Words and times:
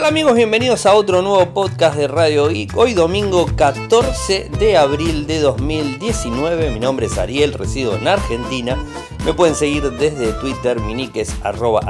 tal 0.00 0.08
amigos? 0.08 0.34
Bienvenidos 0.34 0.86
a 0.86 0.94
otro 0.94 1.20
nuevo 1.20 1.52
podcast 1.52 1.94
de 1.94 2.08
Radio 2.08 2.48
Geek. 2.48 2.74
Hoy 2.74 2.94
domingo 2.94 3.44
14 3.54 4.48
de 4.58 4.78
abril 4.78 5.26
de 5.26 5.40
2019. 5.40 6.70
Mi 6.70 6.80
nombre 6.80 7.04
es 7.04 7.18
Ariel, 7.18 7.52
resido 7.52 7.96
en 7.96 8.08
Argentina. 8.08 8.82
Me 9.26 9.34
pueden 9.34 9.54
seguir 9.54 9.82
desde 9.98 10.32
Twitter, 10.32 10.80
mi 10.80 10.94
nick 10.94 11.16
es 11.16 11.36
arroba. 11.42 11.82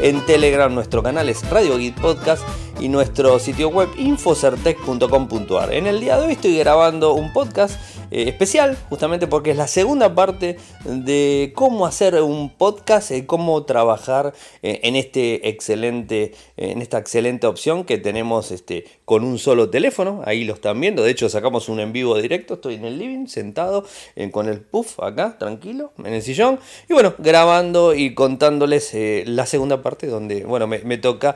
En 0.00 0.24
Telegram 0.26 0.72
nuestro 0.72 1.02
canal 1.02 1.28
es 1.28 1.48
Radio 1.50 1.76
Geek 1.76 2.00
Podcast 2.00 2.44
y 2.78 2.88
nuestro 2.88 3.40
sitio 3.40 3.68
web 3.70 3.88
infocertec.com.ar. 3.96 5.72
En 5.72 5.88
el 5.88 5.98
día 5.98 6.18
de 6.18 6.26
hoy 6.26 6.32
estoy 6.34 6.56
grabando 6.58 7.14
un 7.14 7.32
podcast 7.32 7.80
eh, 8.12 8.28
especial, 8.28 8.76
justamente 8.90 9.26
porque 9.26 9.52
es 9.52 9.56
la 9.56 9.66
segunda 9.66 10.14
parte 10.14 10.58
de 10.84 11.52
cómo 11.54 11.86
hacer 11.86 12.14
un 12.22 12.50
podcast, 12.50 13.10
y 13.10 13.22
cómo 13.22 13.64
trabajar 13.64 14.34
eh, 14.62 14.80
en 14.82 14.96
este 14.96 15.48
excelente, 15.48 16.34
en 16.58 16.82
esta 16.82 16.98
excelente 16.98 17.46
opción 17.46 17.84
que 17.84 17.96
tenemos 17.96 18.50
este, 18.50 18.84
con 19.06 19.24
un 19.24 19.38
solo 19.38 19.70
teléfono. 19.70 20.20
Ahí 20.26 20.44
lo 20.44 20.52
están 20.52 20.78
viendo. 20.78 21.02
De 21.02 21.10
hecho, 21.10 21.30
sacamos 21.30 21.70
un 21.70 21.80
en 21.80 21.94
vivo 21.94 22.20
directo. 22.20 22.54
Estoy 22.54 22.74
en 22.74 22.84
el 22.84 22.98
living, 22.98 23.28
sentado 23.28 23.86
eh, 24.14 24.30
con 24.30 24.46
el 24.46 24.60
puff 24.60 25.00
acá, 25.00 25.38
tranquilo, 25.38 25.92
en 26.04 26.12
el 26.12 26.20
sillón. 26.20 26.60
Y 26.90 26.92
bueno, 26.92 27.14
grabando 27.16 27.94
y 27.94 28.14
contándoles 28.14 28.94
la 29.24 29.46
segunda 29.46 29.80
parte 29.80 30.06
donde, 30.06 30.44
bueno, 30.44 30.66
me 30.66 30.98
toca 30.98 31.34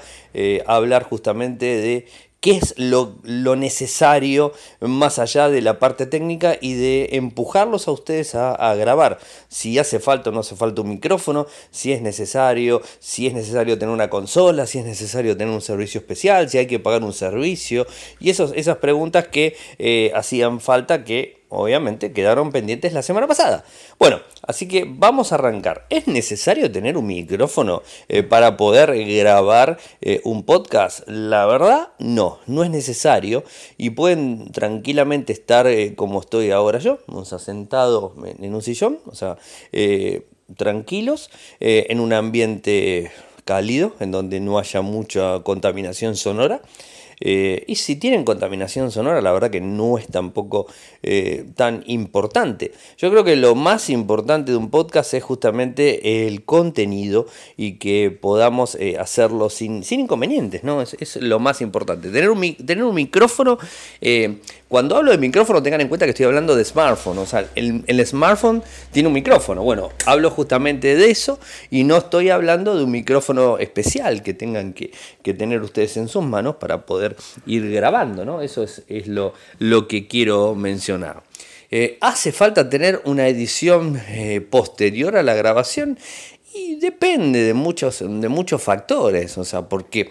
hablar 0.67 1.05
justamente 1.05 1.65
de 1.65 2.07
qué 2.41 2.53
es 2.57 2.75
lo, 2.77 3.17
necesario 3.57 4.53
más 4.81 5.19
allá 5.19 5.49
de 5.49 5.61
la 5.63 5.79
parte 5.79 6.07
técnica 6.07 6.57
y 6.61 6.75
de 6.75 7.09
empujarlos 7.13 7.89
a 7.89 7.93
ustedes 7.93 8.35
a, 8.35 8.75
grabar. 8.75 9.19
Si 9.49 9.79
hace 9.79 10.01
falta 10.01 10.31
o 10.31 10.33
no 10.33 10.41
hace 10.41 10.57
falta 10.57 10.83
un 10.83 10.91
micrófono, 10.91 11.47
si 11.71 11.93
es 11.93 12.03
necesario, 12.03 12.83
si 12.99 13.27
es 13.27 13.35
necesario 13.35 13.79
tener 13.79 13.93
una 13.93 14.11
consola, 14.11 14.67
si 14.67 14.79
es 14.79 14.85
necesario 14.85 15.37
tener 15.37 15.53
un 15.53 15.63
servicio 15.63 16.01
especial, 16.01 16.49
si 16.49 16.59
hay 16.59 16.67
que 16.67 16.79
pagar 16.79 17.03
un 17.03 17.13
servicio 17.13 17.87
y 18.21 18.31
esos, 18.31 18.53
esas 18.55 18.79
preguntas 18.79 19.29
que 19.29 19.57
eh, 19.79 20.13
hacían 20.15 20.61
falta 20.61 21.05
que 21.05 21.36
obviamente 21.49 22.13
quedaron 22.13 22.51
pendientes 22.51 22.93
la 22.93 23.03
semana 23.03 23.27
pasada. 23.27 23.65
Bueno, 23.99 24.21
así 24.43 24.67
que 24.69 24.85
vamos 24.89 25.33
a 25.33 25.37
arrancar. 25.37 25.87
¿Es 25.91 26.07
necesario 26.07 26.71
tener 26.71 26.97
un 26.97 27.07
micrófono 27.07 27.83
eh, 28.09 28.23
para 28.23 28.57
poder 28.57 28.93
grabar 29.05 29.79
eh, 30.01 30.21
un 30.25 30.45
podcast? 30.45 31.07
La 31.09 31.47
verdad, 31.47 31.89
no, 31.99 32.39
no 32.47 32.65
es 32.65 32.71
necesario 32.71 33.45
y 33.77 33.91
pueden 33.91 34.51
tranquilamente 34.53 35.33
estar 35.33 35.67
eh, 35.67 35.95
como 35.95 36.21
estoy 36.21 36.51
ahora 36.51 36.79
yo, 36.79 36.99
o 37.07 37.25
sea, 37.25 37.39
en 37.47 38.55
un 38.55 38.63
sillón, 38.63 38.99
o 39.07 39.15
sea, 39.15 39.37
tranquilos, 40.57 41.31
en 41.61 42.01
un 42.01 42.13
ambiente 42.13 43.11
cálido, 43.45 43.95
en 44.01 44.11
donde 44.11 44.41
no 44.41 44.59
haya 44.59 44.83
mucha 44.83 45.41
contaminación 45.41 46.17
sonora. 46.17 46.61
Eh, 47.21 47.65
y 47.67 47.77
si 47.77 47.97
tienen 47.97 48.25
contaminación 48.25 48.91
sonora, 48.91 49.21
la 49.21 49.33
verdad 49.33 49.51
que 49.51 49.61
no 49.61 49.99
es 49.99 50.07
tampoco 50.07 50.67
eh, 51.03 51.47
tan 51.55 51.83
importante. 51.87 52.73
Yo 52.99 53.11
creo 53.11 53.25
que 53.25 53.37
lo 53.37 53.55
más 53.55 53.89
importante 53.91 54.53
de 54.53 54.59
un 54.59 54.71
podcast 54.71 55.15
es 55.15 55.23
justamente 55.23 56.27
el 56.27 56.45
contenido 56.45 57.27
y 57.57 57.75
que 57.75 58.11
podamos 58.11 58.75
eh, 58.77 58.99
hacerlo 58.99 59.51
sin, 59.51 59.83
sin, 59.83 60.01
inconvenientes, 60.01 60.63
¿no? 60.63 60.83
Es, 60.83 61.17
lo 61.17 61.39
más 61.39 61.61
importante. 61.61 62.11
Tener 62.11 62.31
un, 62.31 62.55
tener 62.57 62.85
un 62.85 62.95
micrófono, 62.95 63.59
cuando 64.69 64.97
hablo 64.97 65.13
de 65.13 65.19
micrófono 65.19 65.63
tengan 65.63 65.81
en 65.81 65.89
cuenta 65.89 66.07
que 66.07 66.11
estoy 66.11 66.27
hablando 66.27 66.57
de 66.57 66.65
smartphone, 66.65 67.19
o 67.19 67.27
sea, 67.27 67.49
el, 67.55 67.85
el 67.87 68.05
smartphone 68.05 68.63
tiene 68.91 69.07
un 69.07 69.15
micrófono. 69.15 69.63
Bueno, 69.63 69.91
hablo 70.07 70.31
justamente 70.31 70.97
de 70.97 71.11
eso 71.11 71.39
y 71.71 71.85
no 71.85 71.97
estoy 71.97 72.31
hablando 72.31 72.77
de 72.77 72.85
un 72.85 72.91
micrófono 72.91 73.59
especial 73.59 74.23
que 74.23 74.35
tengan 74.35 74.73
que, 74.73 74.91
que 75.23 75.35
tener 75.35 75.63
ustedes 75.63 75.97
en 75.97 76.09
sus 76.09 76.25
manos 76.25 76.57
para 76.57 76.85
poder 76.85 77.06
ir 77.47 77.71
grabando, 77.71 78.25
¿no? 78.25 78.41
Eso 78.41 78.65
es, 78.65 79.07
lo, 79.07 79.89
que 79.89 80.09
quiero 80.09 80.55
mencionar. 80.55 81.23
Eh, 81.71 81.99
¿Hace 82.01 82.33
falta 82.33 82.69
tener 82.69 83.03
una 83.05 83.29
edición 83.29 84.01
eh, 84.09 84.41
posterior 84.41 85.17
a 85.17 85.23
la 85.23 85.35
grabación? 85.35 85.99
Y 86.55 86.77
depende 86.77 87.43
de 87.43 87.53
muchos, 87.53 87.99
de 88.01 88.29
muchos 88.29 88.63
factores, 88.63 89.37
o 89.37 89.45
sea, 89.45 89.69
porque 89.69 90.11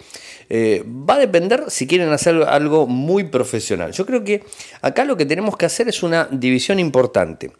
eh, 0.49 0.83
va 0.85 1.15
a 1.15 1.19
depender 1.19 1.65
si 1.69 1.87
quieren 1.87 2.09
hacer 2.09 2.35
algo 2.43 2.85
muy 2.85 3.23
profesional. 3.23 3.93
Yo 3.93 4.05
creo 4.05 4.23
que 4.23 4.43
acá 4.81 5.05
lo 5.05 5.17
que 5.17 5.25
tenemos 5.25 5.57
que 5.57 5.65
hacer 5.65 5.87
es 5.87 6.03
una 6.03 6.27
división 6.31 6.79
importante. 6.79 7.51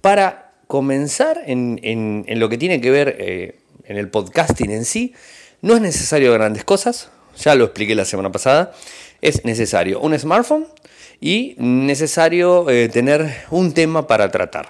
para 0.00 0.54
comenzar 0.66 1.42
en, 1.46 1.78
en, 1.82 2.40
lo 2.40 2.48
que 2.48 2.58
tiene 2.58 2.80
que 2.80 2.90
ver 2.90 3.54
en 3.86 3.96
el 3.96 4.10
podcasting 4.10 4.70
en 4.70 4.84
sí, 4.84 5.14
no 5.62 5.74
es 5.76 5.80
necesario 5.80 6.32
grandes 6.32 6.64
cosas, 6.64 7.10
ya 7.36 7.54
lo 7.54 7.64
expliqué 7.64 7.94
la 7.94 8.04
semana 8.04 8.30
pasada, 8.30 8.72
es 9.20 9.44
necesario 9.44 10.00
un 10.00 10.18
smartphone 10.18 10.66
y 11.20 11.54
necesario 11.58 12.68
eh, 12.68 12.88
tener 12.88 13.44
un 13.50 13.72
tema 13.72 14.06
para 14.06 14.30
tratar. 14.30 14.68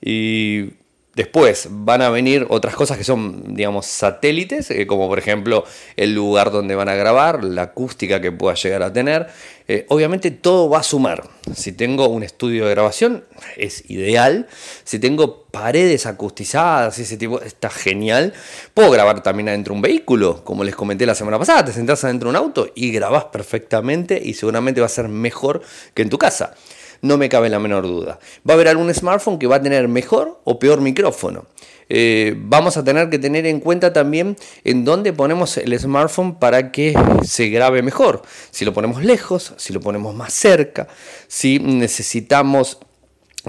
Y 0.00 0.70
Después 1.18 1.66
van 1.68 2.00
a 2.00 2.10
venir 2.10 2.46
otras 2.48 2.76
cosas 2.76 2.96
que 2.96 3.02
son, 3.02 3.56
digamos, 3.56 3.86
satélites, 3.86 4.70
eh, 4.70 4.86
como 4.86 5.08
por 5.08 5.18
ejemplo 5.18 5.64
el 5.96 6.14
lugar 6.14 6.52
donde 6.52 6.76
van 6.76 6.88
a 6.88 6.94
grabar, 6.94 7.42
la 7.42 7.62
acústica 7.62 8.20
que 8.20 8.30
pueda 8.30 8.54
llegar 8.54 8.84
a 8.84 8.92
tener. 8.92 9.26
Eh, 9.66 9.84
obviamente 9.88 10.30
todo 10.30 10.70
va 10.70 10.78
a 10.78 10.82
sumar. 10.84 11.28
Si 11.56 11.72
tengo 11.72 12.06
un 12.06 12.22
estudio 12.22 12.66
de 12.66 12.70
grabación, 12.70 13.24
es 13.56 13.90
ideal. 13.90 14.46
Si 14.84 15.00
tengo 15.00 15.42
paredes 15.50 16.06
acustizadas, 16.06 16.96
ese 17.00 17.16
tipo, 17.16 17.42
está 17.42 17.68
genial. 17.68 18.32
Puedo 18.72 18.92
grabar 18.92 19.20
también 19.20 19.48
adentro 19.48 19.72
de 19.74 19.78
un 19.78 19.82
vehículo, 19.82 20.44
como 20.44 20.62
les 20.62 20.76
comenté 20.76 21.04
la 21.04 21.16
semana 21.16 21.36
pasada. 21.36 21.64
Te 21.64 21.72
sentás 21.72 22.04
adentro 22.04 22.30
de 22.30 22.38
un 22.38 22.44
auto 22.44 22.70
y 22.76 22.92
grabás 22.92 23.24
perfectamente 23.24 24.22
y 24.24 24.34
seguramente 24.34 24.80
va 24.80 24.86
a 24.86 24.88
ser 24.88 25.08
mejor 25.08 25.62
que 25.94 26.02
en 26.02 26.10
tu 26.10 26.16
casa 26.16 26.54
no 27.02 27.16
me 27.16 27.28
cabe 27.28 27.48
la 27.48 27.58
menor 27.58 27.86
duda. 27.86 28.18
Va 28.48 28.52
a 28.52 28.54
haber 28.54 28.68
algún 28.68 28.92
smartphone 28.92 29.38
que 29.38 29.46
va 29.46 29.56
a 29.56 29.62
tener 29.62 29.88
mejor 29.88 30.40
o 30.44 30.58
peor 30.58 30.80
micrófono. 30.80 31.46
Eh, 31.90 32.34
vamos 32.36 32.76
a 32.76 32.84
tener 32.84 33.08
que 33.08 33.18
tener 33.18 33.46
en 33.46 33.60
cuenta 33.60 33.92
también 33.92 34.36
en 34.64 34.84
dónde 34.84 35.12
ponemos 35.12 35.56
el 35.56 35.78
smartphone 35.78 36.38
para 36.38 36.70
que 36.70 36.94
se 37.22 37.48
grabe 37.48 37.82
mejor. 37.82 38.22
Si 38.50 38.64
lo 38.64 38.74
ponemos 38.74 39.02
lejos, 39.02 39.54
si 39.56 39.72
lo 39.72 39.80
ponemos 39.80 40.14
más 40.14 40.32
cerca, 40.32 40.88
si 41.28 41.58
necesitamos 41.58 42.78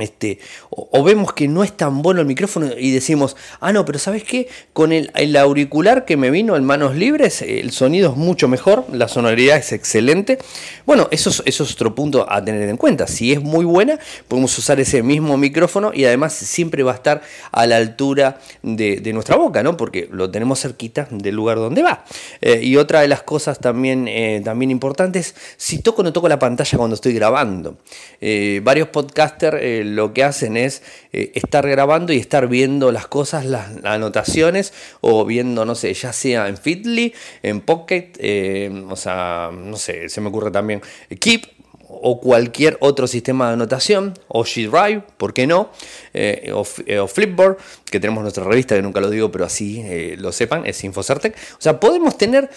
este, 0.02 0.40
o, 0.70 1.04
vemos 1.04 1.34
que 1.34 1.48
no 1.48 1.64
es 1.64 1.76
tan 1.76 2.02
bueno 2.02 2.22
el 2.22 2.28
micrófono 2.28 2.68
y 2.78 2.92
decimos, 2.92 3.36
ah, 3.60 3.72
no, 3.74 3.86
pero 3.86 4.00
¿sabes 4.00 4.24
qué? 4.24 4.48
Con 4.74 4.92
el, 4.92 5.10
auricular 5.38 6.06
que 6.06 6.18
me 6.18 6.32
vino 6.32 6.56
en 6.56 6.66
manos 6.66 6.96
libres, 6.96 7.42
el 7.42 7.72
sonido 7.72 8.12
es 8.12 8.18
mucho 8.18 8.48
mejor, 8.48 8.86
la 8.92 9.08
sonoridad 9.08 9.58
es 9.58 9.72
excelente. 9.72 10.40
Bueno, 10.86 11.08
eso 11.12 11.30
es, 11.46 11.62
otro 11.62 11.96
punto 11.96 12.26
a 12.30 12.44
tener 12.44 12.68
en 12.68 12.78
cuenta. 12.78 13.08
Si 13.08 13.32
es 13.32 13.42
muy 13.42 13.66
buena, 13.66 14.00
podemos 14.28 14.58
usar 14.58 14.80
ese 14.80 15.04
mismo 15.04 15.38
micrófono 15.38 15.92
y 15.94 16.06
además 16.06 16.34
siempre 16.34 16.84
va 16.84 16.94
a 16.94 16.96
estar 16.96 17.22
a 17.52 17.66
la 17.68 17.78
altura 17.78 18.40
de, 18.64 19.14
nuestra 19.14 19.36
boca, 19.36 19.64
¿no? 19.64 19.78
Porque 19.78 20.08
lo 20.12 20.30
tenemos 20.30 20.60
cerquita 20.60 21.08
del 21.10 21.36
lugar 21.36 21.58
donde 21.58 21.84
va. 21.84 22.06
Eh, 22.42 22.60
y 22.64 22.76
otra 22.78 23.02
de 23.02 23.08
las 23.08 23.24
cosas 23.24 23.60
también, 23.60 24.08
eh, 24.08 24.42
también 24.44 24.72
importantes, 24.72 25.36
si 25.58 25.80
toco 25.80 26.02
o 26.02 26.04
no 26.04 26.14
toco 26.14 26.30
la 26.30 26.40
pantalla 26.40 26.78
cuando 26.78 26.96
estoy 26.96 27.14
grabando. 27.14 27.78
Eh, 28.22 28.62
varios 28.64 28.90
podcasters 28.90 29.58
lo 29.96 30.14
que 30.14 30.24
hacen 30.24 30.58
es 30.58 30.82
eh, 31.14 31.32
estar 31.36 31.68
grabando 31.68 32.14
y 32.14 32.18
estar 32.18 32.48
viendo 32.48 32.92
las 32.92 33.08
cosas, 33.08 33.46
las, 33.46 33.70
anotaciones, 33.84 34.74
o 35.02 35.26
viendo, 35.26 35.66
no 35.66 35.76
sé, 35.76 35.94
ya 35.94 36.14
sea 36.14 36.48
en 36.48 36.58
Fitly, 36.58 37.14
en 37.44 37.62
Pocket, 37.62 38.12
eh, 38.20 38.86
o 38.90 38.96
sea, 38.96 39.52
no 39.54 39.78
sé, 39.78 40.10
se 40.10 40.22
me 40.22 40.30
ocurre 40.30 40.52
también 40.52 40.82
Keep, 41.20 41.46
o 41.92 42.22
cualquier 42.22 42.78
otro 42.82 43.08
sistema 43.08 43.48
de 43.48 43.54
anotación, 43.54 44.14
o 44.28 44.44
G-Drive, 44.44 45.04
¿por 45.18 45.34
qué 45.34 45.48
no? 45.48 45.72
Eh, 46.14 46.52
o, 46.54 47.08
Flipboard, 47.08 47.58
que 47.90 48.00
tenemos 48.00 48.22
nuestra 48.22 48.44
revista, 48.44 48.76
que 48.76 48.82
nunca 48.82 49.02
lo 49.02 49.10
digo, 49.10 49.32
pero 49.32 49.46
así 49.46 50.16
lo 50.18 50.32
sepan, 50.32 50.66
es 50.68 50.84
Infocertec. 50.84 51.36
O 51.36 51.62
sea, 51.62 51.80
podemos 51.80 52.16
tener 52.16 52.50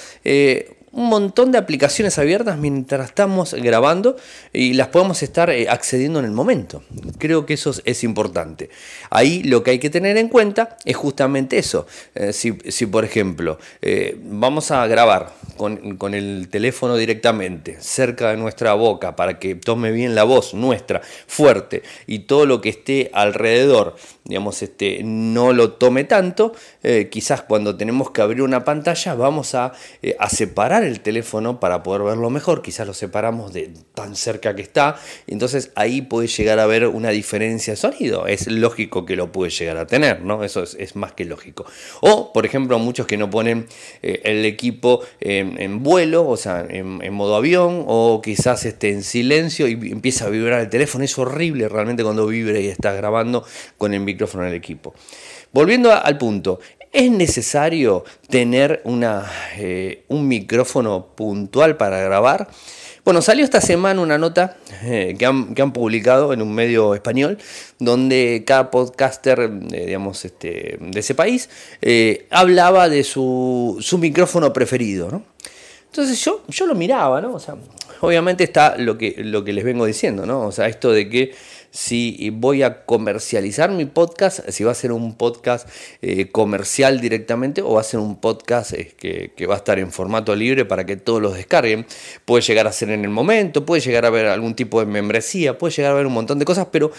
un 0.93 1.09
montón 1.09 1.53
de 1.53 1.59
aplicaciones 1.59 2.19
abiertas 2.19 2.59
mientras 2.59 3.07
estamos 3.07 3.55
grabando 3.55 4.17
y 4.53 4.75
las 4.75 4.89
podemos 4.89 5.23
estar 5.23 5.49
eh, 5.49 5.69
accediendo 5.69 6.19
en 6.19 6.27
el 6.27 6.33
momento. 6.33 6.83
Creo 7.19 7.47
que 7.47 7.55
eso 7.55 7.73
es 7.85 8.05
importante. 8.05 8.69
Ahí 9.11 9.43
lo 9.43 9.63
que 9.63 9.73
hay 9.73 9.79
que 9.79 9.89
tener 9.89 10.19
en 10.19 10.29
cuenta 10.29 10.77
es 10.85 10.97
justamente 10.97 11.59
eso. 11.59 11.87
Eh, 12.15 12.33
si, 12.33 12.53
por 12.87 13.05
ejemplo 13.05 13.59
eh, 13.81 14.19
vamos 14.23 14.71
a 14.71 14.87
grabar 14.87 15.33
con, 15.57 15.97
con, 15.97 16.15
el 16.15 16.49
teléfono 16.51 16.97
directamente 16.97 17.79
cerca 17.81 18.31
de 18.31 18.37
nuestra 18.37 18.75
boca 18.75 19.17
para 19.17 19.39
que 19.39 19.55
tome 19.55 19.93
bien 19.93 20.15
la 20.15 20.25
voz 20.25 20.53
nuestra 20.53 21.01
fuerte 21.27 21.83
y 22.07 22.21
todo 22.21 22.45
lo 22.45 22.61
que 22.61 22.69
esté 22.69 23.11
alrededor 23.15 23.97
digamos, 24.25 24.63
este, 24.63 25.01
no 25.03 25.53
lo 25.53 25.73
tome 25.73 26.05
tanto, 26.05 26.55
quizás 27.11 27.43
cuando 27.43 27.77
tenemos 27.77 28.13
que 28.13 28.23
abrir 28.23 28.43
una 28.43 28.65
pantalla 28.65 29.15
vamos 29.15 29.57
a, 29.57 29.73
a 30.19 30.29
separar 30.29 30.82
el 30.85 31.01
teléfono 31.01 31.61
para 31.61 31.83
poder 31.83 32.03
verlo 32.03 32.31
mejor, 32.31 32.63
quizás 32.63 32.87
lo 32.87 32.95
separamos 32.95 33.53
de 33.53 33.71
tan 33.95 34.17
cerca 34.17 34.55
que 34.55 34.63
está, 34.63 34.97
entonces 35.27 35.71
ahí 35.75 36.03
puede 36.03 36.29
llegar 36.29 36.59
a 36.59 36.65
haber 36.65 36.87
una 36.87 37.11
diferencia 37.11 37.73
de 37.73 37.77
sonido, 37.77 38.27
es 38.27 38.47
lógico 38.47 39.05
que 39.05 39.17
lo 39.17 39.33
puede 39.33 39.51
llegar 39.51 39.77
a 39.77 39.87
tener, 39.87 40.23
¿no? 40.23 40.45
Eso 40.45 40.63
es, 40.63 40.97
más 40.97 41.13
que 41.13 41.25
lógico. 41.25 41.65
O, 42.01 42.33
por 42.33 42.47
ejemplo, 42.47 42.79
muchos 42.79 43.07
que 43.07 43.17
no 43.17 43.31
ponen 43.31 43.67
eh, 44.03 44.21
el 44.25 44.45
equipo 44.45 45.01
en, 45.21 45.83
vuelo, 45.83 46.29
o 46.29 46.37
sea, 46.37 46.67
en, 46.69 47.13
modo 47.13 47.37
avión, 47.37 47.85
o 47.87 48.21
quizás 48.23 48.65
esté 48.65 48.91
en 48.91 49.03
silencio 49.03 49.69
y 49.69 49.73
empieza 49.73 50.27
a 50.27 50.29
vibrar 50.29 50.61
el 50.61 50.69
teléfono, 50.69 51.05
es 51.05 51.19
horrible 51.19 51.69
realmente 51.69 52.03
cuando 52.03 52.27
vibre 52.27 52.61
y 52.61 52.69
estás 52.69 52.97
grabando 52.97 53.45
con 53.79 53.95
el 53.95 54.01
micrófono 54.01 54.45
en 54.45 54.51
el 54.51 54.55
equipo. 54.55 54.95
Volviendo 55.53 55.93
al 55.93 56.17
punto, 56.17 56.61
¿Es 56.93 57.11
necesario 57.11 58.05
tener 58.29 58.83
eh, 59.57 60.05
un 60.09 60.29
micrófono 60.29 61.07
puntual 61.15 61.79
para 61.79 61.99
grabar? 62.03 62.49
Bueno, 63.03 63.23
salió 63.23 63.45
esta 63.45 63.63
semana 63.63 64.03
una 64.03 64.19
nota 64.19 64.59
eh, 64.85 65.17
que, 65.19 65.25
han, 65.25 65.73
publicado 65.73 66.35
en 66.35 66.43
un 66.43 66.55
medio 66.55 66.95
español, 66.95 67.39
donde 67.79 68.45
cada 68.47 68.71
podcaster 68.71 69.51
eh, 69.73 69.87
digamos, 69.87 70.23
este, 70.27 70.77
de 70.81 71.01
ese 71.01 71.15
país 71.15 71.49
hablaba 72.31 72.91
de 72.91 73.05
su, 73.05 73.83
micrófono 73.99 74.53
preferido. 74.53 75.11
¿no? 75.11 75.25
Entonces 75.87 76.23
yo, 76.23 76.43
yo 76.49 76.67
lo 76.67 76.75
miraba, 76.75 77.23
¿no? 77.23 77.33
O 77.33 77.41
sea, 77.41 77.57
obviamente 78.01 78.45
está 78.45 78.77
lo 78.77 78.99
que, 78.99 79.15
lo 79.19 79.45
que 79.45 79.55
les 79.55 79.65
vengo 79.65 79.87
diciendo, 79.87 80.27
¿no? 80.27 80.47
O 80.47 80.53
sea, 80.53 80.67
esto 80.67 80.93
de 80.93 81.09
que 81.09 81.35
si 81.73 82.29
voy 82.29 82.63
a 82.63 82.85
comercializar 82.85 83.71
mi 83.71 83.87
podcast, 83.87 84.47
si 84.51 84.63
va 84.63 84.73
a 84.73 84.75
ser 84.75 84.93
un 84.93 85.17
podcast 85.17 85.67
eh, 86.03 86.31
comercial 86.31 87.01
directamente 87.01 87.63
o 87.63 87.73
va 87.73 87.81
a 87.81 87.85
ser 87.85 87.99
un 87.99 88.21
podcast 88.21 88.75
eh, 88.75 88.95
que, 89.35 89.47
va 89.47 89.55
a 89.55 89.57
estar 89.57 89.79
en 89.79 89.91
formato 89.91 90.37
libre 90.37 90.67
para 90.67 90.85
que 90.85 90.97
todos 90.97 91.23
los 91.23 91.35
descarguen. 91.35 91.87
Puede 92.27 92.43
llegar 92.43 92.67
a 92.67 92.73
ser 92.73 92.91
en 92.91 93.05
el 93.05 93.11
momento, 93.11 93.65
puede 93.65 93.81
llegar 93.81 94.05
a 94.05 94.09
haber 94.09 94.27
algún 94.27 94.55
tipo 94.55 94.81
de 94.81 94.87
membresía, 94.87 95.57
puede 95.57 95.73
llegar 95.75 95.93
a 95.93 95.95
haber 95.95 96.07
un 96.07 96.13
montón 96.13 96.39
de 96.39 96.45
cosas, 96.45 96.69
pero 96.71 96.93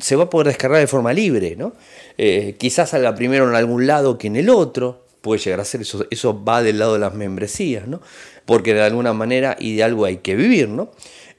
se 0.00 0.16
va 0.16 0.24
a 0.24 0.30
poder 0.30 0.48
descargar 0.48 0.80
de 0.80 0.88
forma 0.88 1.12
libre, 1.12 1.54
¿no? 1.54 1.74
Eh, 2.18 2.56
quizás 2.58 2.90
salga 2.90 3.14
primero 3.14 3.48
en 3.48 3.54
algún 3.54 3.86
lado 3.86 4.18
que 4.18 4.26
en 4.26 4.34
el 4.34 4.50
otro, 4.50 5.04
puede 5.20 5.40
llegar 5.40 5.60
a 5.60 5.64
ser 5.64 5.82
eso, 5.82 6.04
eso 6.10 6.42
va 6.42 6.60
del 6.64 6.80
lado 6.80 6.94
de 6.94 6.98
las 6.98 7.14
membresías, 7.14 7.86
¿no? 7.86 8.00
Porque 8.46 8.74
de 8.74 8.82
alguna 8.82 9.12
manera 9.12 9.56
y 9.60 9.76
de 9.76 9.84
algo 9.84 10.06
hay 10.06 10.16
que 10.16 10.34
vivir, 10.34 10.68
¿no? 10.68 10.90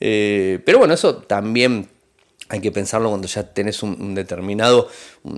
pero 0.02 0.78
bueno, 0.78 0.94
eso 0.94 1.18
también 1.18 1.90
hay 2.50 2.62
que 2.62 2.72
pensarlo 2.72 3.10
cuando 3.10 3.28
ya 3.28 3.44
tenés 3.54 3.84
un, 3.84 4.16
determinado, 4.16 4.90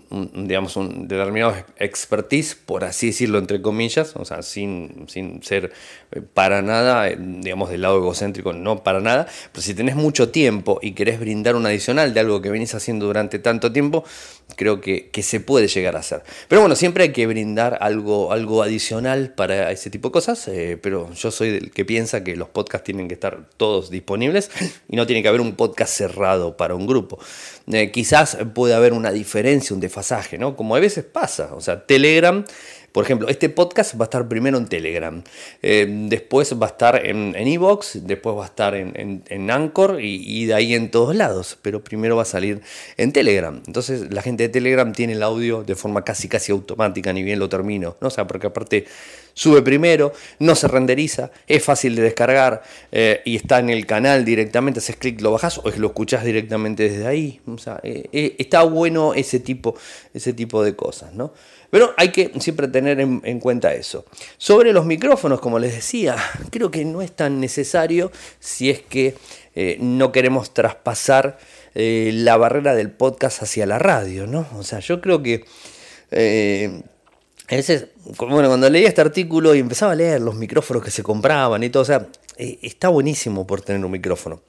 digamos, 0.10 0.76
un 0.76 1.08
determinado 1.08 1.56
expertise, 1.78 2.56
por 2.56 2.84
así 2.84 3.08
decirlo, 3.08 3.38
entre 3.40 3.62
comillas, 3.62 4.16
o 4.16 4.26
sea, 4.26 4.42
sin, 4.42 5.06
sin 5.08 5.44
ser 5.44 5.72
eh, 6.12 6.22
para 6.22 6.62
nada, 6.62 7.10
eh, 7.10 7.18
digamos, 7.20 7.70
del 7.70 7.82
lado 7.82 7.98
egocéntrico, 7.98 8.54
no 8.54 8.84
para 8.84 9.00
nada, 9.00 9.28
pero 9.52 9.62
si 9.62 9.74
tenés 9.74 9.96
mucho 9.96 10.30
tiempo 10.30 10.80
y 10.82 10.92
querés 10.92 11.20
brindar 11.20 11.56
un 11.56 11.66
adicional 11.66 12.14
de 12.14 12.20
algo 12.20 12.42
que 12.42 12.50
venís 12.50 12.74
haciendo 12.76 13.06
durante 13.06 13.40
tanto 13.40 13.72
tiempo, 13.72 14.04
creo 14.56 14.82
que, 14.82 15.10
que 15.10 15.24
se 15.24 15.40
puede 15.40 15.68
llegar 15.68 15.96
a 15.96 16.00
hacer. 16.00 16.24
Pero 16.48 16.62
bueno, 16.62 16.76
siempre 16.76 17.06
hay 17.06 17.12
que 17.12 17.28
brindar 17.28 17.78
algo, 17.82 18.32
algo 18.32 18.64
adicional 18.64 19.34
para 19.34 19.72
ese 19.72 19.90
tipo 19.90 20.10
de 20.10 20.14
cosas, 20.14 20.48
eh, 20.48 20.78
pero 20.82 21.12
yo 21.14 21.32
soy 21.32 21.52
del 21.52 21.72
que 21.72 21.86
piensa 21.86 22.24
que 22.24 22.36
los 22.36 22.50
podcasts 22.50 22.86
tienen 22.86 23.08
que 23.08 23.14
estar 23.14 23.50
todos 23.58 23.90
disponibles 23.90 24.52
y 24.90 24.96
no 24.96 25.06
tiene 25.06 25.22
que 25.22 25.28
haber 25.28 25.42
un 25.42 25.56
podcast 25.56 25.94
cerrado 25.94 26.58
para 26.58 26.76
un 26.76 26.88
grupo 26.88 27.20
eh, 27.72 27.92
quizás 27.92 28.38
puede 28.54 28.74
haber 28.74 28.94
una 28.94 29.12
diferencia, 29.12 29.74
un 29.74 29.80
desfasaje, 29.80 30.38
¿no? 30.38 30.56
Como 30.56 30.76
a 30.76 30.80
veces 30.80 31.06
pasa. 31.06 31.54
O 31.54 31.62
sea, 31.62 31.86
Telegram, 31.86 32.44
por 32.92 33.06
ejemplo, 33.06 33.30
este 33.30 33.50
podcast 33.50 34.00
va 34.00 34.06
a 34.06 34.08
estar 34.08 34.28
primero 34.28 34.58
en 34.58 34.68
Telegram, 34.68 35.24
eh, 35.62 35.88
después 36.10 36.54
va 36.62 36.66
a 36.66 36.70
estar 36.70 37.06
en 37.06 37.36
Evox, 37.36 38.00
después 38.06 38.36
va 38.36 38.44
a 38.44 38.48
estar 38.48 38.76
en, 38.76 39.52
Anchor 39.52 40.00
y, 40.02 40.46
de 40.46 40.54
ahí 40.54 40.74
en 40.74 40.92
todos 40.92 41.16
lados, 41.16 41.58
pero 41.62 41.84
primero 41.84 42.16
va 42.16 42.24
a 42.24 42.26
salir 42.26 42.62
en 42.98 43.14
Telegram. 43.14 43.62
Entonces 43.66 44.14
la 44.14 44.22
gente 44.22 44.44
de 44.44 44.50
Telegram 44.50 44.92
tiene 44.92 45.14
el 45.14 45.24
audio 45.24 45.64
de 45.64 45.76
forma 45.76 46.04
casi 46.04 46.28
casi 46.28 46.52
automática, 46.52 47.14
ni 47.14 47.24
bien 47.24 47.40
lo 47.40 47.50
termino, 47.50 47.96
¿no? 48.02 48.08
O 48.08 48.12
sea, 48.12 48.28
porque 48.28 48.48
aparte 48.48 48.86
sube 49.34 49.62
primero, 49.62 50.12
no 50.40 50.56
se 50.56 50.68
renderiza, 50.68 51.32
es 51.48 51.64
fácil 51.64 51.96
de 51.96 52.02
descargar 52.02 52.64
eh, 52.92 53.22
y 53.24 53.38
está 53.38 53.60
en 53.60 53.70
el 53.70 53.86
canal 53.86 54.26
directamente, 54.26 54.80
haces 54.80 54.98
clic, 54.98 55.22
lo 55.22 55.32
bajas 55.32 55.60
o 55.60 55.70
lo 55.70 55.88
escuchás 55.88 56.26
directamente 56.26 56.90
desde 56.90 57.08
ahí. 57.08 57.40
O 57.48 57.58
sea, 57.58 57.80
eh, 57.84 58.36
está 58.38 58.64
bueno 58.64 59.14
ese 59.14 59.40
tipo, 59.40 59.76
ese 60.14 60.34
tipo 60.34 60.64
de 60.64 60.76
cosas, 60.76 61.14
¿no? 61.14 61.34
Pero 61.72 61.94
hay 61.98 62.12
que 62.12 62.32
siempre 62.40 62.68
tener 62.68 63.00
en, 63.00 63.40
cuenta 63.40 63.74
eso. 63.74 64.06
Sobre 64.38 64.74
los 64.74 64.86
micrófonos, 64.86 65.40
como 65.40 65.58
les 65.58 65.74
decía, 65.74 66.16
creo 66.52 66.70
que 66.70 66.86
no 66.86 67.02
es 67.02 67.12
tan 67.12 67.40
necesario 67.40 68.12
si 68.40 68.70
es 68.70 68.82
que 68.82 69.16
no 69.80 70.12
queremos 70.12 70.54
traspasar 70.54 71.40
la 71.74 72.38
barrera 72.38 72.76
del 72.76 72.92
podcast 72.92 73.42
hacia 73.42 73.66
la 73.66 73.80
radio, 73.80 74.28
¿no? 74.28 74.46
O 74.58 74.64
sea, 74.64 74.80
yo 74.80 75.02
creo 75.02 75.24
que 75.24 75.46
veces, 77.58 77.88
bueno, 78.18 78.48
cuando 78.48 78.70
leía 78.70 78.88
este 78.88 79.02
artículo 79.02 79.56
y 79.56 79.60
empezaba 79.60 79.94
a 79.94 79.96
leer 79.96 80.22
los 80.22 80.36
micrófonos 80.36 80.84
que 80.84 80.92
se 80.92 81.04
compraban 81.04 81.64
y 81.64 81.70
todo, 81.70 81.84
o 81.84 81.86
sea, 81.86 82.08
eh, 82.38 82.60
está 82.62 82.90
buenísimo 82.90 83.46
por 83.46 83.62
tener 83.62 83.84
un 83.84 83.92
micrófono. 83.92 84.42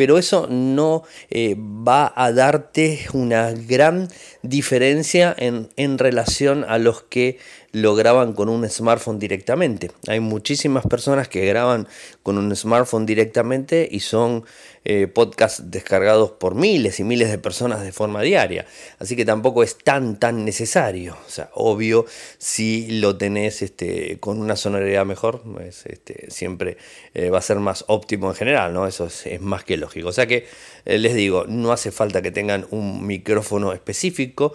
Pero 0.00 0.16
eso 0.16 0.46
no 0.48 1.02
eh, 1.28 1.54
va 1.58 2.10
a 2.16 2.32
darte 2.32 3.00
una 3.12 3.52
gran 3.52 4.08
diferencia 4.40 5.36
en, 5.36 5.68
en 5.76 5.98
relación 5.98 6.64
a 6.66 6.78
los 6.78 7.02
que 7.02 7.36
lo 7.72 7.94
graban 7.94 8.32
con 8.32 8.48
un 8.48 8.68
smartphone 8.68 9.18
directamente. 9.18 9.90
Hay 10.08 10.20
muchísimas 10.20 10.86
personas 10.86 11.28
que 11.28 11.46
graban 11.46 11.86
con 12.22 12.36
un 12.36 12.54
smartphone 12.56 13.06
directamente 13.06 13.88
y 13.90 14.00
son 14.00 14.44
eh, 14.84 15.06
podcasts 15.06 15.70
descargados 15.70 16.32
por 16.32 16.54
miles 16.54 17.00
y 17.00 17.04
miles 17.04 17.30
de 17.30 17.38
personas 17.38 17.82
de 17.82 17.92
forma 17.92 18.22
diaria. 18.22 18.66
Así 18.98 19.14
que 19.14 19.24
tampoco 19.24 19.62
es 19.62 19.78
tan, 19.78 20.18
tan 20.18 20.44
necesario. 20.44 21.16
O 21.26 21.30
sea, 21.30 21.50
obvio, 21.54 22.06
si 22.38 22.98
lo 23.00 23.16
tenés 23.16 23.62
este, 23.62 24.18
con 24.18 24.40
una 24.40 24.56
sonoridad 24.56 25.06
mejor, 25.06 25.42
pues, 25.42 25.86
este, 25.86 26.30
siempre 26.30 26.76
eh, 27.14 27.30
va 27.30 27.38
a 27.38 27.42
ser 27.42 27.58
más 27.58 27.84
óptimo 27.86 28.30
en 28.30 28.34
general, 28.34 28.72
¿no? 28.72 28.86
Eso 28.86 29.06
es, 29.06 29.40
más 29.40 29.62
que 29.64 29.76
lógico. 29.76 30.08
O 30.08 30.12
sea 30.12 30.26
que 30.26 30.46
eh, 30.86 30.98
les 30.98 31.14
digo, 31.14 31.44
no 31.46 31.72
hace 31.72 31.92
falta 31.92 32.20
que 32.20 32.32
tengan 32.32 32.66
un 32.70 33.06
micrófono 33.06 33.72
específico. 33.72 34.54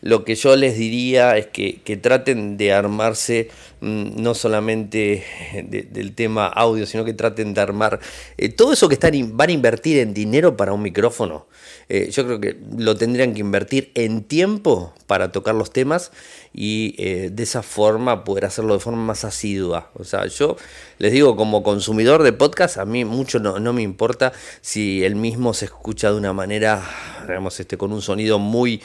Lo 0.00 0.24
que 0.24 0.36
yo 0.36 0.54
les 0.54 0.78
diría 0.78 1.36
es 1.36 1.46
que, 1.46 1.98
traten 2.00 2.56
de 2.56 2.72
armarse 2.72 3.50
mm, 3.80 4.22
no 4.22 4.34
solamente 4.34 5.24
del 5.64 6.14
tema 6.14 6.46
audio, 6.46 6.86
sino 6.86 7.04
que 7.04 7.14
traten 7.14 7.52
de 7.52 7.60
armar 7.60 7.98
eh, 8.36 8.48
todo 8.48 8.72
eso 8.72 8.88
que 8.88 8.94
están, 8.94 9.36
van 9.36 9.48
a 9.48 9.52
invertir 9.52 9.98
en 9.98 10.14
dinero 10.14 10.56
para 10.56 10.72
un 10.72 10.82
micrófono. 10.82 11.46
Eh, 11.88 12.10
yo 12.12 12.24
creo 12.26 12.40
que 12.40 12.56
lo 12.76 12.96
tendrían 12.96 13.34
que 13.34 13.40
invertir 13.40 13.90
en 13.94 14.22
tiempo 14.22 14.94
para 15.06 15.32
tocar 15.32 15.56
los 15.56 15.72
temas 15.72 16.12
y 16.52 16.94
eh, 16.98 17.30
de 17.32 17.42
esa 17.42 17.62
forma 17.62 18.24
poder 18.24 18.44
hacerlo 18.44 18.74
de 18.74 18.80
forma 18.80 19.02
más 19.02 19.24
asidua. 19.24 19.90
O 19.94 20.04
sea, 20.04 20.26
yo 20.26 20.56
les 20.98 21.12
digo, 21.12 21.34
como 21.34 21.64
consumidor 21.64 22.22
de 22.22 22.32
podcast, 22.32 22.76
a 22.76 22.84
mí 22.84 23.04
mucho 23.04 23.40
no, 23.40 23.58
no 23.58 23.72
me 23.72 23.82
importa 23.82 24.32
si 24.60 25.04
el 25.04 25.16
mismo 25.16 25.54
se 25.54 25.64
escucha 25.64 26.10
de 26.12 26.18
una 26.18 26.32
manera, 26.32 26.84
digamos, 27.26 27.58
este, 27.58 27.76
con 27.76 27.92
un 27.92 28.02
sonido 28.02 28.38
muy 28.38 28.80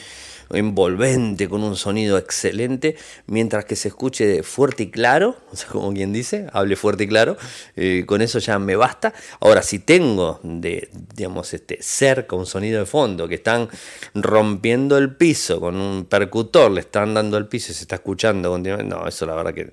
envolvente, 0.51 1.47
con 1.47 1.63
un 1.63 1.75
sonido 1.75 2.17
excelente, 2.17 2.95
mientras 3.27 3.65
que 3.65 3.75
se 3.75 3.89
escuche 3.89 4.43
fuerte 4.43 4.83
y 4.83 4.91
claro, 4.91 5.37
o 5.51 5.55
sea, 5.55 5.69
como 5.69 5.93
quien 5.93 6.13
dice, 6.13 6.47
hable 6.53 6.75
fuerte 6.75 7.05
y 7.05 7.07
claro, 7.07 7.37
eh, 7.75 8.03
con 8.05 8.21
eso 8.21 8.39
ya 8.39 8.59
me 8.59 8.75
basta. 8.75 9.13
Ahora, 9.39 9.61
si 9.61 9.79
tengo 9.79 10.39
de, 10.43 10.89
digamos, 11.15 11.53
este, 11.53 11.77
cerca 11.81 12.35
un 12.35 12.45
sonido 12.45 12.79
de 12.79 12.85
fondo, 12.85 13.27
que 13.27 13.35
están 13.35 13.69
rompiendo 14.13 14.97
el 14.97 15.15
piso 15.15 15.59
con 15.59 15.75
un 15.75 16.05
percutor, 16.05 16.71
le 16.71 16.81
están 16.81 17.13
dando 17.13 17.37
el 17.37 17.47
piso 17.47 17.71
y 17.71 17.75
se 17.75 17.83
está 17.83 17.95
escuchando 17.95 18.51
continuamente, 18.51 18.95
no, 18.95 19.07
eso 19.07 19.25
la 19.25 19.35
verdad 19.35 19.53
que 19.53 19.71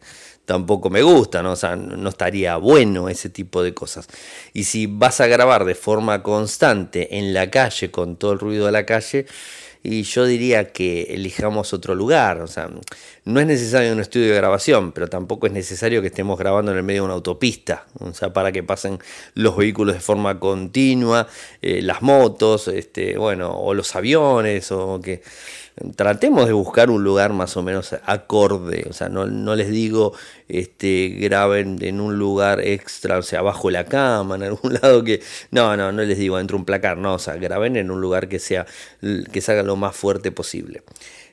tampoco 0.50 0.91
me 0.91 1.03
gusta, 1.03 1.45
¿no? 1.45 1.53
O 1.53 1.57
sea, 1.57 1.77
no 1.77 2.09
estaría 2.09 2.57
bueno 2.57 3.09
ese 3.09 3.29
tipo 3.29 3.62
de 3.62 3.73
cosas. 3.73 4.09
Y 4.53 4.65
si 4.65 4.87
vas 4.87 5.21
a 5.21 5.29
grabar 5.29 5.65
de 5.65 5.77
forma 5.77 6.25
constante 6.25 7.19
en 7.19 7.33
la 7.33 7.50
calle, 7.50 7.93
con 7.93 8.17
todo 8.17 8.33
el 8.33 8.41
ruido 8.41 8.67
de 8.67 8.73
la 8.73 8.85
calle, 8.85 9.27
y 9.83 10.03
yo 10.03 10.27
diría 10.27 10.73
que 10.73 11.03
elijamos 11.15 11.73
otro 11.73 11.95
lugar. 11.95 12.41
O 12.41 12.47
sea, 12.47 12.71
no 13.25 13.41
es 13.41 13.47
necesario 13.47 13.93
un 13.93 14.01
estudio 14.01 14.29
de 14.29 14.37
grabación, 14.37 14.93
pero 14.93 15.09
tampoco 15.09 15.47
es 15.47 15.53
necesario 15.53 16.01
que 16.03 16.09
estemos 16.09 16.39
grabando 16.39 16.73
en 16.73 16.79
el 16.79 16.83
medio 16.83 17.03
de 17.03 17.07
una 17.07 17.15
autopista, 17.15 17.87
o 17.99 18.13
sea, 18.13 18.33
para 18.33 18.53
que 18.53 18.63
pasen 18.63 18.99
los 19.35 19.57
vehículos 19.57 19.95
de 19.95 20.01
forma 20.01 20.39
continua, 20.39 21.27
eh, 21.63 21.81
las 21.83 22.03
motos, 22.03 22.69
este, 22.69 23.17
bueno, 23.17 23.51
o 23.53 23.75
los 23.75 23.95
aviones, 23.97 24.71
o 24.73 25.01
que 25.01 25.23
tratemos 25.97 26.47
de 26.47 26.53
buscar 26.53 26.91
un 26.91 27.03
lugar 27.03 27.33
más 27.33 27.57
o 27.57 27.63
menos 27.63 27.95
acorde, 28.05 28.87
o 28.89 28.93
sea, 28.93 29.09
no, 29.09 29.27
les 29.55 29.71
digo 29.71 30.13
este, 30.49 31.09
graben 31.09 31.79
en 31.83 32.01
un 32.01 32.19
lugar 32.19 32.61
extra, 32.61 33.19
o 33.19 33.23
sea, 33.23 33.43
bajo 33.43 33.71
la 33.71 33.87
cama, 33.87 34.37
en 34.37 34.45
algún 34.45 34.75
lado 34.83 35.05
que, 35.05 35.23
no, 35.51 35.77
no, 35.77 35.93
no 35.93 36.03
les 36.03 36.19
digo 36.19 36.37
dentro 36.37 36.57
de 36.57 36.61
un 36.61 36.65
placar, 36.67 36.97
no, 36.99 37.15
o 37.15 37.19
sea, 37.19 37.37
graben 37.37 37.77
en 37.77 37.91
un 37.91 38.01
lugar 38.01 38.29
que 38.29 38.39
sea, 38.39 38.67
que 39.33 39.41
se 39.41 39.53
haga 39.53 39.63
lo 39.63 39.77
más 39.77 39.97
fuerte 39.97 40.33
posible. 40.33 40.83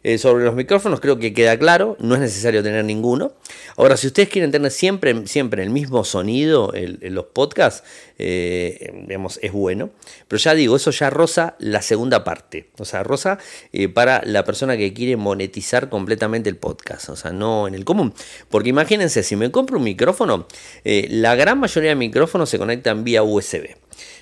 Eh, 0.04 0.18
sobre 0.18 0.46
los 0.46 0.56
micrófonos 0.56 1.00
creo 1.00 1.20
que 1.20 1.34
queda 1.34 1.58
claro, 1.58 1.98
no 2.00 2.16
es 2.16 2.22
necesario 2.22 2.64
tener 2.64 2.86
ninguno. 2.86 3.34
Ahora, 3.76 3.98
si 3.98 4.08
ustedes 4.08 4.30
quieren 4.30 4.52
tener 4.52 4.72
siempre, 4.72 5.28
siempre 5.28 5.64
el 5.64 5.70
mismo 5.70 6.04
sonido 6.04 6.74
en, 6.74 6.98
los 7.14 7.26
podcasts, 7.26 7.84
eh, 8.18 9.06
es 9.42 9.52
bueno. 9.52 9.90
Pero 10.28 10.40
ya 10.40 10.54
digo, 10.54 10.76
eso 10.76 10.92
ya 10.92 11.10
rosa 11.10 11.56
la 11.60 11.82
segunda 11.82 12.24
parte. 12.24 12.70
O 12.80 12.86
sea, 12.86 13.04
rosa 13.04 13.40
eh, 13.74 13.90
para 13.90 14.22
la 14.24 14.44
persona 14.44 14.78
que 14.78 14.94
quiere 14.94 15.18
monetizar 15.18 15.90
completamente 15.90 16.50
el 16.50 16.58
podcast. 16.58 17.10
O 17.10 17.16
sea, 17.16 17.32
no 17.32 17.68
en 17.68 17.76
el 17.76 17.86
común. 17.86 18.14
Porque 18.50 18.70
imagínense, 18.70 19.24
si 19.24 19.36
me 19.36 19.52
compro 19.52 19.78
un 19.78 19.84
micrófono, 19.84 20.48
la 20.84 21.36
gran 21.36 21.60
mayoría 21.60 21.90
de 21.90 21.96
micrófonos 21.96 22.50
se 22.50 22.58
conectan 22.58 23.04
vía 23.04 23.24
USB. 23.24 23.76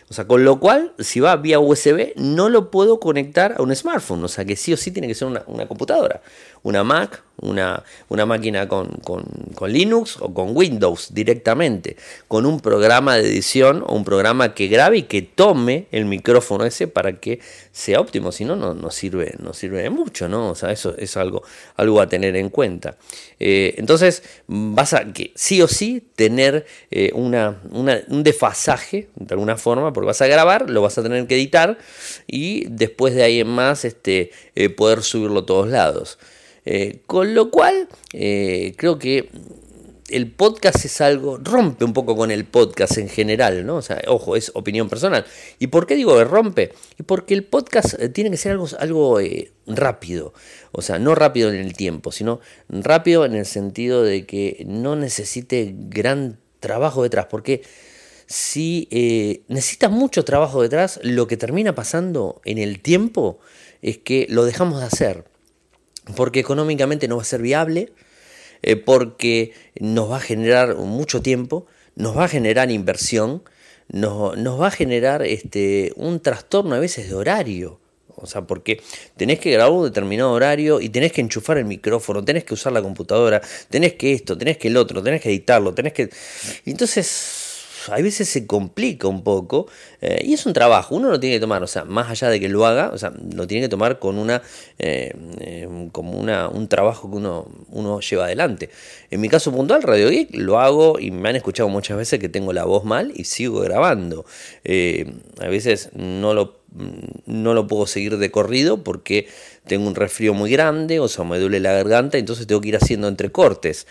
O 0.09 0.13
sea, 0.13 0.27
con 0.27 0.45
lo 0.45 0.59
cual, 0.59 0.93
si 0.99 1.19
va 1.19 1.35
vía 1.35 1.59
USB, 1.59 2.13
no 2.15 2.49
lo 2.49 2.69
puedo 2.69 2.99
conectar 2.99 3.55
a 3.57 3.63
un 3.63 3.75
smartphone. 3.75 4.23
O 4.23 4.27
sea, 4.27 4.45
que 4.45 4.55
sí 4.55 4.71
o 4.71 4.77
sí 4.77 4.91
tiene 4.91 5.07
que 5.07 5.15
ser 5.15 5.27
una, 5.27 5.43
una 5.47 5.67
computadora 5.67 6.21
una 6.65 6.83
Mac, 6.83 7.23
una, 7.41 7.83
una 8.09 8.25
máquina 8.25 8.67
con, 8.67 8.89
Linux 9.67 10.17
o 10.19 10.33
con 10.33 10.55
Windows 10.55 11.13
directamente, 11.13 11.97
con 12.27 12.45
un 12.45 12.59
programa 12.59 13.15
de 13.15 13.27
edición 13.27 13.83
o 13.85 13.95
un 13.95 14.03
programa 14.03 14.53
que 14.53 14.67
grabe 14.67 14.97
y 14.97 15.03
que 15.03 15.21
tome 15.21 15.87
el 15.91 16.05
micrófono 16.05 16.65
ese 16.65 16.87
para 16.87 17.13
que 17.13 17.39
sea 17.71 17.99
óptimo, 17.99 18.31
si 18.31 18.45
no, 18.45 18.55
no 18.55 18.91
sirve, 18.91 19.35
no 19.39 19.53
sirve 19.53 19.81
de 19.81 19.89
mucho, 19.89 20.29
¿no? 20.29 20.51
O 20.51 20.55
sea, 20.55 20.71
eso 20.71 20.95
es 20.97 21.17
algo, 21.17 21.43
algo 21.75 21.99
a 21.99 22.07
tener 22.07 22.35
en 22.35 22.49
cuenta. 22.49 22.97
Eh, 23.39 23.75
entonces, 23.77 24.23
vas 24.47 24.93
a 24.93 25.11
que 25.11 25.31
sí 25.35 25.61
o 25.61 25.67
sí 25.67 26.01
tener 26.15 26.65
eh, 26.91 27.11
una, 27.13 27.59
un 27.71 28.23
desfasaje 28.23 29.09
de 29.15 29.33
alguna 29.33 29.57
forma, 29.57 29.91
porque 29.93 30.07
vas 30.07 30.21
a 30.21 30.27
grabar, 30.27 30.69
lo 30.69 30.81
vas 30.81 30.97
a 30.97 31.03
tener 31.03 31.27
que 31.27 31.35
editar 31.35 31.77
y 32.27 32.65
después 32.69 33.13
de 33.15 33.23
ahí 33.23 33.39
en 33.39 33.47
más 33.47 33.85
este, 33.85 34.31
eh, 34.55 34.69
poder 34.69 35.03
subirlo 35.03 35.41
a 35.41 35.45
todos 35.45 35.67
lados. 35.67 36.17
Eh, 36.65 37.01
con 37.05 37.35
lo 37.35 37.51
cual, 37.51 37.87
eh, 38.13 38.73
creo 38.75 38.97
que 38.97 39.29
el 40.09 40.31
podcast 40.31 40.83
es 40.85 40.99
algo, 41.01 41.37
rompe 41.37 41.85
un 41.85 41.93
poco 41.93 42.15
con 42.15 42.31
el 42.31 42.45
podcast 42.45 42.97
en 42.97 43.07
general, 43.07 43.65
¿no? 43.65 43.77
O 43.77 43.81
sea, 43.81 44.01
ojo, 44.07 44.35
es 44.35 44.51
opinión 44.55 44.89
personal. 44.89 45.25
¿Y 45.59 45.67
por 45.67 45.85
qué 45.85 45.95
digo 45.95 46.17
que 46.17 46.23
rompe? 46.23 46.73
Y 46.99 47.03
porque 47.03 47.35
el 47.35 47.43
podcast 47.43 47.99
eh, 47.99 48.09
tiene 48.09 48.31
que 48.31 48.37
ser 48.37 48.53
algo, 48.53 48.67
algo 48.79 49.19
rápido. 49.67 50.33
O 50.71 50.81
sea, 50.81 50.97
no 50.99 51.13
rápido 51.15 51.49
en 51.49 51.55
el 51.55 51.73
tiempo, 51.75 52.11
sino 52.11 52.39
rápido 52.67 53.25
en 53.25 53.35
el 53.35 53.45
sentido 53.45 54.03
de 54.03 54.25
que 54.25 54.63
no 54.67 54.95
necesite 54.95 55.73
gran 55.75 56.39
trabajo 56.59 57.03
detrás. 57.03 57.27
Porque 57.29 57.61
si 58.27 58.87
necesita 59.47 59.89
mucho 59.89 60.25
trabajo 60.25 60.63
detrás, 60.63 60.99
lo 61.03 61.27
que 61.27 61.37
termina 61.37 61.75
pasando 61.75 62.41
en 62.43 62.57
el 62.57 62.79
tiempo 62.79 63.39
es 63.83 63.99
que 63.99 64.25
lo 64.29 64.45
dejamos 64.45 64.79
de 64.79 64.87
hacer 64.87 65.34
porque 66.15 66.39
económicamente 66.39 67.07
no 67.07 67.17
va 67.17 67.23
a 67.23 67.25
ser 67.25 67.41
viable, 67.41 67.91
eh, 68.61 68.75
porque 68.75 69.53
nos 69.79 70.11
va 70.11 70.17
a 70.17 70.21
generar 70.21 70.75
mucho 70.75 71.21
tiempo, 71.21 71.65
nos 71.95 72.17
va 72.17 72.25
a 72.25 72.27
generar 72.27 72.71
inversión, 72.71 73.43
nos, 73.87 74.37
nos 74.37 74.59
va 74.59 74.67
a 74.67 74.71
generar 74.71 75.23
este, 75.23 75.93
un 75.95 76.19
trastorno 76.19 76.75
a 76.75 76.79
veces 76.79 77.09
de 77.09 77.15
horario. 77.15 77.79
O 78.17 78.27
sea, 78.27 78.41
porque 78.43 78.81
tenés 79.17 79.39
que 79.39 79.51
grabar 79.51 79.73
un 79.73 79.83
determinado 79.83 80.31
horario 80.31 80.79
y 80.79 80.89
tenés 80.89 81.11
que 81.11 81.21
enchufar 81.21 81.57
el 81.57 81.65
micrófono, 81.65 82.23
tenés 82.23 82.45
que 82.45 82.53
usar 82.53 82.71
la 82.71 82.81
computadora, 82.81 83.41
tenés 83.69 83.93
que 83.95 84.13
esto, 84.13 84.37
tenés 84.37 84.57
que 84.57 84.69
el 84.69 84.77
otro, 84.77 85.03
tenés 85.03 85.21
que 85.21 85.29
editarlo, 85.29 85.73
tenés 85.73 85.91
que... 85.91 86.09
Entonces 86.65 87.44
a 87.91 87.97
veces 87.97 88.27
se 88.29 88.47
complica 88.47 89.07
un 89.07 89.23
poco 89.23 89.67
eh, 90.01 90.21
y 90.23 90.33
es 90.33 90.45
un 90.45 90.53
trabajo, 90.53 90.95
uno 90.95 91.09
lo 91.09 91.19
tiene 91.19 91.35
que 91.35 91.39
tomar, 91.39 91.63
o 91.63 91.67
sea, 91.67 91.83
más 91.85 92.09
allá 92.09 92.29
de 92.29 92.39
que 92.39 92.49
lo 92.49 92.65
haga, 92.65 92.89
o 92.93 92.97
sea, 92.97 93.13
lo 93.33 93.47
tiene 93.47 93.65
que 93.65 93.69
tomar 93.69 93.99
con 93.99 94.17
una, 94.17 94.41
eh, 94.79 95.13
eh, 95.39 95.89
como 95.91 96.17
una, 96.17 96.47
un 96.49 96.67
trabajo 96.67 97.09
que 97.09 97.17
uno, 97.17 97.47
uno 97.69 97.99
lleva 97.99 98.25
adelante. 98.25 98.69
En 99.09 99.21
mi 99.21 99.29
caso 99.29 99.51
puntual, 99.51 99.83
Radio 99.83 100.09
Geek, 100.09 100.35
lo 100.35 100.59
hago 100.59 100.99
y 100.99 101.11
me 101.11 101.29
han 101.29 101.35
escuchado 101.35 101.69
muchas 101.69 101.97
veces 101.97 102.19
que 102.19 102.29
tengo 102.29 102.53
la 102.53 102.65
voz 102.65 102.83
mal 102.83 103.11
y 103.15 103.25
sigo 103.25 103.59
grabando. 103.61 104.25
a 104.65 105.47
veces 105.47 105.89
no 105.93 106.33
lo, 106.33 106.59
no 107.25 107.53
lo 107.53 107.67
puedo 107.67 107.87
seguir 107.87 108.17
de 108.17 108.31
corrido 108.31 108.83
porque 108.83 109.27
tengo 109.67 109.87
un 109.87 109.95
resfrío 109.95 110.33
muy 110.33 110.51
grande, 110.51 110.99
o 110.99 111.07
sea, 111.07 111.23
me 111.23 111.39
duele 111.39 111.59
la 111.59 111.73
garganta, 111.73 112.17
entonces 112.17 112.47
tengo 112.47 112.61
que 112.61 112.69
ir 112.69 112.75
haciendo 112.75 113.07
entrecortes, 113.07 113.87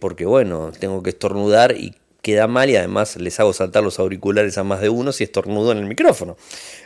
porque 0.00 0.24
bueno, 0.24 0.72
tengo 0.78 1.02
que 1.02 1.10
estornudar 1.10 1.76
y 1.76 1.94
queda 2.26 2.48
mal 2.48 2.68
y 2.68 2.74
además 2.74 3.14
les 3.18 3.38
hago 3.38 3.52
saltar 3.52 3.84
los 3.84 4.00
auriculares 4.00 4.58
a 4.58 4.64
más 4.64 4.80
de 4.80 4.88
uno 4.88 5.12
si 5.12 5.22
estornudo 5.22 5.70
en 5.70 5.78
el 5.78 5.86
micrófono. 5.86 6.36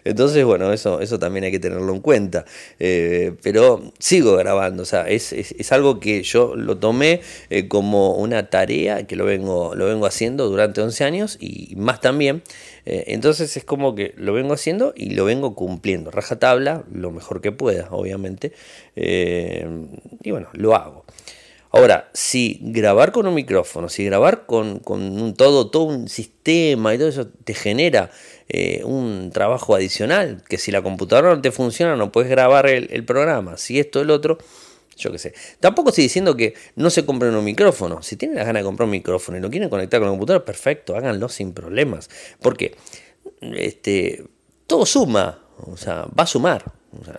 Entonces, 0.05 0.45
bueno, 0.45 0.71
eso, 0.71 1.01
eso 1.01 1.19
también 1.19 1.45
hay 1.45 1.51
que 1.51 1.59
tenerlo 1.59 1.95
en 1.95 2.01
cuenta. 2.01 2.45
Eh, 2.79 3.33
pero 3.43 3.91
sigo 3.99 4.37
grabando, 4.37 4.83
o 4.83 4.85
sea, 4.85 5.09
es, 5.09 5.33
algo 5.73 5.99
que 5.99 6.23
yo 6.25 6.55
lo 6.57 6.77
tomé 6.77 7.23
eh, 7.49 7.69
como 7.69 8.17
una 8.17 8.51
tarea 8.51 9.07
que 9.07 9.17
lo 9.17 9.25
vengo, 9.25 9.75
lo 9.75 9.87
vengo 9.87 10.05
haciendo 10.05 10.47
durante 10.51 10.83
11 10.83 11.05
años 11.05 11.39
y 11.41 11.75
más 11.75 12.03
también. 12.03 12.43
Eh, 12.85 13.05
entonces 13.07 13.57
es 13.57 13.65
como 13.65 13.95
que 13.95 14.13
lo 14.19 14.35
vengo 14.35 14.53
haciendo 14.53 14.93
y 14.95 15.15
lo 15.15 15.25
vengo 15.25 15.55
cumpliendo. 15.55 16.11
Rajatabla, 16.11 16.85
lo 16.93 17.13
mejor 17.13 17.41
que 17.41 17.51
pueda, 17.51 17.89
obviamente. 17.93 18.53
y 18.95 20.31
bueno, 20.31 20.49
lo 20.53 20.77
hago. 20.77 21.07
Ahora, 21.73 22.11
si 22.13 22.59
grabar 22.63 23.13
con 23.13 23.27
un 23.29 23.35
micrófono, 23.35 23.89
si 23.89 24.05
grabar 24.05 24.45
con, 24.47 24.83
un 24.87 25.35
todo, 25.35 25.71
todo 25.71 25.85
un 25.85 26.09
sistema 26.09 26.95
y 26.95 26.99
todo 26.99 27.09
eso 27.09 27.29
te 27.29 27.55
genera 27.55 28.11
eh, 28.49 28.83
un 28.85 29.31
trabajo 29.33 29.77
adicional, 29.77 30.43
que 30.49 30.59
si 30.59 30.73
la 30.73 30.83
computadora 30.83 31.35
no 31.35 31.41
te 31.41 31.53
funciona 31.53 31.95
no 31.95 32.11
puedes 32.11 32.29
grabar 32.29 32.67
el, 32.67 33.05
programa, 33.05 33.57
si 33.57 33.79
esto, 33.79 34.01
el 34.01 34.11
otro, 34.11 34.39
yo 34.97 35.13
qué 35.13 35.19
sé. 35.19 35.35
Tampoco 35.61 35.91
estoy 35.91 36.05
diciendo 36.05 36.37
que 36.37 36.55
no 36.75 36.91
se 36.91 37.07
compren 37.07 37.35
un 37.37 37.45
micrófono. 37.45 38.03
Si 38.03 38.17
tienen 38.17 38.37
la 38.37 38.45
gana 38.45 38.59
de 38.59 38.65
comprar 38.65 38.87
un 38.87 38.91
micrófono 38.91 39.39
y 39.39 39.41
lo 39.41 39.49
quieren 39.49 39.69
conectar 39.69 40.01
con 40.01 40.09
la 40.09 40.13
computadora, 40.13 40.45
perfecto, 40.45 40.97
háganlo 40.97 41.29
sin 41.29 41.53
problemas. 41.53 42.11
Porque 42.41 42.77
este, 43.53 44.25
todo 44.67 44.85
suma, 44.85 45.41
o 45.67 45.77
sea, 45.77 46.07
va 46.19 46.25
a 46.25 46.27
sumar 46.27 46.65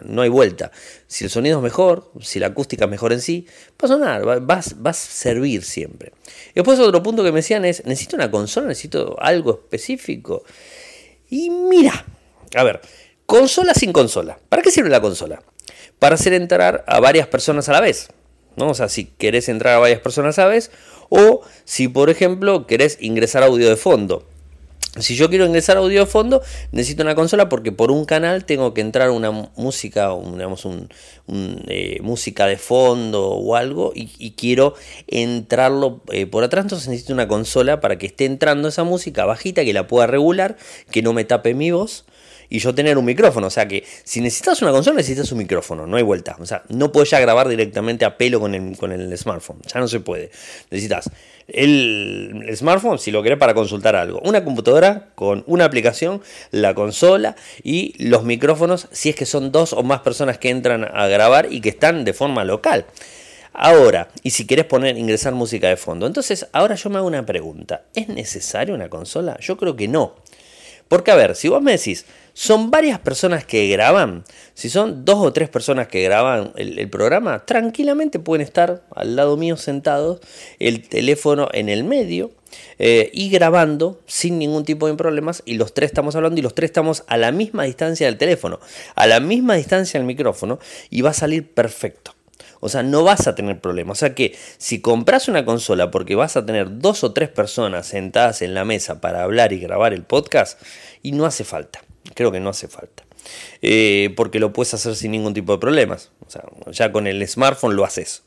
no 0.03 0.21
hay 0.21 0.29
vuelta. 0.29 0.71
Si 1.07 1.24
el 1.24 1.29
sonido 1.29 1.57
es 1.57 1.63
mejor, 1.63 2.12
si 2.21 2.39
la 2.39 2.48
acústica 2.48 2.86
es 2.86 2.91
mejor 2.91 3.13
en 3.13 3.21
sí, 3.21 3.45
va 3.81 3.86
a 3.86 3.88
sonar, 3.88 4.27
va, 4.27 4.89
a 4.89 4.93
servir 4.93 5.63
siempre. 5.63 6.12
después 6.53 6.79
otro 6.79 7.01
punto 7.01 7.24
que 7.24 7.31
me 7.31 7.38
decían 7.38 7.65
es, 7.65 7.86
necesito 7.86 8.15
una 8.15 8.29
consola, 8.29 8.67
necesito 8.67 9.15
algo 9.19 9.51
específico. 9.51 10.43
Y 11.29 11.50
mira, 11.50 12.05
a 12.55 12.63
ver, 12.63 12.81
consola 13.25 13.74
sin 13.74 13.93
consola. 13.93 14.38
¿Para 14.50 14.62
qué 14.62 14.71
sirve 14.71 14.89
la 14.89 15.01
consola? 15.01 15.41
Para 16.00 16.15
hacer 16.15 16.33
entrar 16.33 16.83
a 16.88 17.00
varias 17.00 17.27
personas 17.27 17.69
a 17.69 17.74
la 17.74 17.81
vez. 17.81 18.10
¿no? 18.57 18.69
O 18.69 18.74
sea, 18.74 18.89
si 18.89 19.05
querés 19.05 19.48
entrar 19.48 19.75
a 19.75 19.79
varias 19.79 20.01
personas 20.01 20.38
a 20.39 20.43
la 20.43 20.50
vez, 20.50 20.71
o 21.10 21.41
si 21.63 21.88
por 21.88 22.10
ejemplo 22.10 22.67
querés 22.67 22.98
ingresar 23.00 23.43
audio 23.43 23.69
de 23.69 23.77
fondo. 23.77 24.27
Si 25.00 25.15
yo 25.15 25.29
quiero 25.29 25.45
ingresar 25.45 25.77
audio 25.77 26.05
fondo, 26.05 26.41
necesito 26.74 27.01
una 27.01 27.15
consola 27.15 27.48
porque 27.48 27.71
por 27.71 27.91
un 27.91 28.03
canal 28.03 28.43
tengo 28.43 28.74
que 28.74 28.81
entrar 28.81 29.10
una 29.12 29.31
música, 29.31 30.10
digamos, 30.33 30.65
un, 30.65 30.89
eh, 31.67 32.00
música 32.01 32.45
de 32.45 32.57
fondo 32.57 33.29
o 33.29 33.55
algo 33.55 33.93
y, 33.95 34.31
quiero 34.31 34.74
entrarlo 35.07 36.01
eh, 36.12 36.25
por 36.25 36.43
atrás. 36.43 36.65
Entonces 36.65 36.89
necesito 36.89 37.13
una 37.13 37.29
consola 37.29 37.79
para 37.79 37.98
que 37.98 38.07
esté 38.07 38.25
entrando 38.25 38.67
esa 38.67 38.83
música 38.83 39.25
bajita, 39.25 39.63
que 39.63 39.71
la 39.71 39.88
pueda 39.88 40.07
regular, 40.07 40.57
que 40.91 41.01
no 41.01 41.13
me 41.13 41.24
tape 41.24 41.53
mi 41.53 41.71
voz 41.71 42.05
y 42.51 42.60
yo 42.60 42.75
tener 42.75 43.00
un 43.00 43.05
micrófono. 43.05 43.48
O 43.48 43.50
sea 43.50 43.67
que 43.67 43.84
si 44.03 44.22
necesitas 44.22 44.62
una 44.62 44.72
consola, 44.72 44.98
necesitas 44.98 45.31
un 45.31 45.39
micrófono, 45.39 45.88
no 45.88 45.98
hay 45.98 46.03
vuelta. 46.03 46.36
O 46.39 46.46
sea, 46.46 46.62
no 46.70 46.91
puedes 46.91 47.10
ya 47.10 47.20
grabar 47.20 47.48
directamente 47.48 48.05
a 48.05 48.17
pelo 48.17 48.39
con 48.39 48.53
el, 48.53 48.77
con 48.77 48.91
el 48.91 49.17
smartphone, 49.17 49.62
ya 49.74 49.79
no 49.79 49.88
se 49.88 50.01
puede. 50.01 50.29
Necesitas 50.70 51.10
el, 51.48 52.51
smartphone 52.55 53.00
si 53.00 53.12
lo 53.12 53.24
querés 53.24 53.39
para 53.39 53.53
consultar 53.53 53.96
algo, 53.96 54.20
una 54.24 54.43
computadora 54.43 55.10
con 55.15 55.43
una 55.48 55.65
aplicación, 55.65 56.22
la 56.51 56.74
consola 56.74 57.36
y 57.63 57.93
los 57.98 58.24
micrófonos 58.24 58.88
si 58.91 59.10
es 59.10 59.15
que 59.15 59.25
son 59.25 59.51
dos 59.51 59.74
o 59.74 59.81
más 59.81 60.01
personas 60.01 60.38
que 60.38 60.50
entran 60.50 60.84
a 60.84 61.08
grabar 61.08 61.48
y 61.51 61.62
que 61.62 61.70
están 61.70 62.03
de 62.03 62.13
forma 62.13 62.43
local. 62.43 62.86
Ahora, 63.53 64.10
y 64.24 64.29
si 64.29 64.46
querés 64.48 64.65
poner, 64.65 64.98
ingresar 64.98 65.34
música 65.34 65.67
de 65.67 65.75
fondo. 65.75 66.08
Entonces, 66.08 66.48
ahora 66.53 66.75
yo 66.75 66.89
me 66.89 66.98
hago 66.98 67.08
una 67.08 67.25
pregunta. 67.25 67.84
¿Es 67.93 68.08
necesaria 68.08 68.74
una 68.74 68.89
consola? 68.89 69.38
Yo 69.41 69.58
creo 69.58 69.75
que 69.75 69.89
no. 69.89 70.15
Porque, 70.88 71.12
a 71.12 71.15
ver, 71.15 71.36
si 71.36 71.50
vos 71.50 71.62
me 71.62 71.74
decís, 71.74 72.05
son 72.34 72.72
varias 72.72 73.00
personas 73.00 73.46
que 73.46 73.68
graban. 73.68 74.24
Si 74.54 74.70
son 74.70 75.06
dos 75.06 75.18
o 75.20 75.34
tres 75.34 75.50
personas 75.50 75.88
que 75.88 76.04
graban 76.04 76.52
el, 76.56 76.90
programa, 76.90 77.46
tranquilamente 77.46 78.20
pueden 78.20 78.46
estar 78.46 78.84
al 78.96 79.16
lado 79.16 79.38
mío 79.38 79.58
sentados, 79.58 80.20
el 80.60 80.88
teléfono 80.88 81.50
en 81.54 81.70
el 81.70 81.84
medio 81.84 82.32
eh, 82.80 83.10
y 83.14 83.30
grabando 83.30 84.02
sin 84.06 84.40
ningún 84.40 84.66
tipo 84.66 84.88
de 84.88 84.96
problemas. 84.96 85.44
Y 85.46 85.56
los 85.56 85.74
tres 85.74 85.90
estamos 85.90 86.16
hablando 86.16 86.40
y 86.40 86.44
los 86.44 86.56
tres 86.56 86.70
estamos 86.70 87.04
a 87.08 87.18
la 87.18 87.32
misma 87.32 87.64
distancia 87.64 88.08
del 88.08 88.18
teléfono, 88.18 88.60
a 88.96 89.08
la 89.08 89.20
misma 89.20 89.56
distancia 89.56 90.00
del 90.00 90.08
micrófono 90.08 90.60
y 90.90 91.02
va 91.02 91.12
a 91.12 91.14
salir 91.14 91.54
perfecto. 91.54 92.16
O 92.64 92.70
sea, 92.70 92.84
no 92.84 93.04
vas 93.04 93.28
a 93.28 93.34
tener 93.34 93.60
problemas. 93.60 93.98
O 93.98 94.00
sea 94.00 94.16
que 94.16 94.38
si 94.58 94.82
compras 94.82 95.28
una 95.28 95.46
consola 95.46 95.90
porque 95.90 96.16
vas 96.16 96.38
a 96.38 96.46
tener 96.46 96.80
dos 96.80 97.04
o 97.04 97.12
tres 97.12 97.30
personas 97.30 97.88
sentadas 97.88 98.44
en 98.44 98.54
la 98.54 98.66
mesa 98.66 99.02
para 99.02 99.24
hablar 99.24 99.52
y 99.52 99.60
grabar 99.60 99.94
el 99.94 100.04
podcast, 100.04 100.62
y 101.02 101.12
no 101.12 101.26
hace 101.26 101.44
falta. 101.44 101.82
Creo 102.13 102.31
que 102.31 102.39
no 102.39 102.50
hace 102.50 102.67
falta. 102.67 103.03
Eh, 103.62 104.13
porque 104.15 104.39
lo 104.39 104.53
puedes 104.53 104.74
hacer 104.74 104.96
sin 104.96 105.12
ningún 105.12 105.34
tipo 105.34 105.53
de 105.53 105.60
problemas. 105.60 106.12
O 106.25 106.29
sea, 106.29 106.43
ya 106.72 106.91
con 106.91 107.08
el 107.08 107.27
smartphone 107.27 107.75
lo 107.75 107.86
haces. 107.86 108.24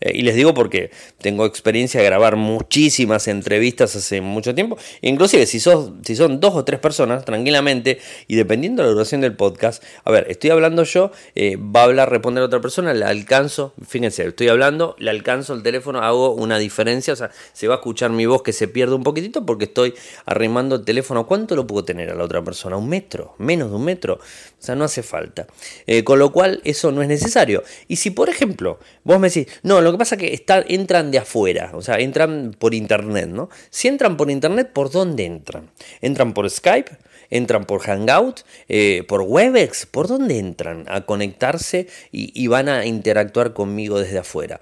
Eh, 0.00 0.12
y 0.14 0.22
les 0.22 0.34
digo 0.34 0.54
porque 0.54 0.90
tengo 1.20 1.44
experiencia 1.44 2.00
de 2.00 2.06
grabar 2.06 2.36
muchísimas 2.36 3.28
entrevistas 3.28 3.96
hace 3.96 4.20
mucho 4.20 4.54
tiempo. 4.54 4.78
Inclusive 5.02 5.46
si, 5.46 5.60
sos, 5.60 5.92
si 6.02 6.16
son 6.16 6.40
dos 6.40 6.54
o 6.54 6.64
tres 6.64 6.80
personas, 6.80 7.24
tranquilamente, 7.24 7.98
y 8.26 8.36
dependiendo 8.36 8.82
de 8.82 8.88
la 8.88 8.92
duración 8.94 9.20
del 9.20 9.34
podcast, 9.34 9.82
a 10.04 10.10
ver, 10.10 10.26
estoy 10.30 10.50
hablando 10.50 10.84
yo, 10.84 11.10
eh, 11.34 11.56
va 11.56 11.80
a 11.80 11.84
hablar, 11.84 12.10
responder 12.10 12.42
otra 12.42 12.60
persona, 12.60 12.94
le 12.94 13.04
alcanzo, 13.04 13.74
fíjense, 13.86 14.26
estoy 14.26 14.48
hablando, 14.48 14.96
le 14.98 15.10
alcanzo 15.10 15.54
el 15.54 15.62
teléfono, 15.62 16.00
hago 16.00 16.32
una 16.34 16.58
diferencia, 16.58 17.12
o 17.12 17.16
sea, 17.16 17.30
se 17.52 17.68
va 17.68 17.74
a 17.74 17.78
escuchar 17.78 18.10
mi 18.10 18.26
voz 18.26 18.42
que 18.42 18.52
se 18.52 18.68
pierde 18.68 18.94
un 18.94 19.02
poquitito 19.02 19.44
porque 19.44 19.64
estoy 19.64 19.94
arrimando 20.26 20.76
el 20.76 20.84
teléfono. 20.84 21.26
¿Cuánto 21.26 21.56
lo 21.56 21.66
puedo 21.66 21.84
tener 21.84 22.10
a 22.10 22.14
la 22.14 22.24
otra 22.24 22.42
persona? 22.42 22.76
¿Un 22.76 22.88
metro? 22.88 23.34
¿Menos 23.38 23.70
de 23.70 23.76
un 23.76 23.84
metro? 23.84 24.14
O 24.14 24.62
sea, 24.62 24.74
no 24.74 24.84
hace 24.84 25.02
falta. 25.02 25.46
Eh, 25.86 26.04
con 26.04 26.18
lo 26.18 26.32
cual, 26.32 26.60
eso 26.64 26.92
no 26.92 27.02
es 27.02 27.08
necesario. 27.08 27.62
Y 27.86 27.96
si, 27.96 28.10
por 28.10 28.28
ejemplo, 28.28 28.78
vos 29.04 29.18
me 29.20 29.28
decís, 29.28 29.46
no, 29.62 29.80
lo 29.80 29.87
que 29.92 29.98
pasa 29.98 30.16
es 30.16 30.20
que 30.20 30.44
entran 30.68 31.10
de 31.10 31.18
afuera, 31.18 31.70
o 31.74 31.82
sea, 31.82 31.98
entran 31.98 32.54
por 32.58 32.74
internet, 32.74 33.28
¿no? 33.28 33.48
Si 33.70 33.88
entran 33.88 34.16
por 34.16 34.30
internet, 34.30 34.70
¿por 34.72 34.90
dónde 34.90 35.24
entran? 35.24 35.70
¿Entran 36.00 36.34
por 36.34 36.48
Skype? 36.48 36.90
¿Entran 37.30 37.66
por 37.66 37.80
Hangout? 37.82 38.40
Eh, 38.68 39.04
¿Por 39.06 39.22
Webex? 39.22 39.86
¿Por 39.86 40.08
dónde 40.08 40.38
entran 40.38 40.84
a 40.88 41.02
conectarse 41.02 41.86
y, 42.10 42.46
van 42.46 42.68
a 42.68 42.86
interactuar 42.86 43.52
conmigo 43.52 43.98
desde 43.98 44.18
afuera? 44.18 44.58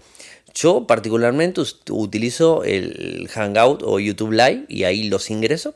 Yo 0.54 0.87
particularmente 0.87 1.61
utilizo 1.90 2.64
el 2.64 3.28
Hangout 3.30 3.83
o 3.85 4.00
YouTube 4.00 4.33
Live 4.33 4.64
y 4.68 4.85
ahí 4.85 5.04
los 5.04 5.30
ingreso. 5.30 5.75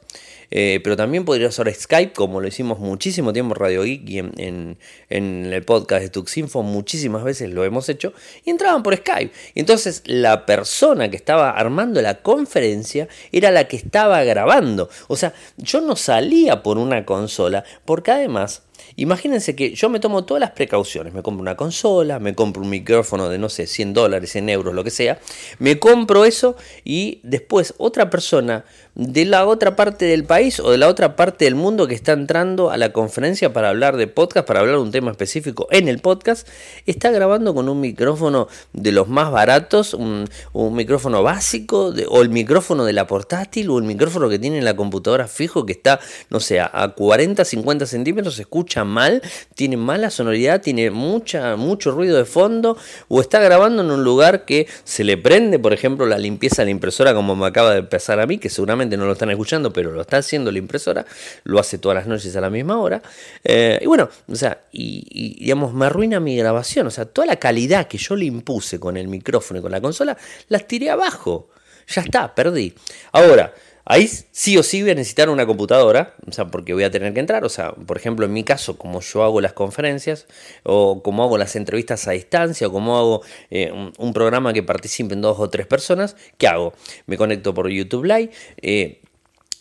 Eh, 0.51 0.81
pero 0.83 0.97
también 0.97 1.25
podría 1.25 1.49
usar 1.49 1.73
Skype, 1.73 2.13
como 2.13 2.41
lo 2.41 2.49
hicimos 2.49 2.79
muchísimo 2.79 3.33
tiempo 3.33 3.55
en 3.55 3.61
Radio 3.61 3.83
Geek 3.85 4.09
y 4.09 4.19
en, 4.19 4.79
el 5.09 5.63
podcast 5.65 6.03
de 6.03 6.09
Tuxinfo, 6.09 6.63
muchísimas 6.63 7.23
veces 7.23 7.51
lo 7.51 7.65
hemos 7.65 7.89
hecho, 7.89 8.13
y 8.45 8.51
entraban 8.51 8.83
por 8.83 8.97
Skype. 8.97 9.33
Y 9.55 9.61
entonces 9.61 10.03
la 10.07 10.47
persona 10.47 11.11
que 11.11 11.17
estaba 11.17 11.51
armando 11.51 12.03
la 12.03 12.23
conferencia 12.23 13.09
era 13.33 13.51
la 13.51 13.69
que 13.69 13.77
estaba 13.77 14.23
grabando. 14.25 14.89
O 15.09 15.17
sea, 15.17 15.33
yo 15.57 15.81
no 15.81 15.97
salía 15.97 16.63
por 16.63 16.79
una 16.79 17.05
consola, 17.05 17.65
porque 17.85 18.11
además 18.11 18.63
Imagínense 18.97 19.55
que 19.55 19.75
yo 19.75 19.89
me 19.89 20.01
tomo 20.01 20.25
todas 20.25 20.41
las 20.41 20.51
precauciones, 20.51 21.13
me 21.13 21.23
compro 21.23 21.43
una 21.43 21.57
consola, 21.57 22.19
me 22.19 22.35
compro 22.35 22.63
un 22.63 22.71
micrófono 22.71 23.29
de 23.29 23.39
no 23.39 23.49
sé, 23.49 23.67
100 23.67 23.95
dólares, 23.95 24.33
100 24.33 24.49
euros, 24.49 24.75
lo 24.75 24.85
que 24.85 24.91
sea, 24.91 25.19
me 25.59 25.79
compro 25.79 26.25
eso 26.25 26.57
y 26.85 27.21
después 27.23 27.75
otra 27.79 28.11
persona 28.11 28.65
de 29.01 29.25
la 29.25 29.47
otra 29.47 29.77
parte 29.77 30.05
del 30.05 30.25
país 30.25 30.61
o 30.61 30.71
de 30.71 30.77
la 30.77 30.87
otra 30.87 31.17
parte 31.17 31.47
del 31.47 31.55
mundo 31.55 31.89
que 31.89 31.95
está 31.95 32.13
entrando 32.13 32.71
a 32.71 32.77
la 32.77 32.93
conferencia 32.93 33.51
para 33.51 33.71
hablar 33.71 33.97
de 33.97 34.07
podcast, 34.07 34.47
para 34.47 34.61
hablar 34.61 34.77
de 34.77 34.83
un 34.83 34.91
tema 34.91 35.11
específico 35.11 35.67
en 35.71 35.89
el 35.89 36.01
podcast, 36.01 36.47
está 36.85 37.11
grabando 37.11 37.55
con 37.55 37.71
un 37.71 37.81
micrófono 37.81 38.47
de 38.75 38.93
los 38.93 39.09
más 39.09 39.31
baratos, 39.31 39.95
un, 39.95 40.29
micrófono 40.53 41.23
básico, 41.23 41.95
o 42.09 42.21
el 42.21 42.29
micrófono 42.29 42.85
de 42.85 42.93
la 42.93 43.07
portátil, 43.07 43.71
o 43.71 43.79
el 43.79 43.85
micrófono 43.85 44.29
que 44.29 44.39
tiene 44.39 44.59
en 44.59 44.67
la 44.67 44.77
computadora 44.77 45.29
fijo 45.29 45.65
que 45.65 45.73
está, 45.73 45.99
no 46.29 46.39
sé, 46.39 46.61
a 46.61 46.93
40, 46.95 47.43
50 47.43 47.87
centímetros, 47.87 48.35
se 48.35 48.43
escucha 48.43 48.85
mal, 48.85 49.23
tiene 49.55 49.79
mala 49.79 50.11
sonoridad, 50.11 50.61
tiene 50.61 50.91
mucha, 50.91 51.57
mucho 51.57 51.91
ruido 51.91 52.19
de 52.19 52.27
fondo, 52.27 52.77
o 53.09 53.23
está 53.23 53.41
grabando 53.41 53.81
en 53.81 53.91
un 53.91 54.05
lugar 54.05 54.45
que 54.45 54.67
se 54.85 55.05
le 55.05 55.17
prende, 55.17 55.59
por 55.59 55.73
ejemplo, 55.73 56.05
la 56.05 56.19
limpieza 56.19 56.61
de 56.61 56.67
la 56.67 56.73
impresora, 56.73 57.15
como 57.15 57.35
me 57.35 57.47
acaba 57.47 57.73
de 57.73 57.79
empezar 57.79 58.21
a 58.21 58.27
mí, 58.27 58.37
que 58.37 58.51
seguramente 58.51 58.90
no 58.97 59.07
lo 59.07 59.13
están 59.13 59.31
escuchando, 59.31 59.73
pero 59.73 59.91
lo 59.93 60.01
está 60.01 60.19
haciendo 60.19 60.51
la 60.53 60.59
impresora, 60.59 61.07
lo 61.45 61.59
hace 61.59 61.79
todas 61.79 61.97
las 61.97 62.07
noches 62.07 62.35
a 62.37 62.41
la 62.41 62.51
misma 62.51 62.79
hora. 62.79 63.03
Eh, 63.45 63.79
y 63.83 63.87
bueno, 63.87 64.09
o 64.29 64.35
sea, 64.35 64.63
y, 64.73 65.37
digamos, 65.41 65.73
me 65.75 65.87
arruina 65.87 66.21
mi 66.21 66.37
grabación, 66.37 66.87
o 66.87 66.91
sea, 66.91 67.05
toda 67.05 67.27
la 67.27 67.37
calidad 67.37 67.87
que 67.87 67.99
yo 67.99 68.17
le 68.17 68.27
impuse 68.27 68.79
con 68.79 68.97
el 68.97 69.09
micrófono 69.09 69.61
y 69.61 69.63
con 69.63 69.73
la 69.73 69.81
consola, 69.81 70.17
las 70.49 70.67
tiré 70.67 70.91
abajo. 70.91 71.51
Ya 71.89 72.03
está, 72.03 72.35
perdí. 72.35 72.73
Ahora, 73.13 73.53
Ahí 73.91 74.09
sí 74.31 74.57
o 74.57 74.63
sí 74.63 74.83
voy 74.83 74.93
a 74.93 74.95
necesitar 74.95 75.31
una 75.31 75.47
computadora, 75.47 76.15
o 76.25 76.31
sea, 76.31 76.47
porque 76.47 76.75
voy 76.75 76.85
a 76.85 76.93
tener 76.93 77.13
que 77.13 77.19
entrar, 77.19 77.45
o 77.45 77.49
sea, 77.49 77.73
por 77.73 77.97
ejemplo, 77.97 78.25
en 78.25 78.33
mi 78.33 78.45
caso, 78.45 78.79
como 78.79 79.01
yo 79.01 79.25
hago 79.25 79.41
las 79.41 79.53
conferencias, 79.53 80.29
o 80.63 81.03
como 81.03 81.25
hago 81.25 81.37
las 81.39 81.57
entrevistas 81.57 82.07
a 82.07 82.13
distancia, 82.13 82.69
o 82.69 82.71
como 82.71 82.97
hago 82.97 83.23
eh, 83.51 83.73
un, 83.99 84.13
programa 84.13 84.53
que 84.53 84.63
participen 84.63 85.21
dos 85.21 85.41
o 85.41 85.51
tres 85.51 85.67
personas, 85.67 86.15
¿qué 86.39 86.47
hago? 86.47 86.73
Me 87.07 87.17
conecto 87.17 87.53
por 87.53 87.69
YouTube 87.69 88.05
Live, 88.05 88.31
eh, 88.63 89.01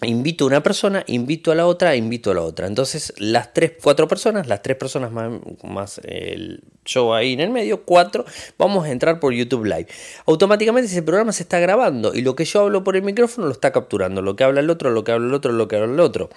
invito 0.01 0.45
a 0.45 0.47
una 0.47 0.63
persona, 0.63 1.03
invito 1.07 1.51
a 1.51 1.55
la 1.55 1.65
otra, 1.65 1.95
invito 1.95 2.31
a 2.31 2.33
la 2.33 2.41
otra. 2.41 2.67
Entonces, 2.67 3.13
las 3.17 3.53
tres, 3.53 3.73
cuatro 3.81 4.07
personas, 4.07 4.47
las 4.47 4.61
tres 4.61 4.77
personas 4.77 5.11
más, 5.11 5.31
más 5.63 5.99
el 6.03 6.61
show 6.85 7.13
ahí 7.13 7.33
en 7.33 7.41
el 7.41 7.49
medio, 7.49 7.83
cuatro, 7.83 8.25
vamos 8.57 8.85
a 8.85 8.91
entrar 8.91 9.19
por 9.19 9.33
YouTube 9.33 9.65
Live. 9.65 9.87
Automáticamente 10.25 10.89
ese 10.89 11.03
programa 11.03 11.31
se 11.31 11.43
está 11.43 11.59
grabando 11.59 12.13
y 12.13 12.21
lo 12.21 12.35
que 12.35 12.45
yo 12.45 12.61
hablo 12.61 12.83
por 12.83 12.95
el 12.95 13.03
micrófono 13.03 13.47
lo 13.47 13.53
está 13.53 13.71
capturando. 13.71 14.21
Lo 14.21 14.35
que 14.35 14.43
habla 14.43 14.61
el 14.61 14.69
otro, 14.69 14.89
lo 14.89 15.03
que 15.03 15.11
habla 15.11 15.27
el 15.27 15.33
otro, 15.33 15.51
lo 15.51 15.67
que 15.67 15.75
habla 15.75 15.93
el 15.93 15.99
otro. 15.99 16.29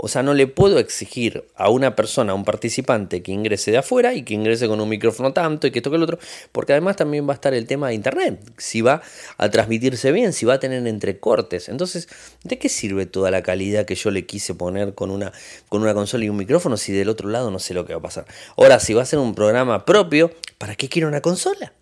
O 0.00 0.06
sea, 0.06 0.22
no 0.22 0.32
le 0.32 0.46
puedo 0.46 0.78
exigir 0.78 1.44
a 1.56 1.70
una 1.70 1.96
persona, 1.96 2.30
a 2.30 2.34
un 2.36 2.44
participante 2.44 3.20
que 3.20 3.32
ingrese 3.32 3.72
de 3.72 3.78
afuera 3.78 4.14
y 4.14 4.22
que 4.22 4.32
ingrese 4.32 4.68
con 4.68 4.80
un 4.80 4.88
micrófono 4.88 5.32
tanto 5.32 5.66
y 5.66 5.72
que 5.72 5.82
toque 5.82 5.96
el 5.96 6.04
otro, 6.04 6.20
porque 6.52 6.72
además 6.72 6.94
también 6.94 7.26
va 7.26 7.32
a 7.32 7.34
estar 7.34 7.52
el 7.52 7.66
tema 7.66 7.88
de 7.88 7.94
internet, 7.94 8.40
si 8.58 8.80
va 8.80 9.02
a 9.38 9.50
transmitirse 9.50 10.12
bien, 10.12 10.32
si 10.32 10.46
va 10.46 10.54
a 10.54 10.60
tener 10.60 10.86
entrecortes. 10.86 11.68
Entonces, 11.68 12.08
¿de 12.44 12.58
qué 12.58 12.68
sirve 12.68 13.06
toda 13.06 13.32
la 13.32 13.42
calidad 13.42 13.86
que 13.86 13.96
yo 13.96 14.12
le 14.12 14.24
quise 14.24 14.54
poner 14.54 14.94
con 14.94 15.10
una, 15.10 15.32
con 15.68 15.82
una 15.82 15.94
consola 15.94 16.24
y 16.24 16.28
un 16.28 16.36
micrófono 16.36 16.76
si 16.76 16.92
del 16.92 17.08
otro 17.08 17.28
lado 17.28 17.50
no 17.50 17.58
sé 17.58 17.74
lo 17.74 17.84
que 17.84 17.92
va 17.92 17.98
a 17.98 18.02
pasar? 18.02 18.26
Ahora, 18.56 18.78
si 18.78 18.94
va 18.94 19.02
a 19.02 19.04
ser 19.04 19.18
un 19.18 19.34
programa 19.34 19.84
propio, 19.84 20.30
¿para 20.58 20.76
qué 20.76 20.88
quiero 20.88 21.08
una 21.08 21.22
consola? 21.22 21.72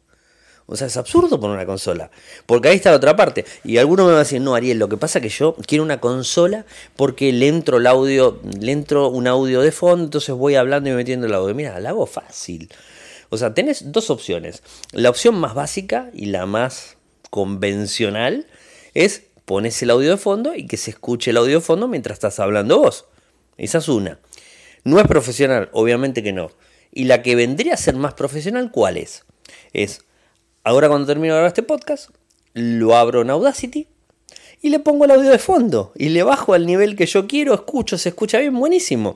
O 0.67 0.77
sea, 0.77 0.89
es 0.89 0.97
absurdo 0.97 1.39
poner 1.39 1.57
una 1.57 1.67
consola. 1.67 2.11
Porque 2.45 2.69
ahí 2.69 2.77
está 2.77 2.91
la 2.91 2.97
otra 2.97 3.15
parte. 3.15 3.45
Y 3.65 3.79
alguno 3.79 4.05
me 4.05 4.11
va 4.11 4.17
a 4.17 4.25
decir, 4.25 4.41
no, 4.41 4.55
Ariel, 4.55 4.79
lo 4.79 4.89
que 4.89 4.97
pasa 4.97 5.21
es 5.21 5.23
que 5.23 5.29
yo 5.29 5.55
quiero 5.67 5.85
una 5.85 6.01
consola 6.01 6.67
porque 6.97 7.33
le 7.33 7.49
entro 7.49 7.79
el 7.79 7.87
audio, 7.87 8.41
le 8.61 8.73
entro 8.73 9.09
un 9.09 9.29
audio 9.29 9.61
de 9.61 9.71
fondo, 9.71 10.05
entonces 10.05 10.35
voy 10.35 10.57
hablando 10.57 10.91
y 10.91 10.93
metiendo 10.93 11.27
el 11.27 11.35
audio. 11.35 11.55
Mira, 11.55 11.79
la 11.79 11.91
hago 11.91 12.07
fácil. 12.07 12.69
O 13.29 13.37
sea, 13.37 13.55
tenés 13.55 13.93
dos 13.93 14.11
opciones. 14.11 14.63
La 14.93 15.11
opción 15.11 15.37
más 15.37 15.55
básica 15.55 16.11
y 16.13 16.27
la 16.27 16.47
más 16.47 16.97
convencional 17.31 18.47
es 18.95 19.23
pones 19.45 19.81
el 19.83 19.91
audio 19.91 20.11
de 20.11 20.17
fondo 20.17 20.55
y 20.55 20.67
que 20.67 20.77
se 20.77 20.91
escuche 20.91 21.31
el 21.31 21.37
audio 21.37 21.57
de 21.57 21.61
fondo 21.61 21.87
mientras 21.87 22.17
estás 22.17 22.41
hablando 22.41 22.79
vos. 22.79 23.07
Esa 23.57 23.79
es 23.79 23.89
una. 23.89 24.19
No 24.85 25.01
es 25.01 25.07
profesional, 25.07 25.69
obviamente 25.73 26.23
que 26.23 26.33
no. 26.33 26.51
Y 26.93 27.05
la 27.05 27.23
que 27.23 27.37
vendría 27.37 27.75
a 27.75 27.77
ser 27.77 27.95
más 27.95 28.15
profesional, 28.15 28.71
¿cuál 28.73 28.97
es? 28.97 29.25
Es 29.73 30.03
Ahora 30.67 30.89
cuando 30.89 31.07
termino 31.07 31.33
de 31.33 31.39
grabar 31.39 31.47
este 31.47 31.63
podcast, 31.63 32.11
lo 32.53 32.97
abro 32.97 33.23
en 33.23 33.31
Audacity 33.31 33.87
y 34.61 34.71
le 34.71 34.81
pongo 34.81 35.05
el 35.05 35.13
audio 35.13 35.31
de 35.31 35.39
fondo 35.39 35.93
y 35.95 36.09
le 36.09 36.25
bajo 36.25 36.55
al 36.55 36.67
nivel 36.67 36.97
que 36.97 37.07
yo 37.07 37.29
quiero, 37.29 37.55
escucho, 37.55 37.97
se 37.99 38.09
escucha 38.09 38.41
bien, 38.41 38.59
buenísimo. 38.59 39.15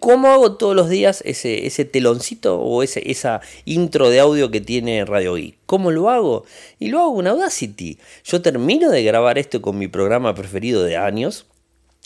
¿Cómo 0.00 0.28
hago 0.28 0.56
todos 0.58 0.76
los 0.76 0.90
días 0.90 1.22
ese, 1.24 1.66
ese 1.66 1.86
teloncito 1.86 2.60
o 2.60 2.82
ese, 2.82 3.10
esa 3.10 3.40
intro 3.64 4.10
de 4.10 4.20
audio 4.20 4.50
que 4.50 4.60
tiene 4.60 5.06
Radio 5.06 5.36
Geek? 5.36 5.56
¿Cómo 5.64 5.90
lo 5.90 6.10
hago? 6.10 6.44
Y 6.78 6.88
lo 6.88 7.00
hago 7.00 7.20
en 7.20 7.28
Audacity. 7.28 7.96
Yo 8.24 8.42
termino 8.42 8.90
de 8.90 9.02
grabar 9.02 9.38
esto 9.38 9.62
con 9.62 9.78
mi 9.78 9.88
programa 9.88 10.34
preferido 10.34 10.84
de 10.84 10.98
años, 10.98 11.46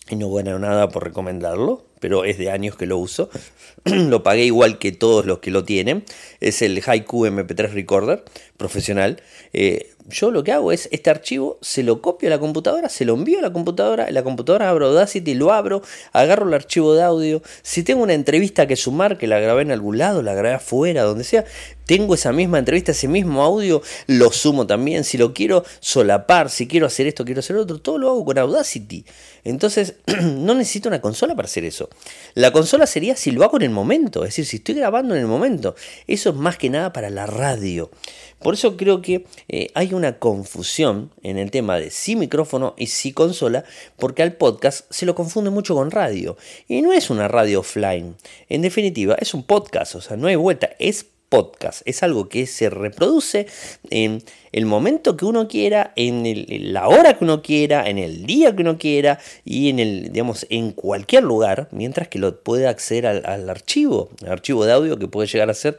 y 0.08 0.16
no 0.16 0.32
gano 0.32 0.58
nada 0.58 0.88
por 0.88 1.04
recomendarlo, 1.04 1.84
pero 2.00 2.24
es 2.24 2.38
de 2.38 2.50
años 2.50 2.76
que 2.76 2.86
lo 2.86 2.98
uso. 2.98 3.28
lo 3.84 4.22
pagué 4.22 4.44
igual 4.44 4.78
que 4.78 4.92
todos 4.92 5.26
los 5.26 5.38
que 5.40 5.50
lo 5.50 5.64
tienen. 5.64 6.04
Es 6.40 6.62
el 6.62 6.80
Haiku 6.84 7.26
MP3 7.26 7.72
Recorder 7.72 8.24
profesional. 8.56 9.20
Eh, 9.52 9.90
yo 10.08 10.30
lo 10.30 10.44
que 10.44 10.52
hago 10.52 10.70
es 10.70 10.88
este 10.92 11.10
archivo, 11.10 11.58
se 11.62 11.82
lo 11.82 12.00
copio 12.00 12.28
a 12.28 12.30
la 12.30 12.38
computadora, 12.38 12.88
se 12.88 13.04
lo 13.04 13.14
envío 13.14 13.40
a 13.40 13.42
la 13.42 13.52
computadora, 13.52 14.10
la 14.10 14.22
computadora 14.22 14.70
abro 14.70 14.86
Audacity, 14.86 15.34
lo 15.34 15.52
abro, 15.52 15.82
agarro 16.12 16.46
el 16.46 16.54
archivo 16.54 16.94
de 16.94 17.02
audio. 17.02 17.42
Si 17.62 17.82
tengo 17.82 18.02
una 18.02 18.14
entrevista 18.14 18.66
que 18.66 18.76
sumar, 18.76 19.18
que 19.18 19.26
la 19.26 19.40
grabé 19.40 19.62
en 19.62 19.72
algún 19.72 19.98
lado, 19.98 20.22
la 20.22 20.34
grabé 20.34 20.54
afuera, 20.54 21.02
donde 21.02 21.24
sea, 21.24 21.44
tengo 21.86 22.14
esa 22.14 22.32
misma 22.32 22.58
entrevista, 22.58 22.92
ese 22.92 23.08
mismo 23.08 23.42
audio, 23.42 23.80
lo 24.06 24.32
sumo 24.32 24.66
también. 24.66 25.04
Si 25.04 25.16
lo 25.16 25.32
quiero 25.32 25.64
solapar, 25.80 26.50
si 26.50 26.66
quiero 26.66 26.86
hacer 26.86 27.06
esto, 27.06 27.24
quiero 27.24 27.40
hacer 27.40 27.56
otro, 27.56 27.80
todo 27.80 27.98
lo 27.98 28.10
hago 28.10 28.24
con 28.24 28.38
Audacity. 28.38 29.04
Entonces, 29.44 29.94
no 30.22 30.54
necesito 30.54 30.88
una 30.88 31.00
consola 31.00 31.34
para 31.36 31.46
hacer 31.46 31.64
eso. 31.64 31.88
La 32.34 32.50
consola 32.50 32.86
sería 32.86 33.16
si 33.16 33.30
lo 33.30 33.44
hago 33.44 33.56
en 33.56 33.62
el 33.62 33.70
momento, 33.70 34.24
es 34.24 34.30
decir, 34.30 34.46
si 34.46 34.56
estoy 34.56 34.74
grabando 34.74 35.14
en 35.14 35.20
el 35.20 35.28
momento. 35.28 35.76
Eso 36.08 36.30
es 36.30 36.36
más 36.36 36.58
que 36.58 36.68
nada 36.68 36.92
para 36.92 37.08
la 37.08 37.26
radio. 37.26 37.90
Por 38.40 38.54
eso 38.54 38.76
creo 38.76 39.00
que 39.00 39.24
eh, 39.48 39.68
hay 39.74 39.94
una 39.94 40.18
confusión 40.18 41.12
en 41.22 41.38
el 41.38 41.50
tema 41.50 41.78
de 41.78 41.90
si 41.90 42.16
micrófono 42.16 42.74
y 42.76 42.88
si 42.88 43.12
consola, 43.12 43.64
porque 43.96 44.22
al 44.22 44.34
podcast 44.34 44.90
se 44.90 45.06
lo 45.06 45.14
confunde 45.14 45.50
mucho 45.50 45.74
con 45.74 45.90
radio. 45.90 46.36
Y 46.68 46.82
no 46.82 46.92
es 46.92 47.10
una 47.10 47.28
radio 47.28 47.60
offline. 47.60 48.16
En 48.48 48.62
definitiva, 48.62 49.16
es 49.20 49.32
un 49.32 49.44
podcast, 49.44 49.94
o 49.94 50.00
sea, 50.00 50.16
no 50.16 50.26
hay 50.26 50.36
vuelta, 50.36 50.70
es 50.78 51.06
podcast. 51.28 51.82
Es 51.84 52.02
algo 52.02 52.28
que 52.28 52.46
se 52.46 52.70
reproduce 52.70 53.46
en 53.90 54.22
el 54.52 54.66
momento 54.66 55.16
que 55.16 55.24
uno 55.24 55.48
quiera, 55.48 55.92
en, 55.96 56.24
la 56.72 56.88
hora 56.88 57.18
que 57.18 57.24
uno 57.24 57.42
quiera, 57.42 57.88
en 57.88 57.98
el 57.98 58.26
día 58.26 58.54
que 58.54 58.62
uno 58.62 58.78
quiera 58.78 59.18
y 59.44 59.68
en 59.68 59.78
el, 59.78 60.12
digamos, 60.12 60.46
en 60.50 60.72
cualquier 60.72 61.24
lugar, 61.24 61.68
mientras 61.72 62.08
que 62.08 62.18
lo 62.18 62.40
puede 62.40 62.66
acceder 62.66 63.06
al, 63.06 63.26
al 63.26 63.48
archivo, 63.50 64.10
al 64.22 64.32
archivo 64.32 64.64
de 64.64 64.72
audio 64.72 64.98
que 64.98 65.08
puede 65.08 65.28
llegar 65.28 65.50
a 65.50 65.54
ser 65.54 65.78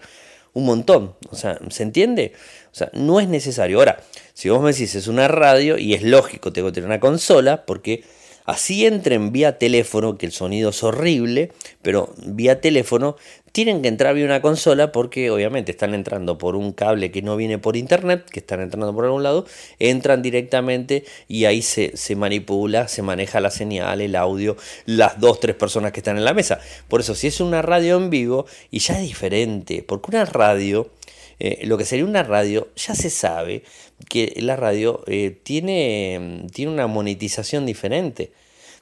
un 0.54 0.66
montón. 0.66 1.16
O 1.30 1.36
sea, 1.36 1.60
¿se 1.70 1.84
entiende? 1.84 2.34
O 2.72 2.76
sea, 2.76 2.90
no 2.94 3.20
es 3.20 3.28
necesario. 3.28 3.78
Ahora, 3.78 4.00
si 4.34 4.50
vos 4.50 4.62
me 4.62 4.72
decís 4.72 4.96
es 4.96 5.08
una 5.08 5.28
radio 5.28 5.78
y 5.78 5.94
es 5.94 6.04
lógico, 6.04 6.52
tengo 6.52 6.70
que 6.70 6.74
tener 6.74 6.88
una 6.88 7.00
consola 7.00 7.66
porque 7.66 8.04
Así 8.48 8.86
entren 8.86 9.34
vía 9.34 9.58
teléfono, 9.58 10.18
que 10.18 10.26
el 10.26 10.32
sonido 10.32 10.70
es 10.70 10.82
horrible, 10.82 11.52
pero 11.82 12.14
vía 12.26 12.62
teléfono 12.62 13.18
tienen 13.52 13.82
que 13.82 13.90
entrar 13.90 14.16
vía 14.16 14.24
una 14.24 14.42
consola 14.42 14.94
porque 14.94 15.30
obviamente 15.32 15.72
están 15.72 15.94
entrando 15.94 16.38
por 16.38 16.56
un 16.56 16.72
cable 16.72 17.12
que 17.12 17.22
no 17.22 17.36
viene 17.36 17.58
por 17.58 17.76
internet, 17.76 18.24
que 18.30 18.40
están 18.40 18.62
entrando 18.62 18.96
por 18.96 19.04
algún 19.04 19.22
lado, 19.22 19.46
entran 19.80 20.22
directamente 20.22 21.04
y 21.28 21.44
ahí 21.44 21.62
se, 21.62 21.92
manipula, 22.16 22.88
se 22.88 23.02
maneja 23.02 23.42
la 23.42 23.52
señal, 23.52 24.00
el 24.00 24.16
audio, 24.16 24.56
las 24.86 25.20
dos, 25.20 25.42
tres 25.42 25.58
personas 25.58 25.92
que 25.92 26.00
están 26.00 26.18
en 26.18 26.24
la 26.24 26.34
mesa. 26.34 26.62
Por 26.88 27.02
eso, 27.02 27.16
si 27.16 27.28
es 27.28 27.42
una 27.42 27.62
radio 27.62 27.98
en 27.98 28.10
vivo, 28.10 28.46
y 28.72 28.80
ya 28.80 28.94
es 28.96 29.02
diferente, 29.02 29.84
porque 29.86 30.12
una 30.12 30.24
radio... 30.24 30.90
Eh, 31.40 31.66
lo 31.66 31.78
que 31.78 31.86
sería 31.86 32.06
una 32.06 32.24
radio, 32.24 32.70
ya 32.76 32.96
se 32.96 33.10
sabe 33.10 33.64
que 34.10 34.34
la 34.38 34.56
radio 34.56 35.04
eh, 35.08 35.38
tiene, 35.44 36.46
tiene 36.54 36.72
una 36.72 36.88
monetización 36.88 37.66
diferente. 37.66 38.32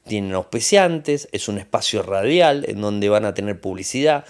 Tienen 0.08 0.34
auspiciantes, 0.34 1.28
es 1.32 1.48
un 1.48 1.58
espacio 1.58 2.04
radial 2.04 2.66
en 2.68 2.80
donde 2.80 3.10
van 3.10 3.26
a 3.26 3.34
tener 3.34 3.60
publicidad. 3.60 4.26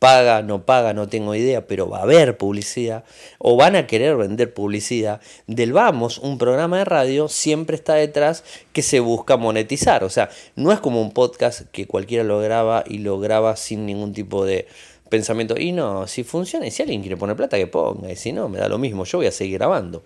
Paga, 0.00 0.40
no 0.40 0.64
paga, 0.64 0.94
no 0.94 1.08
tengo 1.08 1.34
idea, 1.34 1.66
pero 1.66 1.88
va 1.88 1.98
a 1.98 2.02
haber 2.02 2.38
publicidad. 2.38 3.04
O 3.38 3.56
van 3.56 3.76
a 3.76 3.86
querer 3.86 4.16
vender 4.16 4.52
publicidad. 4.54 5.20
Del 5.46 5.72
Vamos, 5.72 6.18
un 6.18 6.38
programa 6.38 6.78
de 6.78 6.86
radio, 6.86 7.28
siempre 7.28 7.76
está 7.76 7.94
detrás 7.94 8.42
que 8.72 8.82
se 8.82 9.00
busca 9.00 9.36
monetizar. 9.36 10.02
O 10.02 10.08
sea, 10.08 10.30
no 10.56 10.72
es 10.72 10.80
como 10.80 11.02
un 11.02 11.12
podcast 11.12 11.62
que 11.70 11.86
cualquiera 11.86 12.24
lo 12.24 12.40
graba 12.40 12.82
y 12.86 12.98
lo 12.98 13.20
graba 13.20 13.56
sin 13.56 13.84
ningún 13.86 14.14
tipo 14.14 14.44
de, 14.46 14.66
pensamiento, 15.10 15.56
y 15.58 15.72
no, 15.72 16.06
si 16.06 16.24
funciona, 16.24 16.66
y 16.66 16.70
si 16.70 16.82
alguien 16.82 17.02
quiere 17.02 17.16
poner 17.16 17.36
plata, 17.36 17.58
que 17.58 17.66
ponga, 17.66 18.10
y 18.10 18.16
si 18.16 18.32
no, 18.32 18.48
me 18.48 18.58
da 18.58 18.68
lo 18.68 18.78
mismo, 18.78 19.04
yo 19.04 19.18
voy 19.18 19.26
a 19.26 19.32
seguir 19.32 19.58
grabando, 19.58 20.02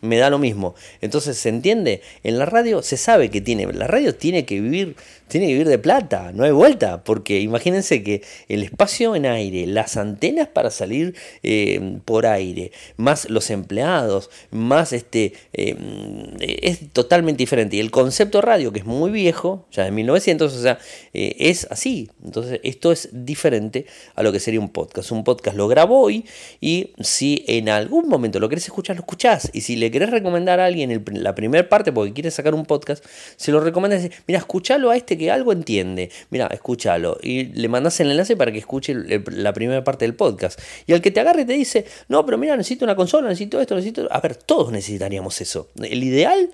me 0.00 0.16
da 0.16 0.30
lo 0.30 0.38
mismo. 0.38 0.74
Entonces, 1.02 1.36
¿se 1.36 1.50
entiende? 1.50 2.00
En 2.22 2.38
la 2.38 2.46
radio 2.46 2.80
se 2.82 2.96
sabe 2.96 3.30
que 3.30 3.40
tiene, 3.40 3.70
la 3.72 3.86
radio 3.86 4.14
tiene 4.14 4.46
que 4.46 4.60
vivir 4.60 4.96
tiene 5.28 5.46
que 5.46 5.52
vivir 5.54 5.68
de 5.68 5.78
plata, 5.78 6.32
no 6.32 6.44
hay 6.44 6.50
vuelta, 6.50 7.02
porque 7.02 7.40
imagínense 7.40 8.02
que 8.02 8.22
el 8.48 8.62
espacio 8.62 9.16
en 9.16 9.26
aire, 9.26 9.66
las 9.66 9.96
antenas 9.96 10.48
para 10.48 10.70
salir 10.70 11.14
eh, 11.42 11.98
por 12.04 12.26
aire, 12.26 12.72
más 12.96 13.30
los 13.30 13.50
empleados, 13.50 14.30
más 14.50 14.92
este, 14.92 15.32
eh, 15.52 15.76
es 16.62 16.92
totalmente 16.92 17.38
diferente. 17.38 17.76
Y 17.76 17.80
el 17.80 17.90
concepto 17.90 18.42
radio, 18.42 18.72
que 18.72 18.80
es 18.80 18.84
muy 18.84 19.10
viejo, 19.10 19.66
ya 19.72 19.84
de 19.84 19.90
1900, 19.90 20.52
o 20.52 20.62
sea, 20.62 20.78
eh, 21.14 21.34
es 21.38 21.66
así. 21.70 22.10
Entonces, 22.24 22.60
esto 22.62 22.92
es 22.92 23.08
diferente 23.12 23.86
a 24.14 24.22
lo 24.22 24.30
que 24.30 24.40
sería 24.44 24.60
un 24.60 24.68
podcast. 24.68 25.10
Un 25.10 25.24
podcast 25.24 25.56
lo 25.56 25.68
grabo 25.68 26.00
hoy 26.00 26.24
y 26.60 26.92
si 27.00 27.44
en 27.48 27.68
algún 27.68 28.08
momento 28.08 28.38
lo 28.38 28.48
querés 28.48 28.66
escuchar, 28.66 28.96
lo 28.96 29.00
escuchás. 29.00 29.50
Y 29.52 29.62
si 29.62 29.76
le 29.76 29.90
querés 29.90 30.10
recomendar 30.10 30.60
a 30.60 30.66
alguien 30.66 31.04
la 31.12 31.34
primera 31.34 31.68
parte 31.68 31.92
porque 31.92 32.12
quieres 32.12 32.34
sacar 32.34 32.54
un 32.54 32.66
podcast, 32.66 33.04
se 33.36 33.52
lo 33.52 33.60
recomiendas, 33.60 34.08
mira, 34.26 34.38
escúchalo 34.38 34.90
a 34.90 34.96
este 34.96 35.18
que 35.18 35.30
algo 35.30 35.52
entiende. 35.52 36.10
Mira, 36.30 36.46
escúchalo. 36.48 37.18
Y 37.22 37.44
le 37.44 37.68
mandas 37.68 37.98
el 38.00 38.10
enlace 38.10 38.36
para 38.36 38.52
que 38.52 38.58
escuche 38.58 38.94
la 38.94 39.52
primera 39.52 39.82
parte 39.82 40.04
del 40.04 40.14
podcast. 40.14 40.60
Y 40.86 40.92
al 40.92 41.00
que 41.00 41.10
te 41.10 41.20
agarre 41.20 41.44
te 41.44 41.54
dice, 41.54 41.86
no, 42.08 42.24
pero 42.24 42.38
mira, 42.38 42.56
necesito 42.56 42.84
una 42.84 42.96
consola, 42.96 43.28
necesito 43.28 43.60
esto, 43.60 43.74
necesito... 43.74 44.06
A 44.10 44.20
ver, 44.20 44.36
todos 44.36 44.70
necesitaríamos 44.70 45.40
eso. 45.40 45.70
El 45.80 46.02
ideal 46.04 46.50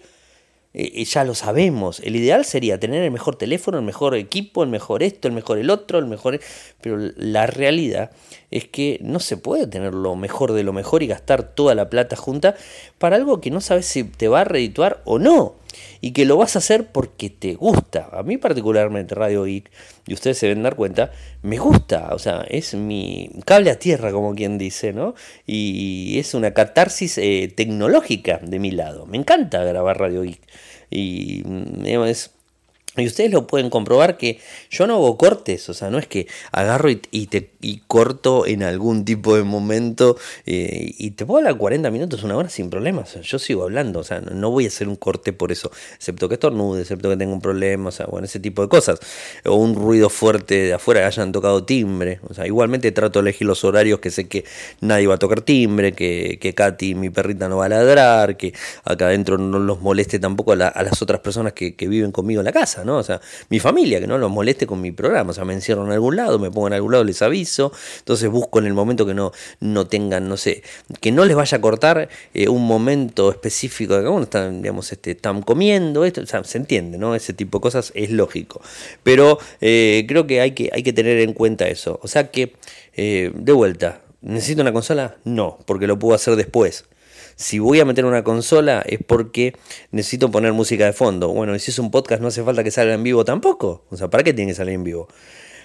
eh, 0.72 0.92
eh, 0.94 1.04
ya 1.04 1.24
lo 1.24 1.34
sabemos. 1.34 2.00
El 2.00 2.14
ideal 2.14 2.44
sería 2.44 2.78
tener 2.78 3.02
el 3.02 3.10
mejor 3.10 3.36
teléfono, 3.36 3.78
el 3.78 3.84
mejor 3.84 4.14
equipo, 4.14 4.62
el 4.62 4.68
mejor 4.68 5.02
esto, 5.02 5.26
el 5.26 5.34
mejor 5.34 5.58
el 5.58 5.70
otro, 5.70 5.98
el 5.98 6.06
mejor... 6.06 6.40
Pero 6.80 6.96
la 7.16 7.46
realidad 7.46 8.12
es 8.50 8.66
que 8.68 8.98
no 9.02 9.18
se 9.18 9.36
puede 9.36 9.66
tener 9.66 9.94
lo 9.94 10.14
mejor 10.14 10.52
de 10.52 10.62
lo 10.62 10.72
mejor 10.72 11.02
y 11.02 11.08
gastar 11.08 11.42
toda 11.42 11.74
la 11.74 11.90
plata 11.90 12.16
junta 12.16 12.54
para 12.98 13.16
algo 13.16 13.40
que 13.40 13.50
no 13.50 13.60
sabes 13.60 13.86
si 13.86 14.04
te 14.04 14.28
va 14.28 14.42
a 14.42 14.44
redituar 14.44 15.02
o 15.04 15.18
no 15.18 15.56
y 16.00 16.12
que 16.12 16.24
lo 16.24 16.36
vas 16.36 16.56
a 16.56 16.60
hacer 16.60 16.86
porque 16.92 17.30
te 17.30 17.54
gusta. 17.54 18.08
A 18.12 18.22
mí 18.22 18.36
particularmente 18.36 19.14
Radio 19.14 19.44
Geek, 19.44 19.70
y 20.06 20.14
ustedes 20.14 20.38
se 20.38 20.46
deben 20.46 20.62
dar 20.62 20.76
cuenta, 20.76 21.12
me 21.42 21.58
gusta, 21.58 22.10
o 22.12 22.18
sea, 22.18 22.44
es 22.48 22.74
mi 22.74 23.30
cable 23.44 23.70
a 23.70 23.78
tierra, 23.78 24.12
como 24.12 24.34
quien 24.34 24.58
dice, 24.58 24.92
¿no? 24.92 25.14
Y 25.46 26.18
es 26.18 26.34
una 26.34 26.52
catarsis 26.52 27.18
eh, 27.18 27.52
tecnológica 27.54 28.40
de 28.42 28.58
mi 28.58 28.70
lado. 28.70 29.06
Me 29.06 29.16
encanta 29.16 29.62
grabar 29.64 29.98
Radio 29.98 30.22
Geek. 30.22 30.40
Y 30.90 31.42
mm, 31.44 31.86
es 32.06 32.30
y 32.96 33.06
ustedes 33.06 33.30
lo 33.30 33.46
pueden 33.46 33.70
comprobar 33.70 34.16
que 34.16 34.40
yo 34.68 34.86
no 34.86 34.94
hago 34.94 35.16
cortes, 35.16 35.68
o 35.68 35.74
sea, 35.74 35.90
no 35.90 35.98
es 35.98 36.08
que 36.08 36.26
agarro 36.50 36.90
y, 36.90 36.96
te, 36.96 37.50
y 37.60 37.78
corto 37.86 38.46
en 38.46 38.64
algún 38.64 39.04
tipo 39.04 39.36
de 39.36 39.44
momento 39.44 40.16
eh, 40.44 40.92
y 40.98 41.12
te 41.12 41.24
puedo 41.24 41.38
hablar 41.38 41.56
40 41.56 41.88
minutos, 41.92 42.24
una 42.24 42.36
hora 42.36 42.48
sin 42.48 42.68
problemas. 42.68 43.20
yo 43.22 43.38
sigo 43.38 43.62
hablando, 43.62 44.00
o 44.00 44.04
sea, 44.04 44.20
no 44.20 44.50
voy 44.50 44.64
a 44.64 44.68
hacer 44.68 44.88
un 44.88 44.96
corte 44.96 45.32
por 45.32 45.52
eso, 45.52 45.70
excepto 45.94 46.28
que 46.28 46.34
estornude, 46.34 46.82
excepto 46.82 47.08
que 47.08 47.16
tenga 47.16 47.32
un 47.32 47.40
problema, 47.40 47.90
o 47.90 47.92
sea, 47.92 48.06
bueno, 48.06 48.24
ese 48.24 48.40
tipo 48.40 48.62
de 48.62 48.68
cosas. 48.68 48.98
O 49.44 49.54
un 49.54 49.74
ruido 49.76 50.10
fuerte 50.10 50.54
de 50.56 50.72
afuera 50.74 51.00
que 51.00 51.06
hayan 51.06 51.32
tocado 51.32 51.64
timbre. 51.64 52.20
O 52.28 52.34
sea, 52.34 52.46
igualmente 52.46 52.90
trato 52.92 53.20
de 53.20 53.30
elegir 53.30 53.46
los 53.46 53.64
horarios 53.64 54.00
que 54.00 54.10
sé 54.10 54.28
que 54.28 54.44
nadie 54.80 55.06
va 55.06 55.14
a 55.14 55.18
tocar 55.18 55.42
timbre, 55.42 55.92
que, 55.92 56.38
que 56.40 56.54
Katy, 56.54 56.94
mi 56.94 57.10
perrita, 57.10 57.48
no 57.48 57.58
va 57.58 57.66
a 57.66 57.68
ladrar, 57.68 58.36
que 58.36 58.52
acá 58.84 59.06
adentro 59.06 59.38
no 59.38 59.58
los 59.58 59.80
moleste 59.80 60.18
tampoco 60.18 60.52
a, 60.52 60.56
las 60.56 61.02
otras 61.02 61.20
personas 61.20 61.52
que 61.52 61.88
viven 61.88 62.12
conmigo 62.12 62.40
en 62.40 62.46
la 62.46 62.52
casa. 62.52 62.79
¿No? 62.84 62.98
O 62.98 63.02
sea, 63.02 63.20
mi 63.48 63.60
familia, 63.60 64.00
que 64.00 64.06
no 64.06 64.18
los 64.18 64.30
moleste 64.30 64.66
con 64.66 64.80
mi 64.80 64.92
programa, 64.92 65.30
o 65.30 65.34
sea, 65.34 65.44
me 65.44 65.54
encierro 65.54 65.84
en 65.84 65.92
algún 65.92 66.16
lado, 66.16 66.38
me 66.38 66.50
pongo 66.50 66.68
en 66.68 66.74
algún 66.74 66.92
lado, 66.92 67.04
les 67.04 67.22
aviso, 67.22 67.72
entonces 67.98 68.28
busco 68.30 68.58
en 68.58 68.66
el 68.66 68.74
momento 68.74 69.06
que 69.06 69.14
no, 69.14 69.32
no 69.60 69.86
tengan, 69.86 70.28
no 70.28 70.36
sé, 70.36 70.62
que 71.00 71.12
no 71.12 71.24
les 71.24 71.36
vaya 71.36 71.58
a 71.58 71.60
cortar 71.60 72.08
eh, 72.34 72.48
un 72.48 72.66
momento 72.66 73.30
específico 73.30 73.96
de 73.96 74.02
que 74.02 74.08
uno 74.08 74.24
están, 74.24 74.62
digamos, 74.62 74.90
este, 74.92 75.12
están 75.12 75.42
comiendo, 75.42 76.04
esto, 76.04 76.22
se 76.26 76.58
entiende, 76.58 76.98
¿no? 76.98 77.14
Ese 77.14 77.32
tipo 77.32 77.58
de 77.58 77.62
cosas 77.62 77.92
es 77.94 78.10
lógico, 78.10 78.60
pero 79.02 79.38
eh, 79.60 80.04
creo 80.08 80.26
que 80.26 80.40
hay, 80.40 80.52
que 80.52 80.70
hay 80.72 80.82
que 80.82 80.92
tener 80.92 81.18
en 81.20 81.32
cuenta 81.32 81.68
eso, 81.68 81.98
o 82.02 82.08
sea 82.08 82.30
que, 82.30 82.54
eh, 82.96 83.30
de 83.34 83.52
vuelta, 83.52 84.02
¿necesito 84.20 84.62
una 84.62 84.72
consola? 84.72 85.16
No, 85.24 85.58
porque 85.66 85.86
lo 85.86 85.98
puedo 85.98 86.14
hacer 86.14 86.36
después 86.36 86.84
si 87.40 87.58
voy 87.58 87.80
a 87.80 87.86
meter 87.86 88.04
una 88.04 88.22
consola 88.22 88.82
es 88.86 88.98
porque 89.04 89.56
necesito 89.92 90.30
poner 90.30 90.52
música 90.52 90.84
de 90.84 90.92
fondo. 90.92 91.28
Bueno, 91.28 91.56
y 91.56 91.58
si 91.58 91.70
es 91.70 91.78
un 91.78 91.90
podcast 91.90 92.20
no 92.20 92.28
hace 92.28 92.44
falta 92.44 92.62
que 92.62 92.70
salga 92.70 92.92
en 92.92 93.02
vivo 93.02 93.24
tampoco. 93.24 93.82
O 93.88 93.96
sea, 93.96 94.08
¿para 94.08 94.22
qué 94.22 94.34
tiene 94.34 94.50
que 94.50 94.54
salir 94.54 94.74
en 94.74 94.84
vivo? 94.84 95.08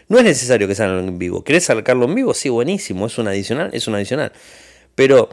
No 0.08 0.18
es 0.18 0.24
necesario 0.24 0.70
que 0.70 0.76
salga 0.76 1.00
en 1.00 1.20
vivo. 1.20 1.44
¿Querés 1.44 1.66
sacarlo 1.66 2.06
en 2.06 2.16
vivo? 2.16 2.34
Sí, 2.34 2.48
buenísimo. 2.48 3.08
Es 3.08 3.18
un 3.18 3.28
adicional, 3.28 3.72
es 3.74 3.90
un 3.90 3.96
adicional. 3.96 4.32
Pero 4.96 5.28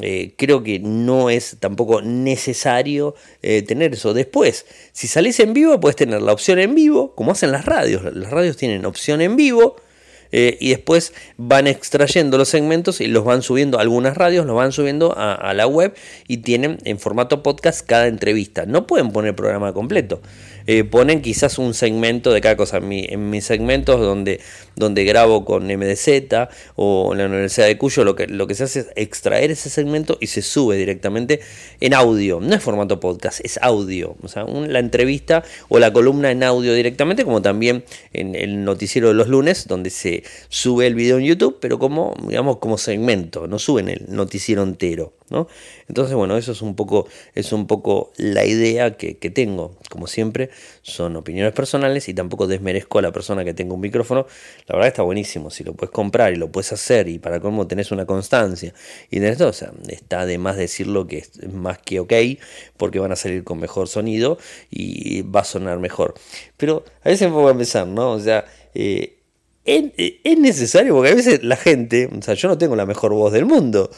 eh, 0.00 0.34
creo 0.38 0.62
que 0.62 0.78
no 0.78 1.28
es 1.28 1.56
tampoco 1.58 2.02
necesario 2.02 3.16
eh, 3.42 3.62
tener 3.62 3.92
eso. 3.92 4.14
Después, 4.14 4.66
si 4.92 5.08
salís 5.08 5.40
en 5.40 5.54
vivo, 5.54 5.80
puedes 5.80 5.96
tener 5.96 6.22
la 6.22 6.32
opción 6.32 6.60
en 6.60 6.76
vivo, 6.76 7.16
como 7.16 7.32
hacen 7.32 7.50
las 7.50 7.64
radios. 7.64 8.04
Las 8.14 8.30
radios 8.30 8.56
tienen 8.56 8.84
opción 8.86 9.20
en 9.22 9.34
vivo 9.34 9.74
eh, 10.32 10.56
y 10.60 10.70
después 10.70 11.12
van 11.36 11.66
extrayendo 11.66 12.38
los 12.38 12.48
segmentos 12.48 13.00
y 13.00 13.06
los 13.06 13.24
van 13.24 13.42
subiendo, 13.42 13.78
algunas 13.78 14.16
radios 14.16 14.46
los 14.46 14.56
van 14.56 14.72
subiendo 14.72 15.14
a, 15.16 15.52
la 15.54 15.66
web 15.66 15.94
y 16.28 16.38
tienen 16.38 16.78
en 16.84 16.98
formato 16.98 17.42
podcast 17.42 17.84
cada 17.86 18.06
entrevista. 18.06 18.66
No 18.66 18.86
pueden 18.86 19.10
poner 19.10 19.34
programa 19.34 19.72
completo. 19.72 20.20
Eh, 20.66 20.84
ponen 20.84 21.22
quizás 21.22 21.58
un 21.58 21.74
segmento 21.74 22.32
de 22.32 22.40
cada 22.40 22.56
cosa. 22.56 22.78
En, 22.78 23.30
mis 23.30 23.44
segmentos 23.44 24.00
donde, 24.00 24.40
donde 24.76 25.04
grabo 25.04 25.44
con 25.44 25.66
MDZ 25.66 26.08
o 26.76 27.12
en 27.12 27.18
la 27.18 27.26
Universidad 27.26 27.66
de 27.66 27.78
Cuyo, 27.78 28.04
lo 28.04 28.14
que, 28.14 28.26
lo 28.26 28.46
que 28.46 28.54
se 28.54 28.64
hace 28.64 28.80
es 28.80 28.86
extraer 28.96 29.50
ese 29.50 29.70
segmento 29.70 30.18
y 30.20 30.26
se 30.28 30.42
sube 30.42 30.76
directamente 30.76 31.40
en 31.80 31.94
audio. 31.94 32.40
No 32.40 32.54
es 32.54 32.62
formato 32.62 33.00
podcast, 33.00 33.40
es 33.44 33.58
audio. 33.62 34.16
O 34.22 34.28
sea, 34.28 34.44
la 34.44 34.78
entrevista 34.78 35.44
o 35.68 35.78
la 35.78 35.92
columna 35.92 36.30
en 36.30 36.42
audio 36.42 36.74
directamente, 36.74 37.24
como 37.24 37.42
también 37.42 37.84
en 38.12 38.34
el 38.34 38.64
noticiero 38.64 39.08
de 39.08 39.14
los 39.14 39.28
lunes, 39.28 39.66
donde 39.66 39.90
se 39.90 40.24
sube 40.48 40.86
el 40.86 40.94
video 40.94 41.18
en 41.18 41.24
YouTube, 41.24 41.58
pero 41.60 41.78
como, 41.78 42.14
digamos, 42.26 42.58
como 42.58 42.78
segmento, 42.78 43.46
no 43.46 43.58
suben 43.58 43.88
el 43.88 44.06
noticiero 44.08 44.62
entero, 44.62 45.12
¿no? 45.30 45.48
Entonces, 45.88 46.14
bueno, 46.14 46.36
eso 46.36 46.52
es 46.52 46.62
un 46.62 46.74
poco, 46.74 47.06
es 47.34 47.52
un 47.52 47.66
poco 47.66 48.12
la 48.16 48.44
idea 48.44 48.96
que, 48.96 49.14
tengo. 49.30 49.76
Como 49.88 50.06
siempre, 50.06 50.50
son 50.82 51.16
opiniones 51.16 51.52
personales 51.52 52.08
y 52.08 52.14
tampoco 52.14 52.46
desmerezco 52.46 52.98
a 52.98 53.02
la 53.02 53.12
persona 53.12 53.44
que 53.44 53.54
tenga 53.54 53.74
un 53.74 53.80
micrófono. 53.80 54.26
La 54.66 54.74
verdad 54.74 54.88
está 54.88 55.02
buenísimo, 55.02 55.50
si 55.50 55.64
lo 55.64 55.74
puedes 55.74 55.92
comprar 55.92 56.32
y 56.32 56.36
lo 56.36 56.50
puedes 56.50 56.72
hacer 56.72 57.08
y 57.08 57.18
para 57.18 57.40
cómo 57.40 57.66
tenés 57.66 57.92
una 57.92 58.06
constancia 58.06 58.74
y 59.10 59.20
tenés 59.20 59.38
todo, 59.38 59.48
o 59.48 59.52
sea, 59.52 59.72
está 59.88 60.26
de 60.26 60.38
más 60.38 60.56
decirlo 60.56 61.06
que 61.06 61.18
es 61.18 61.52
más 61.52 61.78
que 61.78 62.00
ok, 62.00 62.12
porque 62.76 62.98
van 62.98 63.12
a 63.12 63.16
salir 63.16 63.44
con 63.44 63.60
mejor 63.60 63.88
sonido 63.88 64.38
y 64.70 65.22
va 65.22 65.40
a 65.40 65.44
sonar 65.44 65.78
mejor. 65.78 66.14
Pero 66.56 66.84
a 67.04 67.08
veces 67.08 67.28
me 67.28 67.34
pongo 67.34 67.48
a 67.48 67.56
pensar, 67.56 67.86
¿no? 67.86 68.10
O 68.12 68.20
sea, 68.20 68.44
eh, 68.74 69.20
es, 69.64 70.38
necesario, 70.38 70.94
porque 70.94 71.10
a 71.10 71.14
veces 71.14 71.44
la 71.44 71.56
gente, 71.56 72.08
o 72.16 72.22
sea, 72.22 72.34
yo 72.34 72.48
no 72.48 72.58
tengo 72.58 72.76
la 72.76 72.86
mejor 72.86 73.12
voz 73.12 73.32
del 73.32 73.46
mundo. 73.46 73.90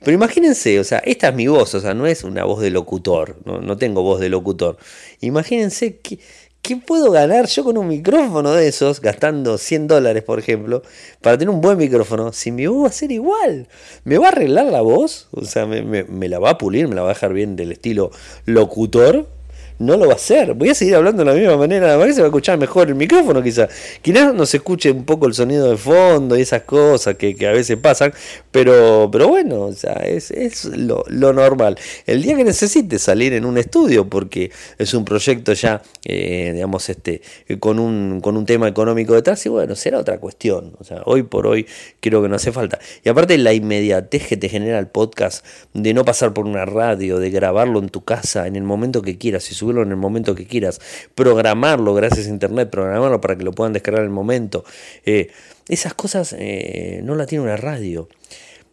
Pero 0.00 0.12
imagínense, 0.12 0.78
o 0.78 0.84
sea, 0.84 0.98
esta 0.98 1.28
es 1.28 1.34
mi 1.34 1.48
voz, 1.48 1.74
o 1.74 1.80
sea, 1.80 1.94
no 1.94 2.06
es 2.06 2.24
una 2.24 2.44
voz 2.44 2.60
de 2.60 2.70
locutor, 2.70 3.36
no, 3.44 3.76
tengo 3.76 4.02
voz 4.02 4.20
de 4.20 4.28
locutor. 4.28 4.78
Imagínense 5.20 5.98
qué, 5.98 6.18
¿Qué 6.62 6.76
puedo 6.76 7.10
ganar 7.10 7.46
yo 7.46 7.64
con 7.64 7.78
un 7.78 7.88
micrófono 7.88 8.52
de 8.52 8.68
esos, 8.68 9.00
gastando 9.00 9.56
100 9.56 9.86
dólares, 9.86 10.22
por 10.22 10.38
ejemplo, 10.38 10.82
para 11.22 11.38
tener 11.38 11.54
un 11.54 11.60
buen 11.60 11.78
micrófono? 11.78 12.32
Si 12.32 12.50
mi 12.50 12.66
voz 12.66 12.84
va 12.84 12.88
a 12.88 12.92
ser 12.92 13.10
igual, 13.10 13.68
¿me 14.04 14.18
va 14.18 14.26
a 14.26 14.30
arreglar 14.30 14.66
la 14.66 14.82
voz? 14.82 15.28
O 15.30 15.44
sea, 15.44 15.66
me, 15.66 15.82
me 15.82 16.28
la 16.28 16.38
va 16.38 16.50
a 16.50 16.58
pulir, 16.58 16.86
me 16.88 16.94
la 16.94 17.02
va 17.02 17.10
a 17.10 17.14
dejar 17.14 17.32
bien 17.32 17.56
del 17.56 17.72
estilo 17.72 18.10
locutor 18.44 19.37
no 19.78 19.96
lo 19.96 20.06
va 20.06 20.14
a 20.14 20.16
hacer. 20.16 20.54
Voy 20.54 20.70
a 20.70 20.74
seguir 20.74 20.94
hablando 20.94 21.24
de 21.24 21.30
la 21.30 21.36
misma 21.36 21.56
manera, 21.56 21.98
que 22.04 22.12
se 22.12 22.20
va 22.20 22.26
a 22.26 22.28
escuchar 22.28 22.58
mejor 22.58 22.88
el 22.88 22.94
micrófono 22.94 23.42
quizá. 23.42 23.68
Quizás 24.02 24.34
no 24.34 24.46
se 24.46 24.58
escuche 24.58 24.90
un 24.90 25.04
poco 25.04 25.26
el 25.26 25.34
sonido 25.34 25.70
de 25.70 25.76
fondo 25.76 26.36
y 26.36 26.42
esas 26.42 26.62
cosas 26.62 27.16
que, 27.16 27.36
a 27.46 27.52
veces 27.52 27.76
pasan, 27.76 28.12
pero, 28.50 29.08
pero 29.10 29.28
bueno, 29.28 29.62
o 29.62 29.72
sea, 29.72 29.94
es, 29.94 30.30
es 30.30 30.64
lo, 30.64 31.04
normal. 31.08 31.78
El 32.06 32.22
día 32.22 32.36
que 32.36 32.44
necesite 32.44 32.98
salir 32.98 33.32
en 33.32 33.44
un 33.44 33.58
estudio, 33.58 34.08
porque 34.08 34.50
es 34.78 34.94
un 34.94 35.04
proyecto 35.04 35.52
ya, 35.52 35.82
eh, 36.04 36.52
digamos, 36.54 36.88
este, 36.88 37.22
con 37.60 37.78
un, 37.78 38.20
con 38.20 38.36
un 38.36 38.46
tema 38.46 38.68
económico 38.68 39.14
detrás, 39.14 39.44
y 39.46 39.48
bueno, 39.48 39.74
será 39.76 39.98
otra 39.98 40.18
cuestión. 40.18 40.72
O 40.78 40.84
sea, 40.84 41.02
hoy 41.04 41.22
por 41.22 41.46
hoy 41.46 41.66
creo 42.00 42.22
que 42.22 42.28
no 42.28 42.36
hace 42.36 42.52
falta. 42.52 42.78
Y 43.04 43.08
aparte 43.08 43.38
la 43.38 43.52
inmediatez 43.52 44.26
que 44.26 44.36
te 44.36 44.48
genera 44.48 44.78
el 44.78 44.88
podcast, 44.88 45.44
de 45.74 45.94
no 45.94 46.04
pasar 46.04 46.34
por 46.34 46.46
una 46.46 46.64
radio, 46.64 47.18
de 47.18 47.30
grabarlo 47.30 47.78
en 47.78 47.88
tu 47.88 48.04
casa 48.04 48.46
en 48.46 48.56
el 48.56 48.62
momento 48.62 49.02
que 49.02 49.18
quieras 49.18 49.50
y 49.50 49.54
en 49.70 49.90
el 49.90 49.96
momento 49.96 50.34
que 50.34 50.46
quieras, 50.46 50.80
programarlo 51.14 51.94
gracias 51.94 52.26
a 52.26 52.30
internet, 52.30 52.70
programarlo 52.70 53.20
para 53.20 53.36
que 53.36 53.44
lo 53.44 53.52
puedan 53.52 53.72
descargar 53.72 54.02
en 54.02 54.08
el 54.08 54.14
momento. 54.14 54.64
Eh, 55.04 55.30
esas 55.68 55.94
cosas 55.94 56.34
eh, 56.38 57.00
no 57.04 57.14
la 57.14 57.26
tiene 57.26 57.44
una 57.44 57.56
radio. 57.56 58.08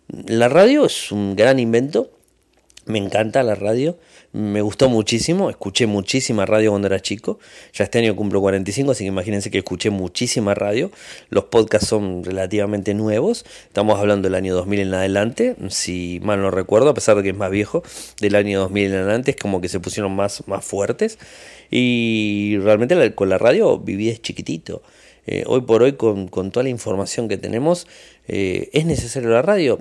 La 0.08 0.50
radio 0.50 0.86
es 0.86 1.12
un 1.12 1.36
gran 1.36 1.60
invento, 1.60 2.12
me 2.86 3.00
encanta 3.00 3.42
la 3.44 3.56
radio, 3.56 3.98
me 4.32 4.62
gustó 4.62 4.90
muchísimo, 4.90 5.50
escuché 5.50 5.88
muchísima 5.88 6.46
radio 6.46 6.70
cuando 6.70 6.88
era 6.88 7.00
chico, 7.00 7.40
ya 7.74 7.84
este 7.84 8.00
año 8.00 8.16
cumplo 8.16 8.42
45, 8.42 8.92
así 8.92 9.04
que 9.04 9.08
imagínense 9.08 9.50
que 9.50 9.60
escuché 9.60 9.90
muchísima 9.90 10.54
radio, 10.54 10.92
los 11.30 11.46
podcasts 11.46 11.88
son 11.88 12.24
relativamente 12.24 12.94
nuevos, 12.94 13.46
estamos 13.68 14.00
hablando 14.00 14.28
del 14.28 14.36
año 14.36 14.54
2000 14.54 14.80
en 14.80 14.94
adelante, 14.94 15.56
si 15.70 16.20
mal 16.24 16.42
no 16.42 16.52
recuerdo, 16.52 16.90
a 16.90 16.94
pesar 16.94 17.18
de 17.18 17.24
que 17.24 17.30
es 17.30 17.38
más 17.38 17.50
viejo, 17.50 17.84
del 18.22 18.36
año 18.36 18.60
2000 18.60 18.86
en 18.86 18.94
adelante 18.94 19.32
es 19.32 19.38
como 19.38 19.62
que 19.62 19.70
se 19.70 19.80
pusieron 19.80 20.16
más, 20.16 20.48
más 20.48 20.64
fuertes 20.64 21.18
y 21.72 22.58
realmente 22.62 23.16
con 23.16 23.30
la 23.30 23.38
radio 23.38 23.80
viví 23.80 24.08
de 24.08 24.18
chiquitito. 24.18 24.84
Eh, 25.28 25.44
hoy 25.48 25.62
por 25.62 25.84
hoy 25.84 25.94
con, 25.94 26.30
toda 26.30 26.64
la 26.64 26.70
información 26.70 27.28
que 27.28 27.38
tenemos, 27.38 27.88
eh, 28.28 28.70
¿es 28.74 28.86
necesario 28.86 29.30
la 29.30 29.42
radio? 29.42 29.80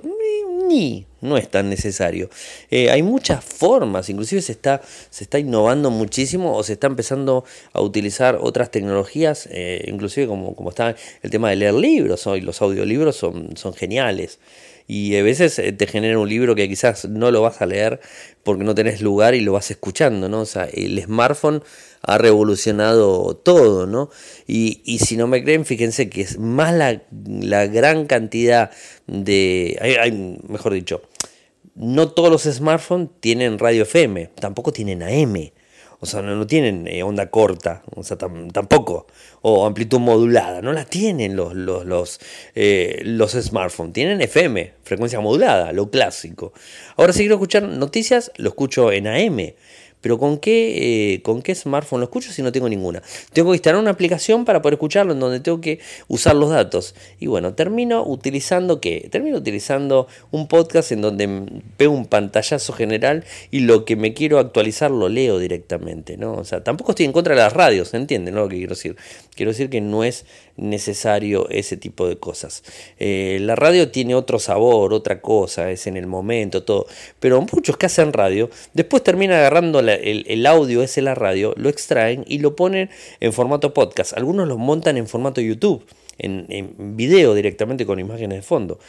Ni, 0.67 1.05
no 1.21 1.37
es 1.37 1.49
tan 1.49 1.69
necesario. 1.69 2.29
Eh, 2.71 2.89
hay 2.89 3.03
muchas 3.03 3.43
formas, 3.43 4.09
inclusive 4.09 4.41
se 4.41 4.51
está, 4.51 4.81
se 5.09 5.23
está 5.23 5.37
innovando 5.37 5.91
muchísimo 5.91 6.57
o 6.57 6.63
se 6.63 6.73
está 6.73 6.87
empezando 6.87 7.45
a 7.73 7.81
utilizar 7.81 8.39
otras 8.41 8.71
tecnologías, 8.71 9.47
inclusive 9.85 10.27
como, 10.27 10.55
como 10.55 10.69
está 10.69 10.95
el 11.21 11.29
tema 11.29 11.51
de 11.51 11.57
leer 11.57 11.75
libros, 11.75 12.25
hoy 12.25 12.41
los 12.41 12.61
audiolibros 12.61 13.15
son, 13.15 13.55
son 13.55 13.73
geniales 13.73 14.39
y 14.87 15.15
a 15.15 15.23
veces 15.23 15.61
te 15.77 15.87
genera 15.87 16.19
un 16.19 16.29
libro 16.29 16.55
que 16.55 16.69
quizás 16.69 17.05
no 17.09 17.31
lo 17.31 17.41
vas 17.41 17.61
a 17.61 17.65
leer 17.65 17.99
porque 18.43 18.63
no 18.63 18.75
tenés 18.75 19.01
lugar 19.01 19.33
y 19.33 19.41
lo 19.41 19.53
vas 19.53 19.71
escuchando, 19.71 20.29
¿no? 20.29 20.41
O 20.41 20.45
sea, 20.45 20.65
el 20.65 21.01
smartphone 21.01 21.63
ha 22.03 22.17
revolucionado 22.19 23.35
todo, 23.35 23.87
¿no? 23.87 24.11
Y, 24.45 24.81
y 24.85 24.99
si 24.99 25.17
no 25.17 25.25
me 25.27 25.43
creen, 25.43 25.65
fíjense 25.65 26.09
que 26.09 26.21
es 26.21 26.37
más 26.37 26.73
la, 26.73 27.01
la 27.25 27.65
gran 27.65 28.05
cantidad 28.05 28.69
de... 29.07 30.39
Mejor 30.47 30.73
dicho, 30.73 31.01
no 31.73 32.11
todos 32.11 32.31
los 32.31 32.43
smartphones 32.43 33.09
tienen 33.19 33.57
radio 33.57 33.83
FM, 33.83 34.29
tampoco 34.39 34.71
tienen 34.71 35.01
AM. 35.01 35.51
O 36.05 36.07
sea, 36.07 36.21
no, 36.21 36.45
tienen 36.45 36.87
eh, 36.87 37.01
onda 37.01 37.31
corta, 37.31 37.81
o 37.95 38.03
sea, 38.03 38.15
tampoco. 38.15 39.07
O 39.41 39.65
amplitud 39.65 39.99
modulada, 39.99 40.61
no 40.61 40.71
la 40.71 40.85
tienen 40.85 41.35
los, 41.35 41.55
los, 41.55 41.83
los, 41.83 42.19
eh, 42.53 43.01
los 43.03 43.31
smartphones. 43.31 43.93
Tienen 43.93 44.21
FM, 44.21 44.73
frecuencia 44.83 45.19
modulada, 45.19 45.73
lo 45.73 45.89
clásico. 45.89 46.53
Ahora, 46.95 47.11
si 47.11 47.21
quiero 47.21 47.35
escuchar 47.35 47.63
noticias, 47.63 48.31
lo 48.37 48.49
escucho 48.49 48.91
en 48.91 49.07
AM. 49.07 49.55
Pero 50.05 50.19
¿con 50.19 50.37
qué, 50.37 51.15
eh, 51.15 51.23
¿con 51.23 51.41
qué 51.41 51.55
smartphone 51.55 51.99
lo 51.99 52.03
escucho 52.03 52.31
si 52.31 52.43
no 52.43 52.51
tengo 52.51 52.69
ninguna? 52.69 53.01
Tengo 53.33 53.49
que 53.49 53.55
instalar 53.55 53.81
una 53.81 53.89
aplicación 53.89 54.45
para 54.45 54.61
poder 54.61 54.75
escucharlo 54.75 55.13
en 55.13 55.19
donde 55.19 55.39
tengo 55.39 55.61
que 55.61 55.79
usar 56.07 56.35
los 56.35 56.51
datos. 56.51 56.93
Y 57.19 57.25
bueno, 57.25 57.55
termino 57.55 58.05
utilizando 58.05 58.79
qué? 58.79 59.07
Termino 59.09 59.37
utilizando 59.37 60.07
un 60.29 60.47
podcast 60.47 60.91
en 60.91 61.01
donde 61.01 61.27
veo 61.79 61.89
un 61.89 62.05
pantallazo 62.05 62.71
general 62.73 63.23
y 63.49 63.61
lo 63.61 63.83
que 63.83 63.95
me 63.95 64.13
quiero 64.13 64.37
actualizar 64.37 64.91
lo 64.91 65.09
leo 65.09 65.39
directamente, 65.39 66.17
¿no? 66.17 66.33
O 66.33 66.43
sea, 66.43 66.63
tampoco 66.63 66.91
estoy 66.91 67.07
en 67.07 67.11
contra 67.11 67.33
de 67.33 67.41
las 67.41 67.53
radios, 67.53 67.91
¿entienden 67.95 68.35
lo 68.35 68.47
que 68.47 68.57
quiero 68.57 68.75
decir? 68.75 68.97
Quiero 69.33 69.53
decir 69.53 69.71
que 69.71 69.81
no 69.81 70.03
es 70.03 70.27
necesario 70.57 71.49
ese 71.49 71.77
tipo 71.77 72.07
de 72.07 72.17
cosas. 72.17 72.63
Eh, 72.99 73.37
la 73.41 73.55
radio 73.55 73.91
tiene 73.91 74.15
otro 74.15 74.39
sabor, 74.39 74.93
otra 74.93 75.21
cosa, 75.21 75.71
es 75.71 75.87
en 75.87 75.97
el 75.97 76.07
momento, 76.07 76.63
todo. 76.63 76.87
Pero 77.19 77.41
muchos 77.41 77.77
que 77.77 77.85
hacen 77.85 78.13
radio, 78.13 78.49
después 78.73 79.03
terminan 79.03 79.39
agarrando 79.39 79.81
la, 79.81 79.93
el, 79.93 80.45
audio 80.45 80.81
ese 80.81 81.01
la 81.01 81.15
radio, 81.15 81.53
lo 81.57 81.69
extraen 81.69 82.23
y 82.27 82.39
lo 82.39 82.55
ponen 82.55 82.89
en 83.19 83.33
formato 83.33 83.73
podcast. 83.73 84.13
Algunos 84.13 84.47
lo 84.47 84.57
montan 84.57 84.97
en 84.97 85.07
formato 85.07 85.41
YouTube, 85.41 85.85
en, 86.17 86.45
en 86.49 86.95
video 86.95 87.33
directamente 87.33 87.85
con 87.85 87.99
imágenes 87.99 88.37
de 88.37 88.41
fondo. 88.41 88.79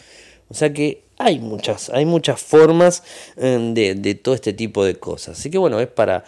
O 0.48 0.54
sea 0.54 0.72
que 0.72 1.02
hay 1.18 1.40
muchas, 1.40 1.90
hay 1.90 2.04
muchas 2.04 2.40
formas 2.40 3.02
eh, 3.36 3.58
de, 3.72 3.94
de, 3.94 4.14
todo 4.14 4.34
este 4.34 4.52
tipo 4.52 4.84
de 4.84 4.96
cosas. 4.96 5.38
Así 5.38 5.50
que 5.50 5.58
bueno, 5.58 5.80
es 5.80 5.88
para 5.88 6.24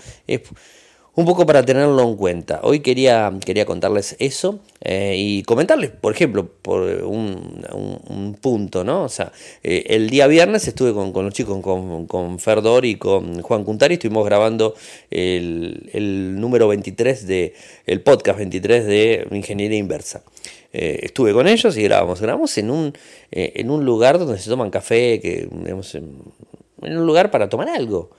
un 1.18 1.24
poco 1.24 1.46
para 1.46 1.64
tenerlo 1.64 2.00
en 2.00 2.14
cuenta. 2.14 2.60
Hoy 2.62 2.78
quería, 2.78 3.32
quería 3.44 3.66
contarles 3.66 4.14
eso 4.20 4.60
eh, 4.80 5.16
y 5.18 5.42
comentarles, 5.42 5.90
por 5.90 6.12
ejemplo, 6.12 6.48
por 6.62 6.82
un, 6.82 8.38
punto, 8.40 8.84
¿no? 8.84 9.02
O 9.02 9.08
sea, 9.08 9.32
eh, 9.64 9.82
el 9.88 10.10
día 10.10 10.28
viernes 10.28 10.68
estuve 10.68 10.94
con, 10.94 11.12
los 11.24 11.34
chicos, 11.34 11.60
con, 11.60 12.06
con, 12.06 12.38
Ferdor 12.38 12.84
y 12.84 12.94
con 12.94 13.42
Juan 13.42 13.64
Cuntari, 13.64 13.94
estuvimos 13.94 14.24
grabando 14.24 14.76
el, 15.10 16.40
número 16.40 16.68
23 16.68 17.26
de, 17.26 17.52
el 17.86 18.00
podcast 18.00 18.38
23 18.38 18.86
de 18.86 19.26
Ingeniería 19.32 19.78
Inversa. 19.78 20.22
Eh, 20.72 21.00
estuve 21.02 21.32
con 21.32 21.48
ellos 21.48 21.76
y 21.76 21.82
grabamos. 21.82 22.20
Grabamos 22.20 22.56
en 22.58 22.70
un, 22.70 22.92
en 23.32 23.70
un 23.70 23.84
lugar 23.84 24.20
donde 24.20 24.38
se 24.38 24.48
toman 24.48 24.70
café, 24.70 25.18
que, 25.18 25.48
digamos, 25.50 25.96
en 25.96 26.06
un 26.80 27.06
lugar 27.06 27.32
para 27.32 27.48
tomar 27.48 27.70
algo 27.70 28.10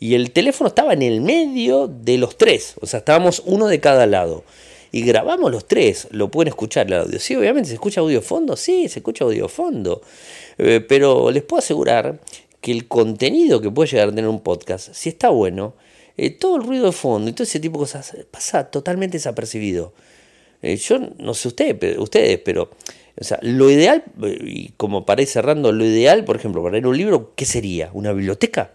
y 0.00 0.14
el 0.14 0.30
teléfono 0.30 0.68
estaba 0.68 0.92
en 0.92 1.02
el 1.02 1.20
medio 1.20 1.88
de 1.88 2.18
los 2.18 2.36
tres, 2.36 2.74
o 2.80 2.86
sea, 2.86 3.00
estábamos 3.00 3.42
uno 3.44 3.66
de 3.66 3.80
cada 3.80 4.06
lado. 4.06 4.44
Y 4.90 5.02
grabamos 5.02 5.50
los 5.52 5.68
tres, 5.68 6.08
lo 6.12 6.30
pueden 6.30 6.48
escuchar 6.48 6.86
el 6.86 6.94
audio. 6.94 7.18
Sí, 7.18 7.36
obviamente 7.36 7.68
se 7.68 7.74
escucha 7.74 8.00
audio 8.00 8.22
fondo, 8.22 8.56
sí, 8.56 8.88
se 8.88 9.00
escucha 9.00 9.24
audio 9.24 9.46
fondo. 9.48 10.00
Eh, 10.56 10.80
pero 10.80 11.30
les 11.30 11.42
puedo 11.42 11.58
asegurar 11.58 12.18
que 12.62 12.72
el 12.72 12.88
contenido 12.88 13.60
que 13.60 13.70
puede 13.70 13.90
llegar 13.90 14.08
a 14.08 14.14
tener 14.14 14.28
un 14.28 14.40
podcast, 14.40 14.94
si 14.94 15.10
está 15.10 15.28
bueno, 15.28 15.74
eh, 16.16 16.30
todo 16.30 16.56
el 16.56 16.62
ruido 16.62 16.86
de 16.86 16.92
fondo 16.92 17.28
y 17.28 17.34
todo 17.34 17.44
ese 17.44 17.60
tipo 17.60 17.78
de 17.78 17.82
cosas 17.82 18.16
pasa 18.30 18.70
totalmente 18.70 19.18
desapercibido. 19.18 19.92
Eh, 20.62 20.76
yo 20.76 20.98
no 21.18 21.34
sé 21.34 21.48
usted, 21.48 21.98
ustedes, 21.98 22.40
pero 22.42 22.70
o 23.20 23.24
sea, 23.24 23.38
lo 23.42 23.70
ideal, 23.70 24.04
y 24.42 24.70
como 24.76 25.04
para 25.04 25.22
ir 25.22 25.28
cerrando, 25.28 25.72
lo 25.72 25.84
ideal, 25.84 26.24
por 26.24 26.36
ejemplo, 26.36 26.62
para 26.62 26.72
leer 26.72 26.86
un 26.86 26.96
libro, 26.96 27.32
¿qué 27.34 27.44
sería? 27.44 27.90
¿Una 27.92 28.12
biblioteca? 28.12 28.72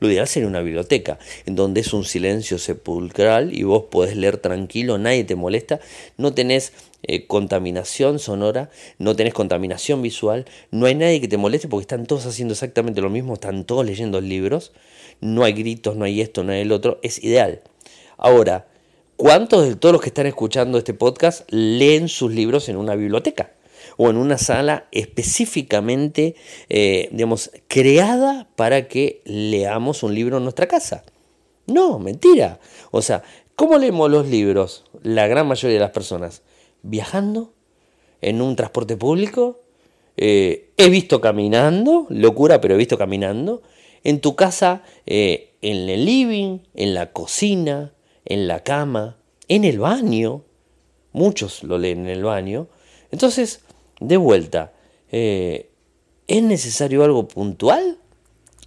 Lo 0.00 0.10
ideal 0.10 0.26
sería 0.26 0.48
una 0.48 0.60
biblioteca, 0.60 1.18
en 1.46 1.56
donde 1.56 1.80
es 1.80 1.92
un 1.92 2.04
silencio 2.04 2.58
sepulcral 2.58 3.56
y 3.56 3.62
vos 3.62 3.84
podés 3.90 4.16
leer 4.16 4.38
tranquilo, 4.38 4.98
nadie 4.98 5.24
te 5.24 5.36
molesta, 5.36 5.80
no 6.16 6.34
tenés 6.34 6.72
eh, 7.02 7.26
contaminación 7.26 8.18
sonora, 8.18 8.70
no 8.98 9.14
tenés 9.14 9.34
contaminación 9.34 10.02
visual, 10.02 10.46
no 10.70 10.86
hay 10.86 10.94
nadie 10.94 11.20
que 11.20 11.28
te 11.28 11.36
moleste 11.36 11.68
porque 11.68 11.82
están 11.82 12.06
todos 12.06 12.26
haciendo 12.26 12.52
exactamente 12.52 13.00
lo 13.00 13.10
mismo, 13.10 13.34
están 13.34 13.64
todos 13.64 13.84
leyendo 13.84 14.20
libros, 14.20 14.72
no 15.20 15.44
hay 15.44 15.52
gritos, 15.52 15.96
no 15.96 16.04
hay 16.04 16.20
esto, 16.20 16.44
no 16.44 16.52
hay 16.52 16.62
el 16.62 16.72
otro, 16.72 16.98
es 17.02 17.22
ideal. 17.22 17.60
Ahora, 18.16 18.66
¿cuántos 19.16 19.68
de 19.68 19.76
todos 19.76 19.92
los 19.92 20.02
que 20.02 20.08
están 20.08 20.26
escuchando 20.26 20.78
este 20.78 20.94
podcast 20.94 21.50
leen 21.50 22.08
sus 22.08 22.32
libros 22.32 22.68
en 22.68 22.76
una 22.76 22.94
biblioteca? 22.94 23.52
O 23.96 24.10
en 24.10 24.16
una 24.16 24.38
sala 24.38 24.86
específicamente, 24.92 26.34
eh, 26.68 27.08
digamos, 27.12 27.50
creada 27.68 28.48
para 28.56 28.88
que 28.88 29.22
leamos 29.24 30.02
un 30.02 30.14
libro 30.14 30.38
en 30.38 30.44
nuestra 30.44 30.66
casa. 30.66 31.04
No, 31.66 31.98
mentira. 31.98 32.60
O 32.90 33.02
sea, 33.02 33.22
¿cómo 33.56 33.78
leemos 33.78 34.10
los 34.10 34.28
libros? 34.28 34.84
La 35.02 35.26
gran 35.26 35.46
mayoría 35.46 35.74
de 35.74 35.80
las 35.80 35.90
personas. 35.90 36.42
Viajando, 36.82 37.52
en 38.20 38.40
un 38.40 38.56
transporte 38.56 38.96
público, 38.96 39.60
eh, 40.16 40.70
he 40.76 40.88
visto 40.88 41.20
caminando, 41.20 42.06
locura, 42.08 42.60
pero 42.60 42.74
he 42.74 42.78
visto 42.78 42.98
caminando, 42.98 43.62
en 44.02 44.20
tu 44.20 44.36
casa, 44.36 44.82
eh, 45.06 45.54
en 45.62 45.88
el 45.88 46.04
living, 46.04 46.58
en 46.74 46.94
la 46.94 47.12
cocina, 47.12 47.94
en 48.24 48.46
la 48.46 48.60
cama, 48.60 49.16
en 49.48 49.64
el 49.64 49.78
baño. 49.78 50.44
Muchos 51.12 51.62
lo 51.62 51.78
leen 51.78 52.00
en 52.00 52.08
el 52.08 52.24
baño. 52.24 52.68
Entonces, 53.10 53.63
de 54.08 54.16
vuelta, 54.16 54.72
eh, 55.10 55.70
¿es 56.26 56.42
necesario 56.42 57.04
algo 57.04 57.28
puntual? 57.28 57.98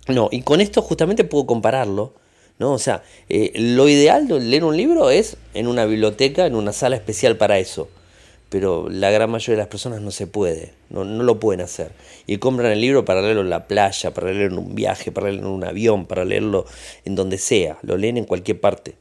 No, 0.07 0.29
y 0.31 0.41
con 0.41 0.61
esto 0.61 0.81
justamente 0.81 1.23
puedo 1.23 1.45
compararlo, 1.45 2.13
¿no? 2.59 2.73
O 2.73 2.79
sea, 2.79 3.03
eh, 3.29 3.51
lo 3.55 3.89
ideal 3.89 4.27
de 4.27 4.39
leer 4.39 4.63
un 4.63 4.77
libro 4.77 5.09
es 5.09 5.37
en 5.53 5.67
una 5.67 5.85
biblioteca, 5.85 6.45
en 6.45 6.55
una 6.55 6.71
sala 6.71 6.95
especial 6.95 7.37
para 7.37 7.59
eso. 7.59 7.89
Pero 8.49 8.87
la 8.89 9.11
gran 9.11 9.29
mayoría 9.29 9.55
de 9.57 9.63
las 9.63 9.67
personas 9.67 9.99
no 9.99 10.09
se 10.11 10.25
puede, 10.25 10.73
no, 10.89 11.03
no 11.03 11.23
lo 11.23 11.37
pueden 11.37 11.59
hacer. 11.59 11.91
Y 12.27 12.37
compran 12.37 12.71
el 12.71 12.79
libro 12.79 13.03
para 13.03 13.21
leerlo 13.21 13.41
en 13.41 13.49
la 13.49 13.67
playa, 13.67 14.13
para 14.13 14.31
leerlo 14.31 14.59
en 14.59 14.67
un 14.67 14.75
viaje, 14.75 15.11
para 15.11 15.27
leerlo 15.27 15.49
en 15.49 15.53
un 15.53 15.63
avión, 15.65 16.05
para 16.05 16.23
leerlo 16.23 16.65
en 17.03 17.15
donde 17.15 17.37
sea. 17.37 17.77
Lo 17.81 17.97
leen 17.97 18.15
en 18.15 18.23
cualquier 18.23 18.61
parte. 18.61 18.95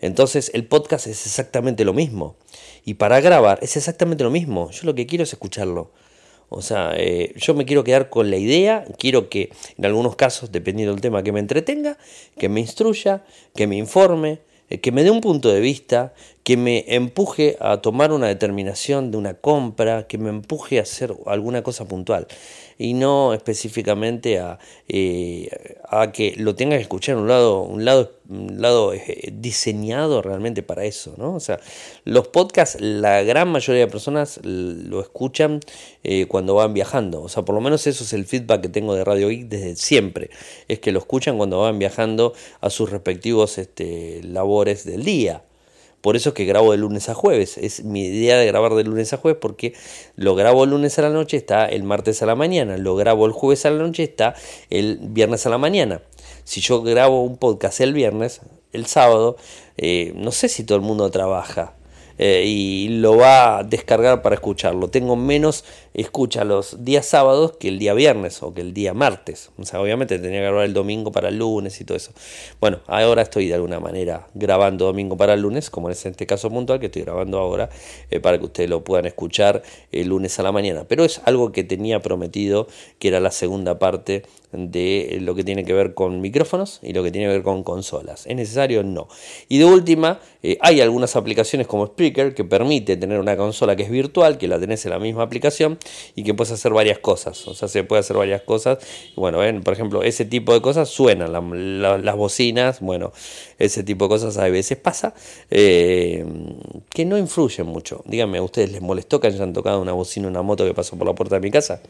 Entonces 0.00 0.52
el 0.54 0.64
podcast 0.64 1.08
es 1.08 1.26
exactamente 1.26 1.84
lo 1.84 1.92
mismo. 1.92 2.36
Y 2.84 2.94
para 2.94 3.20
grabar 3.20 3.58
es 3.62 3.76
exactamente 3.76 4.24
lo 4.24 4.30
mismo. 4.30 4.70
Yo 4.70 4.84
lo 4.84 4.94
que 4.94 5.06
quiero 5.06 5.24
es 5.24 5.32
escucharlo. 5.32 5.90
O 6.48 6.62
sea, 6.62 6.92
eh, 6.96 7.32
yo 7.36 7.54
me 7.54 7.64
quiero 7.64 7.82
quedar 7.82 8.10
con 8.10 8.30
la 8.30 8.36
idea, 8.36 8.84
quiero 8.98 9.28
que 9.28 9.50
en 9.76 9.86
algunos 9.86 10.14
casos, 10.14 10.52
dependiendo 10.52 10.92
del 10.92 11.00
tema, 11.00 11.22
que 11.22 11.32
me 11.32 11.40
entretenga, 11.40 11.98
que 12.38 12.48
me 12.48 12.60
instruya, 12.60 13.24
que 13.54 13.66
me 13.66 13.76
informe, 13.76 14.40
eh, 14.68 14.78
que 14.78 14.92
me 14.92 15.02
dé 15.02 15.10
un 15.10 15.20
punto 15.20 15.48
de 15.50 15.60
vista, 15.60 16.14
que 16.42 16.56
me 16.56 16.84
empuje 16.88 17.56
a 17.60 17.78
tomar 17.78 18.12
una 18.12 18.28
determinación 18.28 19.10
de 19.10 19.16
una 19.16 19.34
compra, 19.34 20.06
que 20.06 20.18
me 20.18 20.28
empuje 20.28 20.78
a 20.78 20.82
hacer 20.82 21.14
alguna 21.26 21.62
cosa 21.62 21.86
puntual 21.86 22.28
y 22.78 22.94
no 22.94 23.34
específicamente 23.34 24.38
a, 24.38 24.58
eh, 24.88 25.78
a 25.88 26.12
que 26.12 26.34
lo 26.36 26.54
tenga 26.54 26.76
que 26.76 26.82
escuchar 26.82 27.16
un 27.16 27.28
lado, 27.28 27.62
un 27.62 27.84
lado, 27.84 28.12
un 28.28 28.60
lado 28.60 28.92
eh, 28.92 29.32
diseñado 29.32 30.22
realmente 30.22 30.62
para 30.62 30.84
eso, 30.84 31.14
¿no? 31.16 31.34
O 31.34 31.40
sea, 31.40 31.60
los 32.04 32.28
podcasts, 32.28 32.80
la 32.80 33.22
gran 33.22 33.50
mayoría 33.50 33.86
de 33.86 33.90
personas 33.90 34.40
lo 34.42 35.00
escuchan 35.00 35.60
eh, 36.02 36.26
cuando 36.26 36.54
van 36.54 36.74
viajando, 36.74 37.22
o 37.22 37.28
sea, 37.28 37.44
por 37.44 37.54
lo 37.54 37.60
menos 37.60 37.86
eso 37.86 38.04
es 38.04 38.12
el 38.12 38.24
feedback 38.24 38.62
que 38.62 38.68
tengo 38.68 38.94
de 38.94 39.04
Radio 39.04 39.28
Geek 39.28 39.48
desde 39.48 39.76
siempre, 39.76 40.30
es 40.68 40.80
que 40.80 40.92
lo 40.92 40.98
escuchan 40.98 41.36
cuando 41.36 41.60
van 41.60 41.78
viajando 41.78 42.32
a 42.60 42.70
sus 42.70 42.90
respectivos 42.90 43.58
este, 43.58 44.22
labores 44.22 44.84
del 44.84 45.04
día. 45.04 45.42
Por 46.04 46.16
eso 46.16 46.28
es 46.28 46.34
que 46.34 46.44
grabo 46.44 46.72
de 46.72 46.76
lunes 46.76 47.08
a 47.08 47.14
jueves. 47.14 47.56
Es 47.56 47.82
mi 47.82 48.04
idea 48.04 48.36
de 48.36 48.44
grabar 48.44 48.74
de 48.74 48.84
lunes 48.84 49.14
a 49.14 49.16
jueves 49.16 49.38
porque 49.40 49.72
lo 50.16 50.34
grabo 50.34 50.64
el 50.64 50.70
lunes 50.70 50.98
a 50.98 51.02
la 51.02 51.08
noche, 51.08 51.38
está 51.38 51.64
el 51.64 51.82
martes 51.82 52.22
a 52.22 52.26
la 52.26 52.34
mañana. 52.34 52.76
Lo 52.76 52.94
grabo 52.94 53.24
el 53.24 53.32
jueves 53.32 53.64
a 53.64 53.70
la 53.70 53.78
noche, 53.78 54.02
está 54.02 54.34
el 54.68 54.98
viernes 55.00 55.46
a 55.46 55.48
la 55.48 55.56
mañana. 55.56 56.02
Si 56.44 56.60
yo 56.60 56.82
grabo 56.82 57.22
un 57.22 57.38
podcast 57.38 57.80
el 57.80 57.94
viernes, 57.94 58.42
el 58.74 58.84
sábado, 58.84 59.38
eh, 59.78 60.12
no 60.14 60.30
sé 60.30 60.50
si 60.50 60.62
todo 60.62 60.76
el 60.76 60.84
mundo 60.84 61.10
trabaja. 61.10 61.72
Eh, 62.18 62.44
y 62.46 62.88
lo 62.88 63.16
va 63.16 63.58
a 63.58 63.62
descargar 63.64 64.22
para 64.22 64.36
escucharlo. 64.36 64.88
Tengo 64.88 65.16
menos 65.16 65.64
escucha 65.94 66.44
los 66.44 66.84
días 66.84 67.06
sábados 67.06 67.56
que 67.58 67.68
el 67.68 67.78
día 67.78 67.94
viernes 67.94 68.42
o 68.42 68.52
que 68.52 68.60
el 68.60 68.74
día 68.74 68.94
martes. 68.94 69.50
O 69.58 69.64
sea, 69.64 69.80
obviamente 69.80 70.18
tenía 70.18 70.40
que 70.40 70.46
grabar 70.46 70.64
el 70.64 70.74
domingo 70.74 71.12
para 71.12 71.28
el 71.28 71.38
lunes 71.38 71.80
y 71.80 71.84
todo 71.84 71.96
eso. 71.96 72.12
Bueno, 72.60 72.80
ahora 72.86 73.22
estoy 73.22 73.46
de 73.48 73.54
alguna 73.54 73.78
manera 73.80 74.26
grabando 74.34 74.86
domingo 74.86 75.16
para 75.16 75.34
el 75.34 75.40
lunes, 75.40 75.70
como 75.70 75.90
es 75.90 76.04
en 76.04 76.10
este 76.10 76.26
caso 76.26 76.50
puntual 76.50 76.80
que 76.80 76.86
estoy 76.86 77.02
grabando 77.02 77.38
ahora, 77.38 77.70
eh, 78.10 78.18
para 78.20 78.38
que 78.38 78.44
ustedes 78.44 78.68
lo 78.68 78.82
puedan 78.82 79.06
escuchar 79.06 79.62
el 79.92 80.08
lunes 80.08 80.38
a 80.40 80.42
la 80.42 80.50
mañana. 80.50 80.84
Pero 80.88 81.04
es 81.04 81.20
algo 81.24 81.52
que 81.52 81.62
tenía 81.62 82.02
prometido, 82.02 82.66
que 82.98 83.08
era 83.08 83.20
la 83.20 83.30
segunda 83.30 83.78
parte 83.78 84.24
de 84.52 85.18
lo 85.20 85.34
que 85.34 85.44
tiene 85.44 85.64
que 85.64 85.72
ver 85.72 85.94
con 85.94 86.20
micrófonos 86.20 86.78
y 86.82 86.92
lo 86.92 87.02
que 87.02 87.10
tiene 87.10 87.26
que 87.26 87.34
ver 87.34 87.42
con 87.42 87.64
consolas. 87.64 88.26
¿Es 88.26 88.36
necesario? 88.36 88.82
No. 88.82 89.08
Y 89.48 89.58
de 89.58 89.64
última, 89.64 90.20
eh, 90.42 90.58
hay 90.60 90.80
algunas 90.80 91.16
aplicaciones 91.16 91.66
como 91.66 91.84
Que 92.12 92.44
permite 92.44 92.96
tener 92.96 93.18
una 93.18 93.36
consola 93.36 93.76
que 93.76 93.84
es 93.84 93.90
virtual, 93.90 94.38
que 94.38 94.48
la 94.48 94.58
tenés 94.58 94.84
en 94.84 94.90
la 94.90 94.98
misma 94.98 95.22
aplicación 95.22 95.78
y 96.14 96.24
que 96.24 96.34
puedes 96.34 96.52
hacer 96.52 96.72
varias 96.72 96.98
cosas. 96.98 97.46
O 97.48 97.54
sea, 97.54 97.68
se 97.68 97.84
puede 97.84 98.00
hacer 98.00 98.16
varias 98.16 98.42
cosas. 98.42 98.78
Bueno, 99.16 99.38
ven, 99.38 99.62
por 99.62 99.72
ejemplo, 99.72 100.02
ese 100.02 100.24
tipo 100.24 100.52
de 100.52 100.60
cosas 100.60 100.88
suenan, 100.88 101.32
las 101.32 102.16
bocinas, 102.16 102.80
bueno, 102.80 103.12
ese 103.58 103.82
tipo 103.82 104.04
de 104.06 104.08
cosas 104.08 104.36
a 104.38 104.48
veces 104.48 104.76
pasa, 104.78 105.14
eh, 105.50 106.24
que 106.90 107.04
no 107.04 107.16
influyen 107.16 107.66
mucho. 107.66 108.02
Díganme, 108.06 108.38
¿a 108.38 108.42
ustedes 108.42 108.72
les 108.72 108.82
molestó 108.82 109.20
que 109.20 109.28
hayan 109.28 109.52
tocado 109.52 109.80
una 109.80 109.92
bocina, 109.92 110.28
una 110.28 110.42
moto 110.42 110.64
que 110.64 110.74
pasó 110.74 110.96
por 110.96 111.06
la 111.06 111.14
puerta 111.14 111.36
de 111.36 111.40
mi 111.40 111.50
casa? 111.50 111.80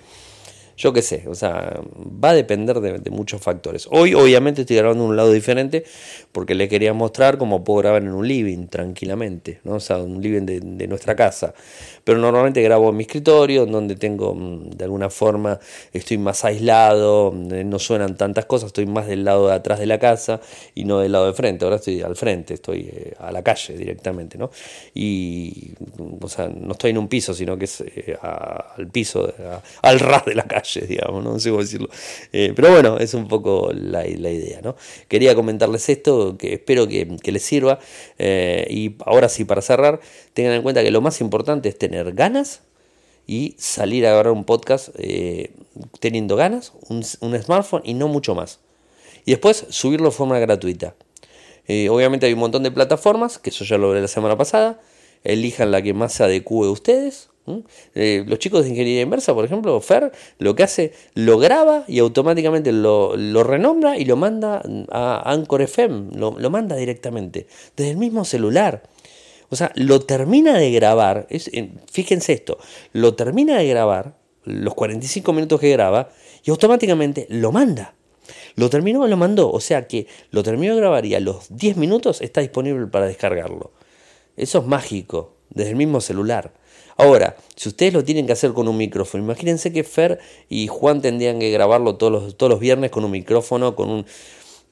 Yo 0.76 0.92
qué 0.92 1.02
sé, 1.02 1.24
o 1.28 1.34
sea, 1.34 1.80
va 2.24 2.30
a 2.30 2.34
depender 2.34 2.80
de, 2.80 3.10
muchos 3.10 3.40
factores. 3.40 3.86
Hoy 3.92 4.14
obviamente 4.14 4.62
estoy 4.62 4.76
grabando 4.76 5.04
en 5.04 5.10
un 5.10 5.16
lado 5.16 5.30
diferente 5.30 5.84
porque 6.32 6.56
le 6.56 6.68
quería 6.68 6.92
mostrar 6.92 7.38
cómo 7.38 7.62
puedo 7.62 7.78
grabar 7.78 8.02
en 8.02 8.12
un 8.12 8.26
living 8.26 8.66
tranquilamente, 8.66 9.60
¿no? 9.62 9.74
O 9.74 9.80
sea, 9.80 9.98
un 9.98 10.20
living 10.20 10.46
de, 10.46 10.88
nuestra 10.88 11.14
casa. 11.14 11.54
Pero 12.02 12.18
normalmente 12.18 12.60
grabo 12.60 12.90
en 12.90 12.96
mi 12.96 13.04
escritorio, 13.04 13.66
donde 13.66 13.94
tengo, 13.94 14.34
mm, 14.34 14.70
de 14.70 14.84
alguna 14.84 15.10
forma, 15.10 15.60
estoy 15.92 16.18
más 16.18 16.44
aislado, 16.44 17.30
mm, 17.32 17.68
no 17.68 17.78
suenan 17.78 18.16
tantas 18.16 18.44
cosas, 18.46 18.68
estoy 18.68 18.86
más 18.86 19.06
del 19.06 19.24
lado 19.24 19.48
de 19.48 19.54
atrás 19.54 19.78
de 19.78 19.86
la 19.86 19.98
casa 19.98 20.40
y 20.74 20.84
no 20.84 20.98
del 20.98 21.12
lado 21.12 21.26
de 21.26 21.34
frente. 21.34 21.64
Ahora 21.64 21.76
estoy 21.76 22.02
al 22.02 22.16
frente, 22.16 22.54
estoy 22.54 22.90
eh, 22.92 23.14
a 23.18 23.30
la 23.30 23.42
calle 23.42 23.76
directamente, 23.76 24.38
¿no? 24.38 24.50
Y, 24.92 25.72
o 26.20 26.28
sea, 26.28 26.48
no 26.48 26.72
estoy 26.72 26.90
en 26.90 26.98
un 26.98 27.08
piso, 27.08 27.32
sino 27.32 27.56
que 27.56 27.64
es 27.66 27.80
eh, 27.80 28.16
al 28.20 28.88
piso, 28.88 29.32
al 29.82 30.00
ras 30.00 30.24
de 30.24 30.34
la 30.34 30.44
calle 30.44 30.63
digamos, 30.88 31.22
no, 31.22 31.38
sé 31.38 31.50
cómo 31.50 31.62
decirlo. 31.62 31.88
Eh, 32.32 32.52
pero 32.54 32.70
bueno, 32.70 32.98
es 32.98 33.14
un 33.14 33.28
poco 33.28 33.70
la, 33.72 34.06
idea, 34.06 34.60
¿no? 34.62 34.76
Quería 35.08 35.34
comentarles 35.34 35.88
esto, 35.88 36.36
que 36.38 36.54
espero 36.54 36.88
que, 36.88 37.06
les 37.24 37.42
sirva. 37.42 37.78
Eh, 38.18 38.66
y 38.70 38.96
ahora 39.04 39.28
sí, 39.28 39.44
para 39.44 39.62
cerrar, 39.62 40.00
tengan 40.32 40.54
en 40.54 40.62
cuenta 40.62 40.82
que 40.82 40.90
lo 40.90 41.00
más 41.00 41.20
importante 41.20 41.68
es 41.68 41.78
tener 41.78 42.12
ganas 42.12 42.62
y 43.26 43.54
salir 43.58 44.06
a 44.06 44.10
grabar 44.10 44.32
un 44.32 44.44
podcast 44.44 44.90
eh, 44.98 45.52
teniendo 46.00 46.36
ganas, 46.36 46.72
un, 46.88 47.02
smartphone 47.02 47.82
y 47.84 47.94
no 47.94 48.08
mucho 48.08 48.34
más. 48.34 48.60
Y 49.24 49.32
después 49.32 49.66
subirlo 49.70 50.10
de 50.10 50.14
forma 50.14 50.38
gratuita. 50.38 50.94
obviamente 51.90 52.26
hay 52.26 52.34
un 52.34 52.40
montón 52.40 52.62
de 52.62 52.70
plataformas, 52.70 53.38
que 53.38 53.50
eso 53.50 53.64
ya 53.64 53.78
lo 53.78 53.88
veré 53.88 54.02
la 54.02 54.08
semana 54.08 54.36
pasada. 54.36 54.80
Elijan 55.22 55.70
la 55.70 55.80
que 55.80 55.94
más 55.94 56.12
se 56.12 56.24
adecue 56.24 56.68
a 56.68 56.70
ustedes. 56.70 57.30
Eh, 57.94 58.24
los 58.26 58.38
chicos 58.38 58.64
de 58.64 58.70
ingeniería 58.70 59.02
inversa, 59.02 59.34
por 59.34 59.44
ejemplo, 59.44 59.78
Fer, 59.80 60.12
lo 60.38 60.54
que 60.54 60.62
hace, 60.62 60.92
lo 61.14 61.38
graba 61.38 61.84
y 61.86 61.98
automáticamente 61.98 62.72
lo, 62.72 63.14
renombra 63.44 63.98
y 63.98 64.04
lo 64.04 64.16
manda 64.16 64.62
a 64.90 65.30
Anchor 65.30 65.62
FM, 65.62 66.16
lo, 66.16 66.50
manda 66.50 66.76
directamente, 66.76 67.46
desde 67.76 67.92
el 67.92 67.96
mismo 67.98 68.24
celular. 68.24 68.82
O 69.50 69.56
sea, 69.56 69.70
lo 69.74 70.00
termina 70.00 70.58
de 70.58 70.72
grabar, 70.72 71.28
fíjense 71.90 72.32
esto, 72.32 72.58
lo 72.92 73.14
termina 73.14 73.58
de 73.58 73.68
grabar, 73.68 74.16
los 74.44 74.74
45 74.74 75.32
minutos 75.32 75.60
que 75.60 75.70
graba, 75.70 76.08
y 76.42 76.50
automáticamente 76.50 77.26
lo 77.28 77.52
manda. 77.52 77.94
Lo 78.56 78.70
terminó, 78.70 79.06
lo 79.06 79.16
mandó, 79.16 79.50
o 79.50 79.60
sea 79.60 79.86
que 79.86 80.06
lo 80.30 80.42
terminó 80.42 80.74
de 80.74 80.80
grabar 80.80 81.04
y 81.04 81.14
a 81.14 81.20
los 81.20 81.46
10 81.50 81.76
minutos 81.76 82.22
está 82.22 82.40
disponible 82.40 82.86
para 82.86 83.06
descargarlo. 83.06 83.72
Eso 84.36 84.58
es 84.60 84.66
mágico, 84.66 85.36
desde 85.50 85.70
el 85.70 85.76
mismo 85.76 86.00
celular. 86.00 86.52
Ahora, 86.96 87.36
si 87.56 87.68
ustedes 87.68 87.92
lo 87.92 88.04
tienen 88.04 88.26
que 88.26 88.32
hacer 88.32 88.52
con 88.52 88.68
un 88.68 88.76
micrófono, 88.76 89.24
imagínense 89.24 89.72
que 89.72 89.84
Fer 89.84 90.20
y 90.48 90.68
Juan 90.68 91.00
tendrían 91.00 91.38
que 91.38 91.50
grabarlo 91.50 91.96
todos 91.96 92.12
los, 92.12 92.36
todos 92.36 92.50
los 92.50 92.60
viernes 92.60 92.90
con 92.90 93.04
un 93.04 93.10
micrófono, 93.10 93.74
con 93.74 93.90
un... 93.90 94.06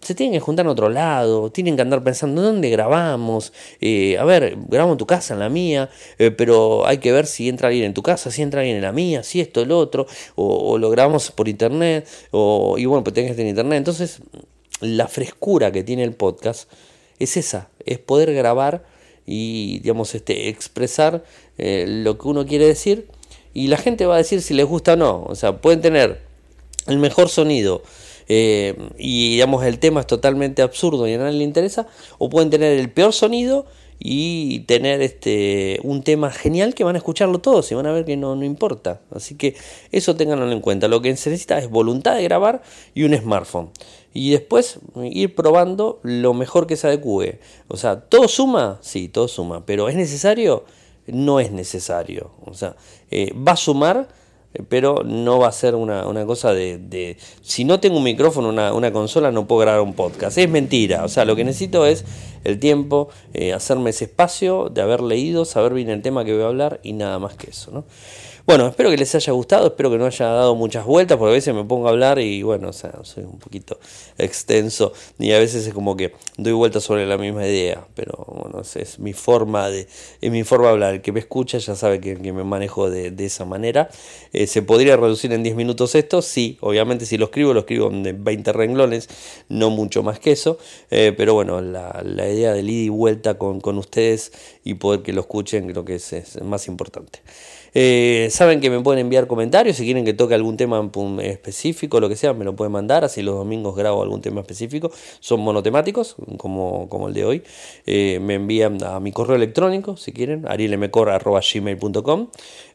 Se 0.01 0.17
tienen 0.17 0.33
que 0.33 0.41
juntar 0.41 0.67
en 0.67 0.71
otro 0.71 0.89
lado, 0.89 1.51
tienen 1.51 1.77
que 1.77 1.83
andar 1.83 2.03
pensando 2.03 2.43
dónde 2.43 2.71
grabamos. 2.71 3.53
Eh, 3.81 4.19
a 4.19 4.25
ver, 4.25 4.57
grabamos 4.69 4.95
en 4.95 4.99
tu 4.99 5.07
casa, 5.07 5.35
en 5.35 5.41
la 5.41 5.49
mía, 5.49 5.91
eh, 6.19 6.33
pero 6.33 6.85
hay 6.87 6.99
que 6.99 7.13
ver 7.13 7.27
si 7.27 7.49
entra 7.49 7.69
alguien 7.69 7.87
en 7.87 7.95
tu 7.95 8.03
casa, 8.03 8.33
si 8.33 8.43
entra 8.43 8.61
alguien 8.61 8.77
en 8.77 8.83
la 8.83 8.91
mía, 8.91 9.23
si 9.23 9.41
esto, 9.41 9.63
el 9.63 9.71
otro, 9.71 10.07
o, 10.35 10.77
lo 10.77 10.91
grabamos 10.91 11.31
por 11.31 11.49
internet, 11.49 12.09
o, 12.33 12.79
y 12.79 12.87
bueno, 12.87 13.05
pues 13.05 13.15
tenés 13.15 13.31
que 13.31 13.37
tener 13.37 13.51
internet. 13.51 13.79
Entonces, 13.79 14.23
la 14.81 15.07
frescura 15.07 15.71
que 15.71 15.85
tiene 15.85 16.03
el 16.03 16.15
podcast 16.15 16.69
es 17.21 17.37
esa, 17.37 17.69
es 17.87 18.01
poder 18.01 18.35
grabar 18.35 18.85
y 19.27 19.81
digamos 19.81 20.15
este 20.15 20.49
expresar 20.49 21.25
eh, 21.59 21.85
lo 21.87 22.19
que 22.19 22.29
uno 22.29 22.47
quiere 22.47 22.67
decir 22.67 23.09
y 23.55 23.69
la 23.69 23.77
gente 23.77 24.07
va 24.07 24.15
a 24.15 24.19
decir 24.19 24.43
si 24.43 24.55
les 24.55 24.67
gusta 24.67 24.95
o 24.95 24.97
no 24.97 25.25
o 25.25 25.35
sea 25.35 25.59
pueden 25.61 25.81
tener 25.81 26.21
el 26.87 26.99
mejor 26.99 27.29
sonido 27.29 27.83
eh, 28.29 28.75
y 28.99 29.33
digamos 29.33 29.65
el 29.65 29.79
tema 29.79 30.01
es 30.01 30.07
totalmente 30.07 30.63
absurdo 30.63 31.07
y 31.07 31.15
a 31.15 31.19
nadie 31.19 31.39
le 31.39 31.45
interesa 31.45 31.87
o 32.19 32.29
pueden 32.31 32.51
tener 32.51 32.79
el 32.79 32.91
peor 32.91 33.13
sonido 33.13 33.67
y 34.05 34.61
tener 34.61 35.01
este 35.01 35.79
un 35.85 36.03
tema 36.03 36.31
genial 36.31 36.75
que 36.75 36.83
van 36.83 36.97
a 36.97 36.99
escucharlo 36.99 37.39
todos 37.39 37.71
y 37.71 37.77
van 37.77 37.87
a 37.87 37.93
ver 37.93 38.05
que 38.05 38.17
no, 38.17 38.35
no 38.35 38.45
importa. 38.45 39.01
Así 39.15 39.37
que 39.37 39.55
eso 39.93 40.17
tenganlo 40.17 40.51
en 40.51 40.61
cuenta. 40.61 40.89
Lo 40.89 41.01
que 41.01 41.17
se 41.17 41.31
necesita 41.31 41.59
es 41.59 41.71
voluntad 41.71 42.17
de 42.17 42.25
grabar 42.25 42.63
y 42.95 43.05
un 43.05 43.17
smartphone. 43.17 43.71
Y 44.15 44.31
después 44.31 44.79
ir 45.03 45.35
probando 45.35 46.01
lo 46.03 46.35
mejor 46.35 46.67
que 46.67 46.77
se 46.77 46.87
adecue. 46.87 47.41
O 47.69 47.77
sea, 47.77 48.01
¿todo 48.01 48.29
suma? 48.29 48.79
Sí, 48.83 49.09
todo 49.09 49.29
suma. 49.29 49.65
Pero 49.65 49.89
¿es 49.89 49.97
necesario? 49.97 50.65
No 51.07 51.41
es 51.41 51.51
necesario. 51.51 52.31
O 52.45 52.55
sea, 52.55 52.77
eh, 53.11 53.33
va 53.35 53.53
a 53.53 53.57
sumar 53.57 54.09
pero 54.69 55.03
no 55.05 55.39
va 55.39 55.49
a 55.49 55.53
ser 55.53 55.75
una, 55.75 56.27
cosa 56.27 56.53
de, 56.53 57.17
Si 57.41 57.65
no 57.65 57.81
tengo 57.81 57.97
un 57.97 58.05
micrófono, 58.05 58.51
una, 58.51 58.93
consola, 58.93 59.31
no 59.31 59.47
puedo 59.47 59.63
grabar 59.63 59.81
un 59.81 59.95
podcast. 59.95 60.37
Es 60.37 60.49
mentira. 60.49 61.05
O 61.05 61.09
sea, 61.09 61.25
lo 61.25 61.35
que 61.37 61.45
necesito 61.45 61.87
es 61.87 62.05
el 62.45 62.59
tiempo, 62.59 63.09
eh, 63.35 63.53
hacerme 63.53 63.91
ese 63.91 64.05
espacio 64.05 64.69
de 64.69 64.83
haber 64.83 65.01
leído, 65.01 65.45
saber 65.45 65.75
bien 65.75 65.91
el 65.91 66.03
tema 66.03 66.25
que 66.25 66.33
voy 66.33 66.43
a 66.43 66.47
hablar 66.47 66.81
y 66.83 66.93
nada 66.93 67.19
más 67.19 67.35
que 67.35 67.51
eso. 67.51 67.71
¿no? 67.71 67.85
Bueno, 68.45 68.67
espero 68.67 68.91
que 68.91 68.97
les 68.97 69.15
haya 69.15 69.33
gustado, 69.33 69.69
espero 69.69 69.89
que 69.89 69.99
no 69.99 70.07
haya 70.07 70.27
dado 70.27 70.57
muchas 70.57 70.85
vueltas, 70.85 71.17
porque 71.17 71.31
a 71.31 71.35
veces 71.35 71.55
me 71.55 71.63
pongo 71.63 71.87
a 71.87 71.91
hablar 71.91 72.19
y 72.19 72.43
bueno, 72.43 72.71
o 72.71 72.73
sea, 72.73 72.93
soy 73.03 73.23
un 73.23 73.39
poquito 73.39 73.79
extenso 74.19 74.93
y 75.21 75.31
a 75.31 75.39
veces 75.39 75.65
es 75.65 75.73
como 75.73 75.97
que 75.97 76.13
doy 76.39 76.53
vueltas 76.53 76.83
sobre 76.83 77.07
la 77.07 77.17
misma 77.17 77.47
idea, 77.47 77.87
pero 77.95 78.27
bueno, 78.27 78.61
es, 78.61 78.99
mi 78.99 79.13
forma 79.13 79.71
de, 79.71 79.87
es 80.21 80.31
mi 80.33 80.43
forma 80.43 80.67
de 80.67 80.73
hablar. 80.73 80.95
El 80.95 81.03
que 81.03 81.13
me 81.13 81.21
escucha 81.21 81.59
ya 81.59 81.77
sabe 81.77 82.01
que, 82.01 82.17
me 82.17 82.43
manejo 82.43 82.91
de, 82.91 83.15
esa 83.25 83.45
manera. 83.45 83.89
Eh, 84.33 84.49
¿Se 84.49 84.63
podría 84.63 84.97
reducir 84.97 85.33
en 85.33 85.45
10 85.45 85.55
minutos 85.55 85.95
esto? 85.95 86.21
Sí, 86.21 86.59
obviamente 86.63 87.07
si 87.07 87.19
lo 87.19 87.27
escribo, 87.27 87.55
lo 87.55 87.61
escribo 87.61 87.91
en 87.91 88.25
20 88.25 88.53
renglones, 88.53 89.09
no 89.49 89.71
mucho 89.71 90.03
más 90.03 90.19
que 90.19 90.33
eso, 90.33 90.59
eh, 90.91 91.15
pero 91.17 91.35
bueno, 91.35 91.61
la, 91.61 92.03
idea 92.33 92.53
del 92.53 92.71
ida 92.71 92.85
y 92.85 92.89
vuelta 92.89 93.39
con, 93.39 93.61
con 93.61 93.79
ustedes 93.79 94.33
y 94.65 94.75
poder 94.75 95.03
que 95.03 95.13
lo 95.13 95.23
escuchen 95.23 95.69
creo 95.69 95.85
que 95.85 95.97
es, 95.97 96.13
es 96.13 96.43
más 96.43 96.67
importante. 96.69 97.21
Eh, 97.75 98.29
saben 98.31 98.61
que 98.61 98.71
me 98.71 98.81
pueden 98.81 99.01
enviar 99.01 99.27
comentarios 99.27 99.77
si 99.77 99.85
quieren 99.85 100.05
que 100.05 100.13
toque 100.13 100.35
algún 100.35 100.57
tema 100.57 100.91
específico, 101.23 102.01
lo 102.01 102.09
que 102.09 102.17
sea, 102.17 102.35
me 102.35 102.45
lo 102.45 102.55
pueden 102.55 102.73
mandar. 102.73 103.05
Así 103.05 103.23
los 103.23 103.37
domingos 103.37 103.75
grabo 103.77 104.03
algún 104.03 104.21
tema 104.21 104.41
específico. 104.41 104.91
Son 105.21 105.41
monotemáticos, 105.41 106.17
como, 106.37 106.89
como 106.89 107.09
el 107.09 107.15
de 107.15 107.25
hoy. 107.25 107.43
Eh, 107.87 108.19
me 108.21 108.35
envían 108.35 108.83
a 108.85 109.01
mi 109.01 109.13
correo 109.13 109.37
electrónico, 109.37 109.97
si 109.97 110.13
quieren, 110.13 110.47
arielmcor.gmail.com. 110.47 112.29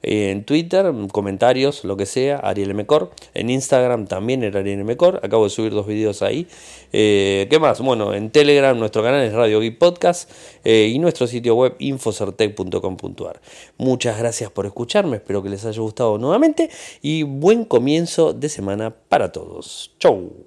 Eh, 0.04 0.32
en 0.32 0.44
Twitter, 0.44 0.92
comentarios, 1.12 1.84
lo 1.84 1.98
que 1.98 2.06
sea, 2.06 2.38
arielmcor. 2.38 3.12
En 3.34 3.50
Instagram 3.50 4.08
también 4.08 4.44
era 4.44 4.60
arielmcor. 4.60 5.20
Acabo 5.24 5.44
de 5.44 5.50
subir 5.50 5.72
dos 5.74 5.88
videos 5.88 6.22
ahí. 6.22 6.48
¿Qué 6.92 7.58
más? 7.60 7.82
Bueno, 7.82 8.14
en 8.14 8.32
Telegram 8.32 8.78
nuestro 8.78 9.04
canal 9.04 9.24
es 9.24 9.34
Radio 9.34 9.60
Geek 9.60 9.78
Podcast 9.78 10.32
y 10.68 11.00
nuestro 11.00 11.28
sitio 11.28 11.56
web 11.56 11.76
infocertec.com.ar. 11.80 13.42
Muchas 13.78 14.20
gracias 14.20 14.52
por 14.52 14.66
escuchar 14.66 15.06
espero 15.16 15.44
que 15.44 15.50
les 15.50 15.66
haya 15.66 15.82
gustado 15.82 16.18
nuevamente 16.18 16.70
y 17.02 17.24
buen 17.24 17.66
comienzo 17.66 18.34
de 18.34 18.50
semana 18.50 18.96
para 19.10 19.32
todos. 19.32 19.92
Chau. 20.00 20.46